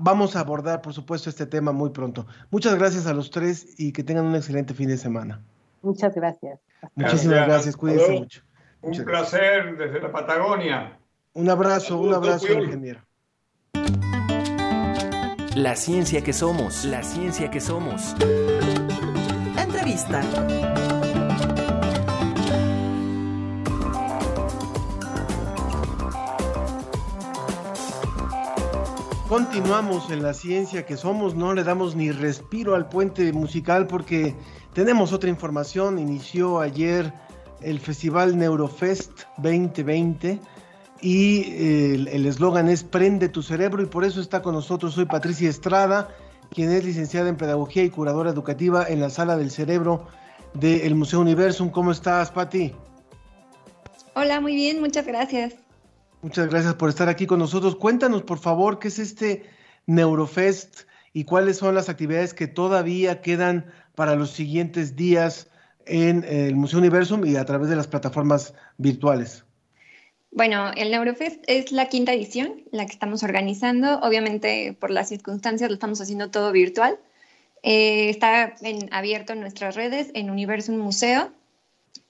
vamos 0.00 0.34
a 0.36 0.40
abordar, 0.40 0.80
por 0.80 0.94
supuesto, 0.94 1.28
este 1.28 1.46
tema 1.46 1.72
muy 1.72 1.90
pronto. 1.90 2.26
Muchas 2.50 2.74
gracias 2.76 3.06
a 3.06 3.14
los 3.14 3.30
tres 3.30 3.78
y 3.78 3.92
que 3.92 4.02
tengan 4.02 4.24
un 4.24 4.34
excelente 4.34 4.74
fin 4.74 4.88
de 4.88 4.96
semana. 4.96 5.40
Muchas 5.82 6.14
gracias. 6.14 6.58
Muchísimas 6.94 7.46
gracias, 7.46 7.76
cuídense 7.76 8.12
mucho. 8.12 8.42
Un 8.80 9.04
placer 9.04 9.76
desde 9.76 10.00
la 10.00 10.12
Patagonia. 10.12 10.98
Un 11.34 11.50
abrazo, 11.50 11.98
un 11.98 12.14
abrazo, 12.14 12.52
ingeniero. 12.52 13.00
La 15.56 15.76
ciencia 15.76 16.22
que 16.22 16.32
somos, 16.32 16.84
la 16.84 17.02
ciencia 17.02 17.50
que 17.50 17.60
somos. 17.60 18.14
Continuamos 29.28 30.10
en 30.10 30.22
la 30.22 30.34
ciencia 30.34 30.84
que 30.84 30.96
somos, 30.96 31.34
no 31.34 31.54
le 31.54 31.64
damos 31.64 31.94
ni 31.94 32.10
respiro 32.10 32.74
al 32.74 32.88
puente 32.88 33.32
musical 33.32 33.86
porque 33.86 34.34
tenemos 34.72 35.12
otra 35.12 35.30
información. 35.30 35.98
Inició 35.98 36.60
ayer 36.60 37.12
el 37.60 37.78
Festival 37.78 38.36
Neurofest 38.36 39.22
2020 39.38 40.40
y 41.00 41.40
eh, 41.40 41.94
el 41.94 42.26
eslogan 42.26 42.68
es 42.68 42.82
Prende 42.82 43.28
tu 43.28 43.42
cerebro 43.42 43.82
y 43.82 43.86
por 43.86 44.04
eso 44.04 44.20
está 44.20 44.42
con 44.42 44.54
nosotros 44.54 44.94
Soy 44.94 45.04
Patricia 45.04 45.48
Estrada 45.48 46.08
quien 46.54 46.70
es 46.70 46.84
licenciada 46.84 47.28
en 47.28 47.36
Pedagogía 47.36 47.82
y 47.82 47.90
curadora 47.90 48.30
educativa 48.30 48.86
en 48.88 49.00
la 49.00 49.10
Sala 49.10 49.36
del 49.36 49.50
Cerebro 49.50 50.06
del 50.54 50.94
Museo 50.94 51.20
Universum. 51.20 51.68
¿Cómo 51.68 51.90
estás, 51.90 52.30
Patti? 52.30 52.72
Hola, 54.14 54.40
muy 54.40 54.54
bien, 54.54 54.80
muchas 54.80 55.04
gracias. 55.06 55.54
Muchas 56.22 56.48
gracias 56.48 56.74
por 56.74 56.88
estar 56.88 57.08
aquí 57.08 57.26
con 57.26 57.40
nosotros. 57.40 57.76
Cuéntanos, 57.76 58.22
por 58.22 58.38
favor, 58.38 58.78
qué 58.78 58.88
es 58.88 58.98
este 58.98 59.42
Neurofest 59.86 60.82
y 61.12 61.24
cuáles 61.24 61.58
son 61.58 61.74
las 61.74 61.88
actividades 61.88 62.32
que 62.32 62.46
todavía 62.46 63.20
quedan 63.20 63.66
para 63.94 64.14
los 64.14 64.30
siguientes 64.30 64.96
días 64.96 65.48
en 65.86 66.24
el 66.24 66.54
Museo 66.56 66.78
Universum 66.78 67.26
y 67.26 67.36
a 67.36 67.44
través 67.44 67.68
de 67.68 67.76
las 67.76 67.88
plataformas 67.88 68.54
virtuales. 68.78 69.43
Bueno, 70.34 70.72
el 70.76 70.90
Neurofest 70.90 71.44
es 71.46 71.70
la 71.70 71.88
quinta 71.88 72.12
edición, 72.12 72.64
la 72.72 72.86
que 72.86 72.92
estamos 72.92 73.22
organizando. 73.22 74.00
Obviamente, 74.00 74.76
por 74.80 74.90
las 74.90 75.08
circunstancias, 75.08 75.70
lo 75.70 75.74
estamos 75.74 76.00
haciendo 76.00 76.32
todo 76.32 76.50
virtual. 76.50 76.98
Eh, 77.62 78.10
está 78.10 78.56
abierto 78.90 79.32
en 79.32 79.40
nuestras 79.40 79.76
redes, 79.76 80.10
en 80.12 80.30
Universum 80.30 80.76
Museo. 80.76 81.30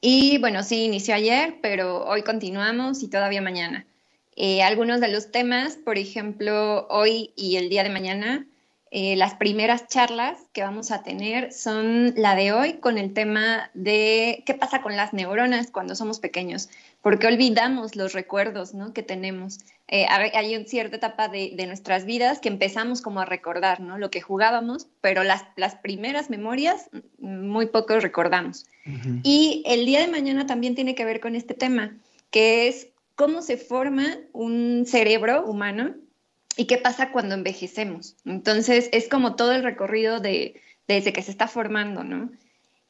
Y 0.01 0.39
bueno, 0.39 0.63
sí, 0.63 0.85
inició 0.85 1.15
ayer, 1.15 1.57
pero 1.61 2.03
hoy 2.07 2.23
continuamos 2.23 3.03
y 3.03 3.09
todavía 3.09 3.43
mañana. 3.43 3.85
Eh, 4.37 4.63
algunos 4.63 5.03
de 5.03 5.09
los 5.09 5.31
temas, 5.31 5.77
por 5.77 5.99
ejemplo, 5.99 6.87
hoy 6.89 7.35
y 7.37 7.57
el 7.57 7.69
día 7.69 7.83
de 7.83 7.91
mañana, 7.91 8.47
eh, 8.91 9.17
las 9.17 9.35
primeras 9.35 9.89
charlas 9.89 10.39
que 10.53 10.63
vamos 10.63 10.93
a 10.93 11.03
tener 11.03 11.53
son 11.53 12.15
la 12.17 12.37
de 12.37 12.53
hoy 12.53 12.75
con 12.75 12.97
el 12.97 13.13
tema 13.13 13.71
de 13.75 14.45
qué 14.47 14.55
pasa 14.55 14.83
con 14.83 14.97
las 14.97 15.13
neuronas 15.13 15.73
cuando 15.73 15.97
somos 15.97 16.21
pequeños, 16.21 16.71
porque 17.05 17.27
olvidamos 17.27 17.97
los 17.97 18.15
recuerdos 18.15 18.73
que 18.95 19.03
tenemos. 19.03 19.59
Eh, 19.89 20.07
hay 20.09 20.57
una 20.57 20.65
cierta 20.65 20.97
etapa 20.97 21.29
de, 21.29 21.55
nuestras 21.67 22.07
vidas 22.07 22.39
que 22.39 22.49
empezamos 22.49 23.03
como 23.03 23.21
a 23.21 23.27
recordar 23.27 23.81
¿no? 23.81 23.99
lo 23.99 24.11
que 24.11 24.23
jugábamos, 24.23 24.89
pero 25.03 25.23
las, 25.23 25.45
las 25.57 25.75
primeras 25.75 26.31
memorias 26.31 26.89
mm, 27.19 27.47
muy 27.47 27.67
poco 27.67 28.01
recordamos. 28.01 28.65
Y 29.23 29.63
el 29.67 29.85
día 29.85 30.01
de 30.01 30.09
mañana 30.09 30.47
también 30.47 30.75
tiene 30.75 30.95
que 30.95 31.05
ver 31.05 31.21
con 31.21 31.37
este 31.37 31.53
tema, 31.53 31.95
que 32.31 32.69
es 32.69 32.89
cómo 33.17 33.43
se 33.43 33.59
forma 33.59 34.07
un 34.33 34.85
cerebro 34.87 35.45
humano 35.45 35.95
y 36.57 36.67
qué 36.67 36.79
pasa 36.79 37.13
cuando 37.13 37.35
envejecemos. 37.35 38.17
Entonces, 38.25 38.89
es 38.93 39.11
como 39.11 39.37
todo 39.37 39.53
el 39.53 39.63
recorrido 39.63 40.21
de, 40.21 40.59
desde 40.89 41.13
que 41.13 41.23
se 41.23 41.33
está 41.33 41.49
formando, 41.49 42.03
¿no? 42.03 42.31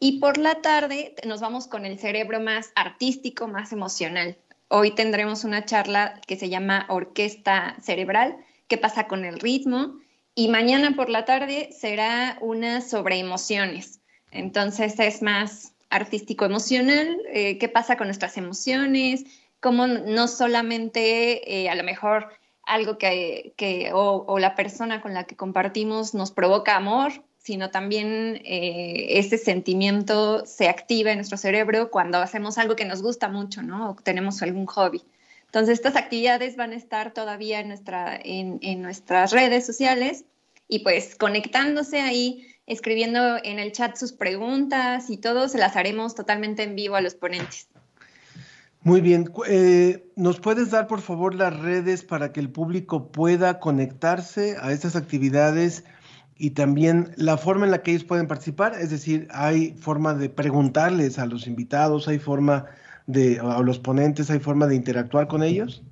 Y 0.07 0.19
por 0.19 0.37
la 0.37 0.57
tarde 0.57 1.15
nos 1.27 1.41
vamos 1.41 1.67
con 1.67 1.87
el 1.87 1.99
cerebro 1.99 2.39
más 2.39 2.73
artístico, 2.75 3.49
más 3.49 3.73
emocional. 3.73 4.37
Hoy 4.69 4.91
tendremos 4.91 5.45
una 5.45 5.65
charla 5.65 6.21
que 6.27 6.37
se 6.37 6.51
llama 6.51 6.85
Orquesta 6.91 7.75
Cerebral, 7.81 8.37
qué 8.69 8.77
pasa 8.77 9.07
con 9.07 9.25
el 9.25 9.41
ritmo. 9.41 9.99
Y 10.35 10.49
mañana 10.49 10.95
por 10.95 11.09
la 11.09 11.25
tarde 11.25 11.71
será 11.73 12.37
una 12.43 12.83
sobre 12.83 13.17
emociones. 13.17 14.03
Entonces 14.31 15.01
es 15.01 15.23
más 15.23 15.73
artístico 15.89 16.45
emocional, 16.45 17.17
eh, 17.33 17.57
qué 17.57 17.71
pasa 17.71 17.97
con 17.97 18.09
nuestras 18.09 18.37
emociones, 18.37 19.25
cómo 19.59 19.87
no 19.87 20.29
solamente 20.29 21.63
eh, 21.63 21.71
a 21.71 21.75
lo 21.77 21.83
mejor 21.83 22.29
algo 22.67 22.99
que, 22.99 23.55
o, 23.95 24.39
la 24.39 24.55
persona 24.55 25.01
con 25.01 25.15
la 25.15 25.25
que 25.25 25.35
compartimos 25.35 26.13
nos 26.13 26.31
provoca 26.31 26.77
amor, 26.77 27.25
sino 27.45 27.71
también 27.71 28.41
eh, 28.45 29.19
ese 29.19 29.37
sentimiento 29.37 30.47
se 30.47 30.69
activa 30.69 31.11
en 31.11 31.19
nuestro 31.19 31.37
cerebro 31.37 31.91
cuando 31.91 32.17
hacemos 32.19 32.57
algo 32.57 32.75
que 32.75 32.87
nos 32.87 33.03
gusta 33.03 33.29
mucho, 33.29 33.63
¿no? 33.63 33.91
O 33.91 33.95
tenemos 33.97 34.43
algún 34.43 34.65
hobby. 34.65 35.03
Entonces, 35.45 35.75
estas 35.75 35.95
actividades 35.95 36.57
van 36.57 36.73
a 36.73 36.77
estar 36.77 37.13
todavía 37.13 37.61
en, 37.61 37.69
nuestra, 37.69 38.17
en, 38.17 38.59
en 38.63 38.81
nuestras 38.81 39.31
redes 39.31 39.67
sociales 39.67 40.25
y 40.69 40.79
pues 40.79 41.17
conectándose 41.17 42.01
ahí, 42.01 42.47
escribiendo 42.67 43.37
en 43.45 43.59
el 43.59 43.73
chat 43.73 43.95
sus 43.95 44.13
preguntas 44.13 45.11
y 45.11 45.19
todo, 45.19 45.47
se 45.51 45.59
las 45.59 45.77
haremos 45.77 46.15
totalmente 46.15 46.63
en 46.63 46.75
vivo 46.75 46.97
a 46.97 47.03
los 47.03 47.15
ponentes. 47.15 47.69
Muy 48.85 49.03
bien. 49.03 49.31
Eh, 49.49 50.11
¿Nos 50.17 50.41
puedes 50.41 50.71
dar, 50.71 50.87
por 50.87 51.03
favor, 51.03 51.35
las 51.35 51.59
redes 51.59 52.05
para 52.05 52.33
que 52.33 52.41
el 52.41 52.51
público 52.51 53.13
pueda 53.13 53.61
conectarse 53.61 54.57
a 54.61 54.73
estas 54.73 54.97
actividades 54.97 55.85
y 56.37 56.51
también 56.51 57.13
la 57.17 57.37
forma 57.37 57.65
en 57.65 57.71
la 57.71 57.83
que 57.83 57.93
ellos 57.93 58.05
pueden 58.05 58.27
participar? 58.27 58.75
Es 58.81 58.91
decir, 58.91 59.29
¿hay 59.31 59.75
forma 59.79 60.15
de 60.15 60.29
preguntarles 60.29 61.19
a 61.19 61.27
los 61.27 61.47
invitados? 61.47 62.09
¿Hay 62.09 62.19
forma 62.19 62.67
de, 63.07 63.39
a 63.41 63.61
los 63.61 63.79
ponentes, 63.79 64.31
hay 64.31 64.41
forma 64.41 64.67
de 64.67 64.77
interactuar 64.77 65.29
con 65.29 65.43
ellos? 65.43 65.83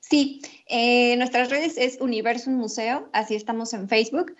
Sí, 0.00 0.42
eh, 0.68 1.16
nuestras 1.16 1.50
redes 1.50 1.76
es 1.76 1.98
Universum 2.00 2.54
Museo, 2.54 3.08
así 3.12 3.34
estamos 3.34 3.72
en 3.74 3.88
Facebook, 3.88 4.34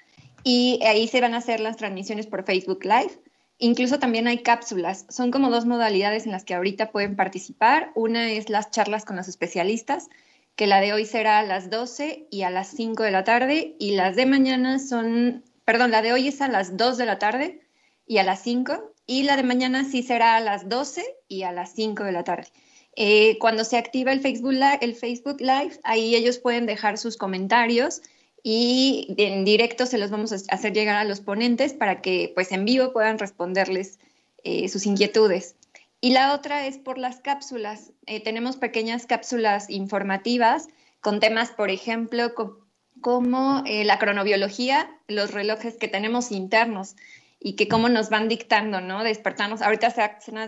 y 0.45 0.81
ahí 0.85 1.09
se 1.09 1.21
van 1.21 1.35
a 1.35 1.39
hacer 1.39 1.61
las 1.61 1.77
transmisiones 1.77 2.27
por 2.27 2.45
Facebook 2.45 2.85
Live. 2.85 3.19
Incluso 3.59 3.99
también 3.99 4.27
hay 4.27 4.39
cápsulas. 4.39 5.07
Son 5.09 5.31
como 5.31 5.51
dos 5.51 5.67
modalidades 5.67 6.27
en 6.27 6.33
las 6.33 6.45
que 6.45 6.55
ahorita 6.55 6.91
pueden 6.91 7.15
participar. 7.15 7.93
Una 7.95 8.33
es 8.33 8.49
las 8.49 8.71
charlas 8.71 9.05
con 9.05 9.17
los 9.17 9.29
especialistas, 9.29 10.09
que 10.57 10.67
la 10.67 10.81
de 10.81 10.93
hoy 10.93 11.07
será 11.07 11.39
a 11.39 11.43
las 11.43 11.71
12 11.71 12.27
y 12.31 12.43
a 12.43 12.51
las 12.51 12.69
5 12.69 13.03
de 13.03 13.11
la 13.11 13.25
tarde, 13.25 13.77
y 13.79 13.93
las 13.93 14.17
de 14.17 14.27
mañana 14.27 14.79
son, 14.79 15.45
perdón, 15.65 15.91
la 15.91 16.03
de 16.03 16.13
hoy 16.13 16.29
es 16.29 16.41
a 16.41 16.49
las 16.49 16.77
2 16.77 16.99
de 16.99 17.07
la 17.07 17.19
tarde 17.19 17.61
y 18.07 18.19
a 18.19 18.23
las 18.23 18.43
5, 18.43 18.93
y 19.07 19.25
la 19.25 19.37
de 19.37 19.43
mañana 19.43 19.85
sí 19.85 20.03
será 20.03 20.37
a 20.37 20.41
las 20.41 20.69
12 20.69 21.05
y 21.29 21.43
a 21.43 21.53
las 21.53 21.73
5 21.75 22.05
de 22.05 22.13
la 22.13 22.25
tarde. 22.25 22.49
Eh, 22.95 23.39
cuando 23.39 23.65
se 23.65 23.79
activa 23.79 24.13
el 24.13 24.21
Facebook, 24.21 24.55
el 24.81 24.95
Facebook 24.95 25.41
Live, 25.41 25.81
ahí 25.83 26.15
ellos 26.15 26.39
pueden 26.39 26.67
dejar 26.67 26.99
sus 26.99 27.17
comentarios 27.17 28.03
y 28.43 29.15
en 29.17 29.45
directo 29.45 29.87
se 29.87 29.99
los 29.99 30.11
vamos 30.11 30.33
a 30.33 30.37
hacer 30.55 30.73
llegar 30.73 30.97
a 30.97 31.05
los 31.05 31.21
ponentes 31.21 31.73
para 31.73 32.03
que 32.03 32.33
pues 32.35 32.53
en 32.53 32.65
vivo 32.65 32.93
puedan 32.93 33.19
responderles 33.19 33.99
eh, 34.45 34.69
sus 34.69 34.85
inquietudes. 34.85 35.55
Y 36.03 36.11
la 36.11 36.35
otra 36.35 36.67
es 36.67 36.77
por 36.77 36.99
las 36.99 37.21
cápsulas. 37.21 37.93
Eh, 38.07 38.23
tenemos 38.23 38.57
pequeñas 38.57 39.07
cápsulas 39.07 39.71
informativas 39.71 40.69
con 41.01 41.21
temas, 41.21 41.53
por 41.53 41.71
ejemplo, 41.71 42.35
como 43.01 43.63
eh, 43.65 43.85
la 43.85 43.99
cronobiología, 43.99 44.91
los 45.09 45.33
relojes 45.33 45.77
que 45.79 45.89
tenemos 45.89 46.31
internos 46.31 46.97
y 47.41 47.55
que 47.55 47.69
cómo 47.69 47.89
nos 47.89 48.11
van 48.11 48.29
dictando, 48.29 48.81
¿no? 48.81 49.03
Despertarnos. 49.05 49.63
Ahorita 49.63 49.91
se, 49.91 50.03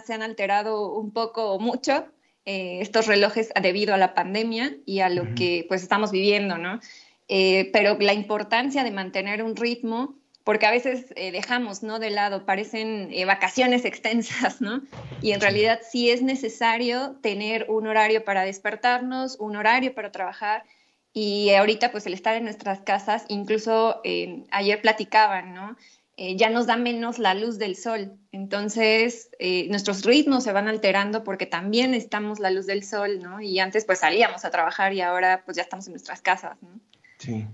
se 0.05 0.12
han 0.12 0.22
alterado 0.22 0.92
un 0.92 1.12
poco 1.12 1.52
o 1.52 1.59
mucho 1.59 2.05
eh, 2.46 2.80
estos 2.82 3.07
relojes 3.07 3.50
debido 3.62 3.94
a 3.94 3.96
la 3.96 4.12
pandemia 4.12 4.76
y 4.84 5.00
a 5.00 5.09
lo 5.09 5.34
que 5.34 5.64
pues 5.66 5.82
estamos 5.82 6.11
viviendo, 6.11 6.59
¿no? 6.59 6.80
Eh, 7.28 7.70
pero 7.72 7.96
la 7.98 8.12
importancia 8.12 8.84
de 8.84 8.90
mantener 8.90 9.42
un 9.42 9.57
ritmo, 9.57 10.18
porque 10.45 10.66
a 10.66 10.70
veces 10.70 11.07
eh, 11.16 11.32
dejamos, 11.32 11.82
¿no? 11.82 11.99
De 11.99 12.11
lado, 12.11 12.47
parecen 12.47 13.11
vacaciones 13.26 13.84
extensas, 13.84 14.61
¿no? 14.61 14.82
Y 15.20 15.32
en 15.32 15.40
realidad 15.40 15.80
sí 15.90 16.11
es 16.11 16.22
necesario 16.22 17.16
tener 17.22 17.66
un 17.68 17.86
horario 17.86 18.24
para 18.24 18.45
despertarnos, 18.45 19.36
un 19.40 19.57
horario 19.57 19.95
para 19.95 20.12
trabajar 20.12 20.64
y 21.12 21.51
ahorita 21.55 21.90
pues 21.92 22.07
el 22.07 22.14
estar 22.14 22.36
en 22.36 22.45
nuestras 22.45 22.80
casas, 22.80 23.24
incluso 23.28 24.03
ayer 24.51 24.80
platicaban, 24.80 25.55
¿no? 25.55 25.76
Eh, 26.16 26.36
ya 26.36 26.49
nos 26.49 26.66
da 26.66 26.76
menos 26.76 27.18
la 27.18 27.34
luz 27.34 27.59
del 27.59 27.74
sol. 27.74 28.12
Entonces, 28.30 29.30
eh, 29.40 29.66
nuestros 29.68 30.05
ritmos 30.05 30.45
se 30.45 30.53
van 30.53 30.68
alterando 30.68 31.24
porque 31.24 31.47
también 31.47 31.90
necesitamos 31.90 32.38
la 32.38 32.51
luz 32.51 32.66
del 32.66 32.84
sol, 32.84 33.18
¿no? 33.20 33.40
Y 33.40 33.59
antes 33.59 33.84
pues 33.84 33.99
salíamos 33.99 34.45
a 34.45 34.51
trabajar 34.51 34.92
y 34.92 35.01
ahora 35.01 35.42
pues 35.45 35.57
ya 35.57 35.64
estamos 35.64 35.86
en 35.88 35.95
nuestras 35.95 36.20
casas, 36.20 36.57
¿no? 36.62 36.68
Sí. 37.18 37.47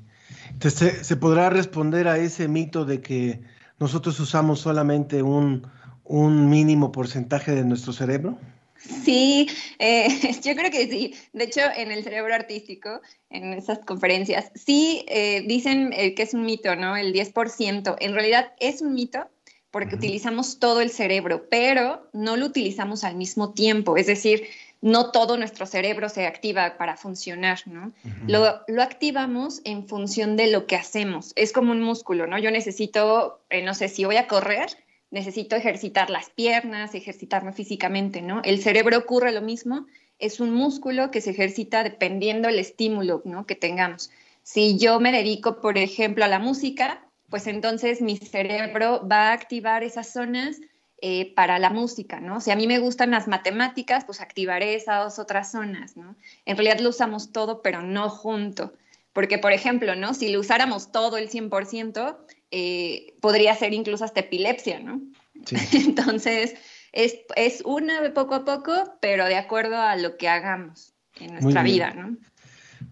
Entonces, 0.62 1.06
¿se, 1.06 1.16
podrá 1.16 1.48
responder 1.48 2.06
a 2.06 2.18
ese 2.18 2.46
mito 2.46 2.84
de 2.84 3.00
que 3.00 3.40
nosotros 3.78 4.20
usamos 4.20 4.60
solamente 4.60 5.22
un, 5.22 5.66
un 6.04 6.50
mínimo 6.50 6.92
porcentaje 6.92 7.52
de 7.52 7.64
nuestro 7.64 7.94
cerebro? 7.94 8.38
Sí, 8.76 9.48
eh, 9.78 10.08
yo 10.44 10.54
creo 10.54 10.70
que 10.70 10.86
sí. 10.90 11.14
De 11.32 11.44
hecho, 11.44 11.62
en 11.74 11.90
el 11.90 12.04
cerebro 12.04 12.34
artístico, 12.34 13.00
en 13.30 13.54
esas 13.54 13.78
conferencias, 13.78 14.52
sí 14.54 15.06
eh, 15.08 15.44
dicen 15.46 15.94
eh, 15.94 16.14
que 16.14 16.24
es 16.24 16.34
un 16.34 16.44
mito, 16.44 16.76
¿no? 16.76 16.94
El 16.94 17.14
10%. 17.14 17.96
En 17.98 18.12
realidad 18.12 18.52
es 18.60 18.82
un 18.82 18.92
mito 18.92 19.30
porque 19.70 19.94
utilizamos 19.94 20.58
todo 20.58 20.82
el 20.82 20.90
cerebro, 20.90 21.48
pero 21.48 22.06
no 22.12 22.36
lo 22.36 22.44
utilizamos 22.44 23.02
al 23.02 23.16
mismo 23.16 23.54
tiempo. 23.54 23.96
Es 23.96 24.08
decir, 24.08 24.42
no 24.82 25.10
todo 25.10 25.36
nuestro 25.36 25.66
cerebro 25.66 26.08
se 26.08 26.26
activa 26.26 26.76
para 26.78 26.96
funcionar, 26.96 27.60
¿no? 27.66 27.92
lo, 28.26 28.62
lo, 28.66 28.82
activamos 28.82 29.60
en 29.64 29.86
función 29.86 30.36
de 30.36 30.50
lo 30.50 30.66
que 30.66 30.76
hacemos. 30.76 31.32
Es 31.36 31.52
como 31.52 31.72
un 31.72 31.82
músculo, 31.82 32.26
¿no? 32.26 32.38
Yo 32.38 32.50
necesito, 32.50 33.40
no 33.62 33.74
sé, 33.74 33.88
si 33.88 34.04
voy 34.04 34.16
a 34.16 34.26
correr, 34.26 34.70
necesito 35.10 35.56
ejercitar 35.56 36.08
las 36.08 36.30
piernas, 36.30 36.94
ejercitarme 36.94 37.52
físicamente, 37.52 38.22
¿no? 38.22 38.40
El 38.42 38.62
cerebro 38.62 38.96
ocurre 38.96 39.32
lo 39.32 39.42
mismo, 39.42 39.86
es 40.18 40.40
un 40.40 40.52
músculo 40.52 41.10
que 41.10 41.20
se 41.20 41.30
ejercita 41.30 41.82
dependiendo 41.82 42.48
del 42.48 42.58
estímulo, 42.58 43.22
¿no? 43.24 43.46
Que 43.46 43.56
tengamos. 43.56 44.10
Si 44.42 44.78
yo 44.78 45.00
me 45.00 45.12
dedico, 45.12 45.60
por 45.60 45.78
ejemplo, 45.78 46.24
a 46.24 46.28
la 46.28 46.38
música, 46.38 47.02
pues 47.28 47.46
entonces 47.46 48.00
mi 48.00 48.16
cerebro 48.16 49.06
va 49.06 49.28
a 49.28 49.32
activar 49.32 49.84
esas 49.84 50.12
zonas 50.12 50.56
eh, 51.02 51.32
para 51.34 51.58
la 51.58 51.70
música, 51.70 52.20
¿no? 52.20 52.40
Si 52.40 52.50
a 52.50 52.56
mí 52.56 52.66
me 52.66 52.78
gustan 52.78 53.10
las 53.10 53.26
matemáticas, 53.26 54.04
pues 54.04 54.20
activaré 54.20 54.74
esas 54.74 55.18
otras 55.18 55.50
zonas, 55.50 55.96
¿no? 55.96 56.14
En 56.44 56.56
realidad 56.56 56.80
lo 56.80 56.90
usamos 56.90 57.32
todo, 57.32 57.62
pero 57.62 57.82
no 57.82 58.10
junto. 58.10 58.74
Porque, 59.12 59.38
por 59.38 59.52
ejemplo, 59.52 59.96
¿no? 59.96 60.14
Si 60.14 60.30
lo 60.30 60.40
usáramos 60.40 60.92
todo 60.92 61.16
el 61.16 61.30
100%, 61.30 62.16
eh, 62.50 63.14
podría 63.20 63.54
ser 63.54 63.72
incluso 63.72 64.04
hasta 64.04 64.20
epilepsia, 64.20 64.80
¿no? 64.80 65.00
Entonces, 65.72 66.54
es, 66.92 67.16
es, 67.34 67.62
una 67.64 68.02
de 68.02 68.10
poco 68.10 68.34
a 68.34 68.44
poco, 68.44 68.98
pero 69.00 69.24
de 69.24 69.36
acuerdo 69.36 69.76
a 69.76 69.96
lo 69.96 70.16
que 70.16 70.28
hagamos 70.28 70.92
en 71.18 71.32
nuestra 71.32 71.62
vida, 71.62 71.92
¿no? 71.94 72.16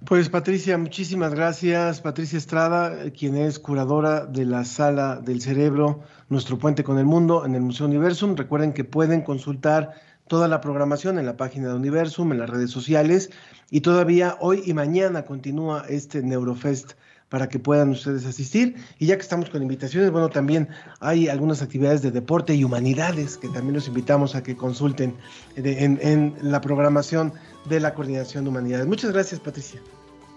Pues 0.04 0.28
Patricia, 0.28 0.78
muchísimas 0.78 1.34
gracias. 1.34 2.00
Patricia 2.00 2.38
Estrada, 2.38 3.10
quien 3.10 3.36
es 3.36 3.58
curadora 3.58 4.26
de 4.26 4.44
la 4.44 4.64
Sala 4.64 5.16
del 5.16 5.40
Cerebro, 5.40 6.02
Nuestro 6.28 6.58
Puente 6.58 6.84
con 6.84 6.98
el 6.98 7.06
Mundo 7.06 7.44
en 7.46 7.54
el 7.54 7.62
Museo 7.62 7.86
Universum. 7.86 8.36
Recuerden 8.36 8.72
que 8.72 8.84
pueden 8.84 9.22
consultar 9.22 9.94
toda 10.28 10.46
la 10.46 10.60
programación 10.60 11.18
en 11.18 11.26
la 11.26 11.36
página 11.36 11.68
de 11.68 11.74
Universum, 11.74 12.32
en 12.32 12.38
las 12.38 12.50
redes 12.50 12.70
sociales, 12.70 13.30
y 13.70 13.80
todavía 13.80 14.36
hoy 14.40 14.62
y 14.64 14.74
mañana 14.74 15.24
continúa 15.24 15.84
este 15.88 16.22
Neurofest 16.22 16.92
para 17.28 17.48
que 17.48 17.58
puedan 17.58 17.90
ustedes 17.90 18.24
asistir. 18.26 18.76
Y 18.98 19.06
ya 19.06 19.16
que 19.16 19.22
estamos 19.22 19.50
con 19.50 19.62
invitaciones, 19.62 20.10
bueno, 20.10 20.28
también 20.28 20.68
hay 21.00 21.28
algunas 21.28 21.62
actividades 21.62 22.02
de 22.02 22.10
deporte 22.10 22.54
y 22.54 22.64
humanidades 22.64 23.36
que 23.36 23.48
también 23.48 23.74
los 23.74 23.88
invitamos 23.88 24.34
a 24.34 24.42
que 24.42 24.56
consulten 24.56 25.14
en, 25.56 26.34
la 26.42 26.60
programación 26.60 27.32
de 27.68 27.80
la 27.80 27.94
Coordinación 27.94 28.44
de 28.44 28.50
Humanidades. 28.50 28.86
Muchas 28.86 29.12
gracias, 29.12 29.40
Patricia. 29.40 29.80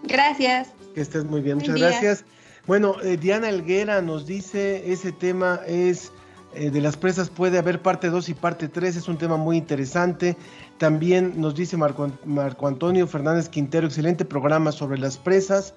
Gracias. 0.04 0.74
Que 0.94 1.02
estés 1.02 1.24
muy 1.24 1.42
bien, 1.42 1.58
muchas 1.58 1.78
gracias. 1.78 2.26
Bueno, 2.68 2.96
eh, 3.04 3.18
Diana 3.18 3.50
Elguera 3.50 4.02
nos 4.02 4.28
dice, 4.28 4.92
ese 4.92 5.12
tema 5.12 5.62
es 5.66 6.12
eh, 6.54 6.70
de 6.70 6.80
las 6.80 6.96
presas, 6.96 7.30
puede 7.30 7.58
haber 7.58 7.82
parte 7.82 8.10
2 8.10 8.30
y 8.30 8.34
parte 8.36 8.68
3, 8.68 8.98
es 8.98 9.08
un 9.08 9.18
tema 9.18 9.36
muy 9.36 9.58
interesante. 9.58 10.38
También 10.78 11.34
nos 11.38 11.56
dice 11.56 11.76
Marco, 11.76 12.12
Marco 12.24 12.68
Antonio 12.68 13.08
Fernández 13.08 13.50
Quintero, 13.50 13.88
excelente 13.88 14.26
programa 14.26 14.72
sobre 14.72 15.00
las 15.00 15.18
presas. 15.18 15.74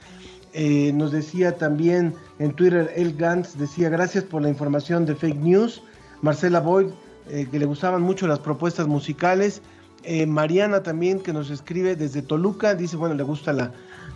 Eh, 0.53 0.93
nos 0.93 1.11
decía 1.11 1.57
también 1.57 2.14
en 2.39 2.53
Twitter, 2.53 2.93
El 2.95 3.16
Gantz 3.16 3.57
decía, 3.57 3.89
gracias 3.89 4.24
por 4.24 4.43
la 4.43 4.51
información 4.51 5.07
de 5.07 5.14
fake 5.14 5.41
news. 5.41 5.82
Marcela 6.20 6.61
Boyd, 6.61 6.89
eh, 7.30 7.49
que 7.51 7.59
le 7.59 7.64
gustaban 7.64 8.03
mucho 8.03 8.26
las 8.26 8.41
propuestas 8.41 8.87
musicales. 8.87 9.62
Mariana 10.26 10.82
también, 10.82 11.18
que 11.18 11.32
nos 11.32 11.49
escribe 11.49 11.97
desde 11.97 12.20
Toluca, 12.20 12.74
dice, 12.74 12.95
bueno, 12.95 13.14
le 13.14 13.22
gusta 13.22 13.55
la, 13.55 13.72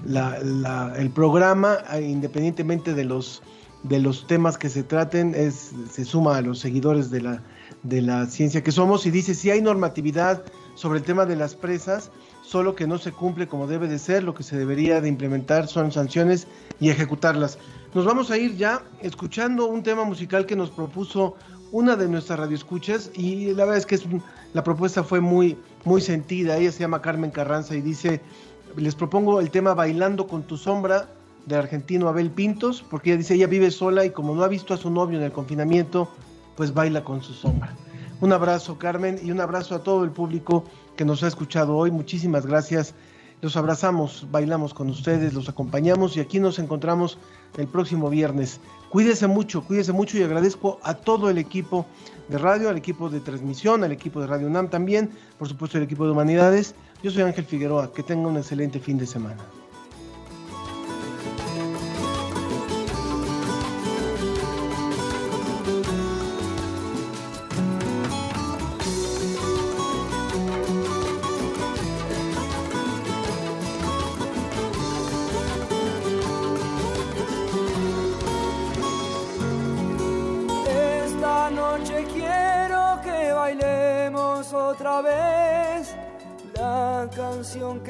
el 0.06 1.10
programa, 1.10 1.78
independientemente 2.00 2.94
de 2.94 3.04
los, 3.04 3.42
de 3.82 3.98
los 3.98 4.26
temas 4.26 4.58
que 4.58 4.68
se 4.68 4.82
traten, 4.82 5.34
es, 5.34 5.72
se 5.90 6.04
suma 6.04 6.36
a 6.36 6.42
los 6.42 6.58
seguidores 6.58 7.10
de 7.10 7.20
la, 7.20 7.42
de 7.82 8.02
la 8.02 8.26
ciencia 8.26 8.62
que 8.62 8.72
somos 8.72 9.06
y 9.06 9.10
dice, 9.10 9.34
si 9.34 9.50
hay 9.50 9.60
normatividad 9.60 10.42
sobre 10.74 10.98
el 11.00 11.04
tema 11.04 11.26
de 11.26 11.36
las 11.36 11.54
presas, 11.54 12.10
solo 12.42 12.74
que 12.74 12.86
no 12.86 12.98
se 12.98 13.12
cumple 13.12 13.48
como 13.48 13.66
debe 13.66 13.88
de 13.88 13.98
ser, 13.98 14.22
lo 14.22 14.34
que 14.34 14.42
se 14.42 14.56
debería 14.56 15.00
de 15.00 15.08
implementar 15.08 15.68
son 15.68 15.92
sanciones 15.92 16.46
y 16.80 16.90
ejecutarlas. 16.90 17.58
Nos 17.94 18.04
vamos 18.04 18.30
a 18.30 18.38
ir 18.38 18.56
ya 18.56 18.82
escuchando 19.00 19.66
un 19.66 19.82
tema 19.82 20.04
musical 20.04 20.46
que 20.46 20.56
nos 20.56 20.70
propuso 20.70 21.34
una 21.72 21.96
de 21.96 22.08
nuestras 22.08 22.38
radioescuchas 22.38 23.10
y 23.14 23.52
la 23.54 23.64
verdad 23.64 23.78
es 23.78 23.86
que 23.86 23.98
la 24.54 24.64
propuesta 24.64 25.02
fue 25.02 25.20
muy, 25.20 25.58
muy 25.84 26.00
sentida. 26.00 26.56
Ella 26.56 26.72
se 26.72 26.80
llama 26.80 27.02
Carmen 27.02 27.30
Carranza 27.30 27.74
y 27.74 27.82
dice, 27.82 28.20
les 28.80 28.94
propongo 28.94 29.40
el 29.40 29.50
tema 29.50 29.74
Bailando 29.74 30.26
con 30.26 30.42
tu 30.42 30.56
sombra 30.56 31.08
de 31.46 31.56
argentino 31.56 32.08
Abel 32.08 32.30
Pintos, 32.30 32.84
porque 32.88 33.10
ella 33.10 33.18
dice, 33.18 33.34
ella 33.34 33.46
vive 33.46 33.70
sola 33.70 34.04
y 34.04 34.10
como 34.10 34.34
no 34.34 34.42
ha 34.42 34.48
visto 34.48 34.74
a 34.74 34.76
su 34.76 34.90
novio 34.90 35.18
en 35.18 35.24
el 35.24 35.32
confinamiento, 35.32 36.08
pues 36.56 36.74
baila 36.74 37.02
con 37.04 37.22
su 37.22 37.32
sombra. 37.32 37.74
Un 38.20 38.32
abrazo 38.32 38.78
Carmen 38.78 39.18
y 39.22 39.30
un 39.30 39.40
abrazo 39.40 39.74
a 39.74 39.82
todo 39.82 40.04
el 40.04 40.10
público 40.10 40.64
que 40.96 41.04
nos 41.04 41.22
ha 41.22 41.28
escuchado 41.28 41.76
hoy. 41.76 41.90
Muchísimas 41.90 42.46
gracias. 42.46 42.94
Los 43.40 43.56
abrazamos, 43.56 44.26
bailamos 44.30 44.74
con 44.74 44.90
ustedes, 44.90 45.32
los 45.32 45.48
acompañamos 45.48 46.16
y 46.16 46.20
aquí 46.20 46.40
nos 46.40 46.58
encontramos 46.58 47.18
el 47.56 47.68
próximo 47.68 48.10
viernes. 48.10 48.60
Cuídese 48.90 49.26
mucho, 49.26 49.62
cuídese 49.62 49.92
mucho 49.92 50.16
y 50.16 50.22
agradezco 50.22 50.78
a 50.82 50.94
todo 50.94 51.28
el 51.28 51.36
equipo 51.36 51.86
de 52.28 52.38
radio, 52.38 52.70
al 52.70 52.76
equipo 52.76 53.10
de 53.10 53.20
transmisión, 53.20 53.84
al 53.84 53.92
equipo 53.92 54.20
de 54.20 54.26
Radio 54.26 54.46
UNAM 54.46 54.70
también, 54.70 55.10
por 55.38 55.48
supuesto 55.48 55.76
el 55.76 55.84
equipo 55.84 56.06
de 56.06 56.12
humanidades. 56.12 56.74
Yo 57.02 57.10
soy 57.10 57.22
Ángel 57.22 57.44
Figueroa, 57.44 57.92
que 57.92 58.02
tenga 58.02 58.28
un 58.28 58.38
excelente 58.38 58.80
fin 58.80 58.96
de 58.96 59.06
semana. 59.06 59.44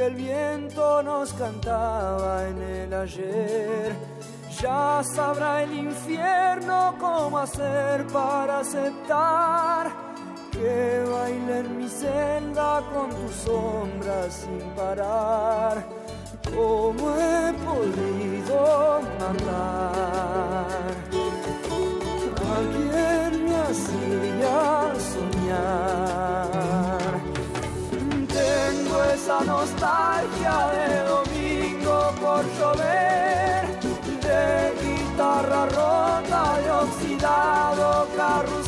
El 0.09 0.15
viento 0.15 1.03
nos 1.03 1.35
cantaba 1.35 2.49
en 2.49 2.59
el 2.63 2.95
ayer. 2.95 3.95
Ya 4.61 5.03
sabrá 5.05 5.63
el 5.63 5.73
infierno 5.73 6.95
cómo 6.99 7.39
hacer 7.39 8.07
para 8.07 8.61
aceptar 8.61 9.91
que 10.51 11.05
baile 11.13 11.59
en 11.59 11.77
mi 11.77 11.89
celda 11.89 12.83
con 12.93 13.11
tu 13.11 13.29
sombra 13.45 14.31
sin 14.31 14.63
parar. 14.75 15.85
¿Cómo 16.57 17.05
he 17.17 17.53
podido 17.69 19.01
matar 19.19 20.67
a 22.53 22.59
quien 22.73 23.45
me 23.45 23.57
hacía 23.69 24.57
soñar? 25.13 26.58
Esa 29.29 29.45
nostalgia 29.45 30.57
de 30.73 30.89
domingo 31.07 32.15
por 32.19 32.43
llover, 32.57 33.67
de 34.23 34.73
guitarra 34.81 35.67
rota, 35.67 36.43
de 36.63 36.71
oxidado 36.71 38.09
carrusel. 38.17 38.68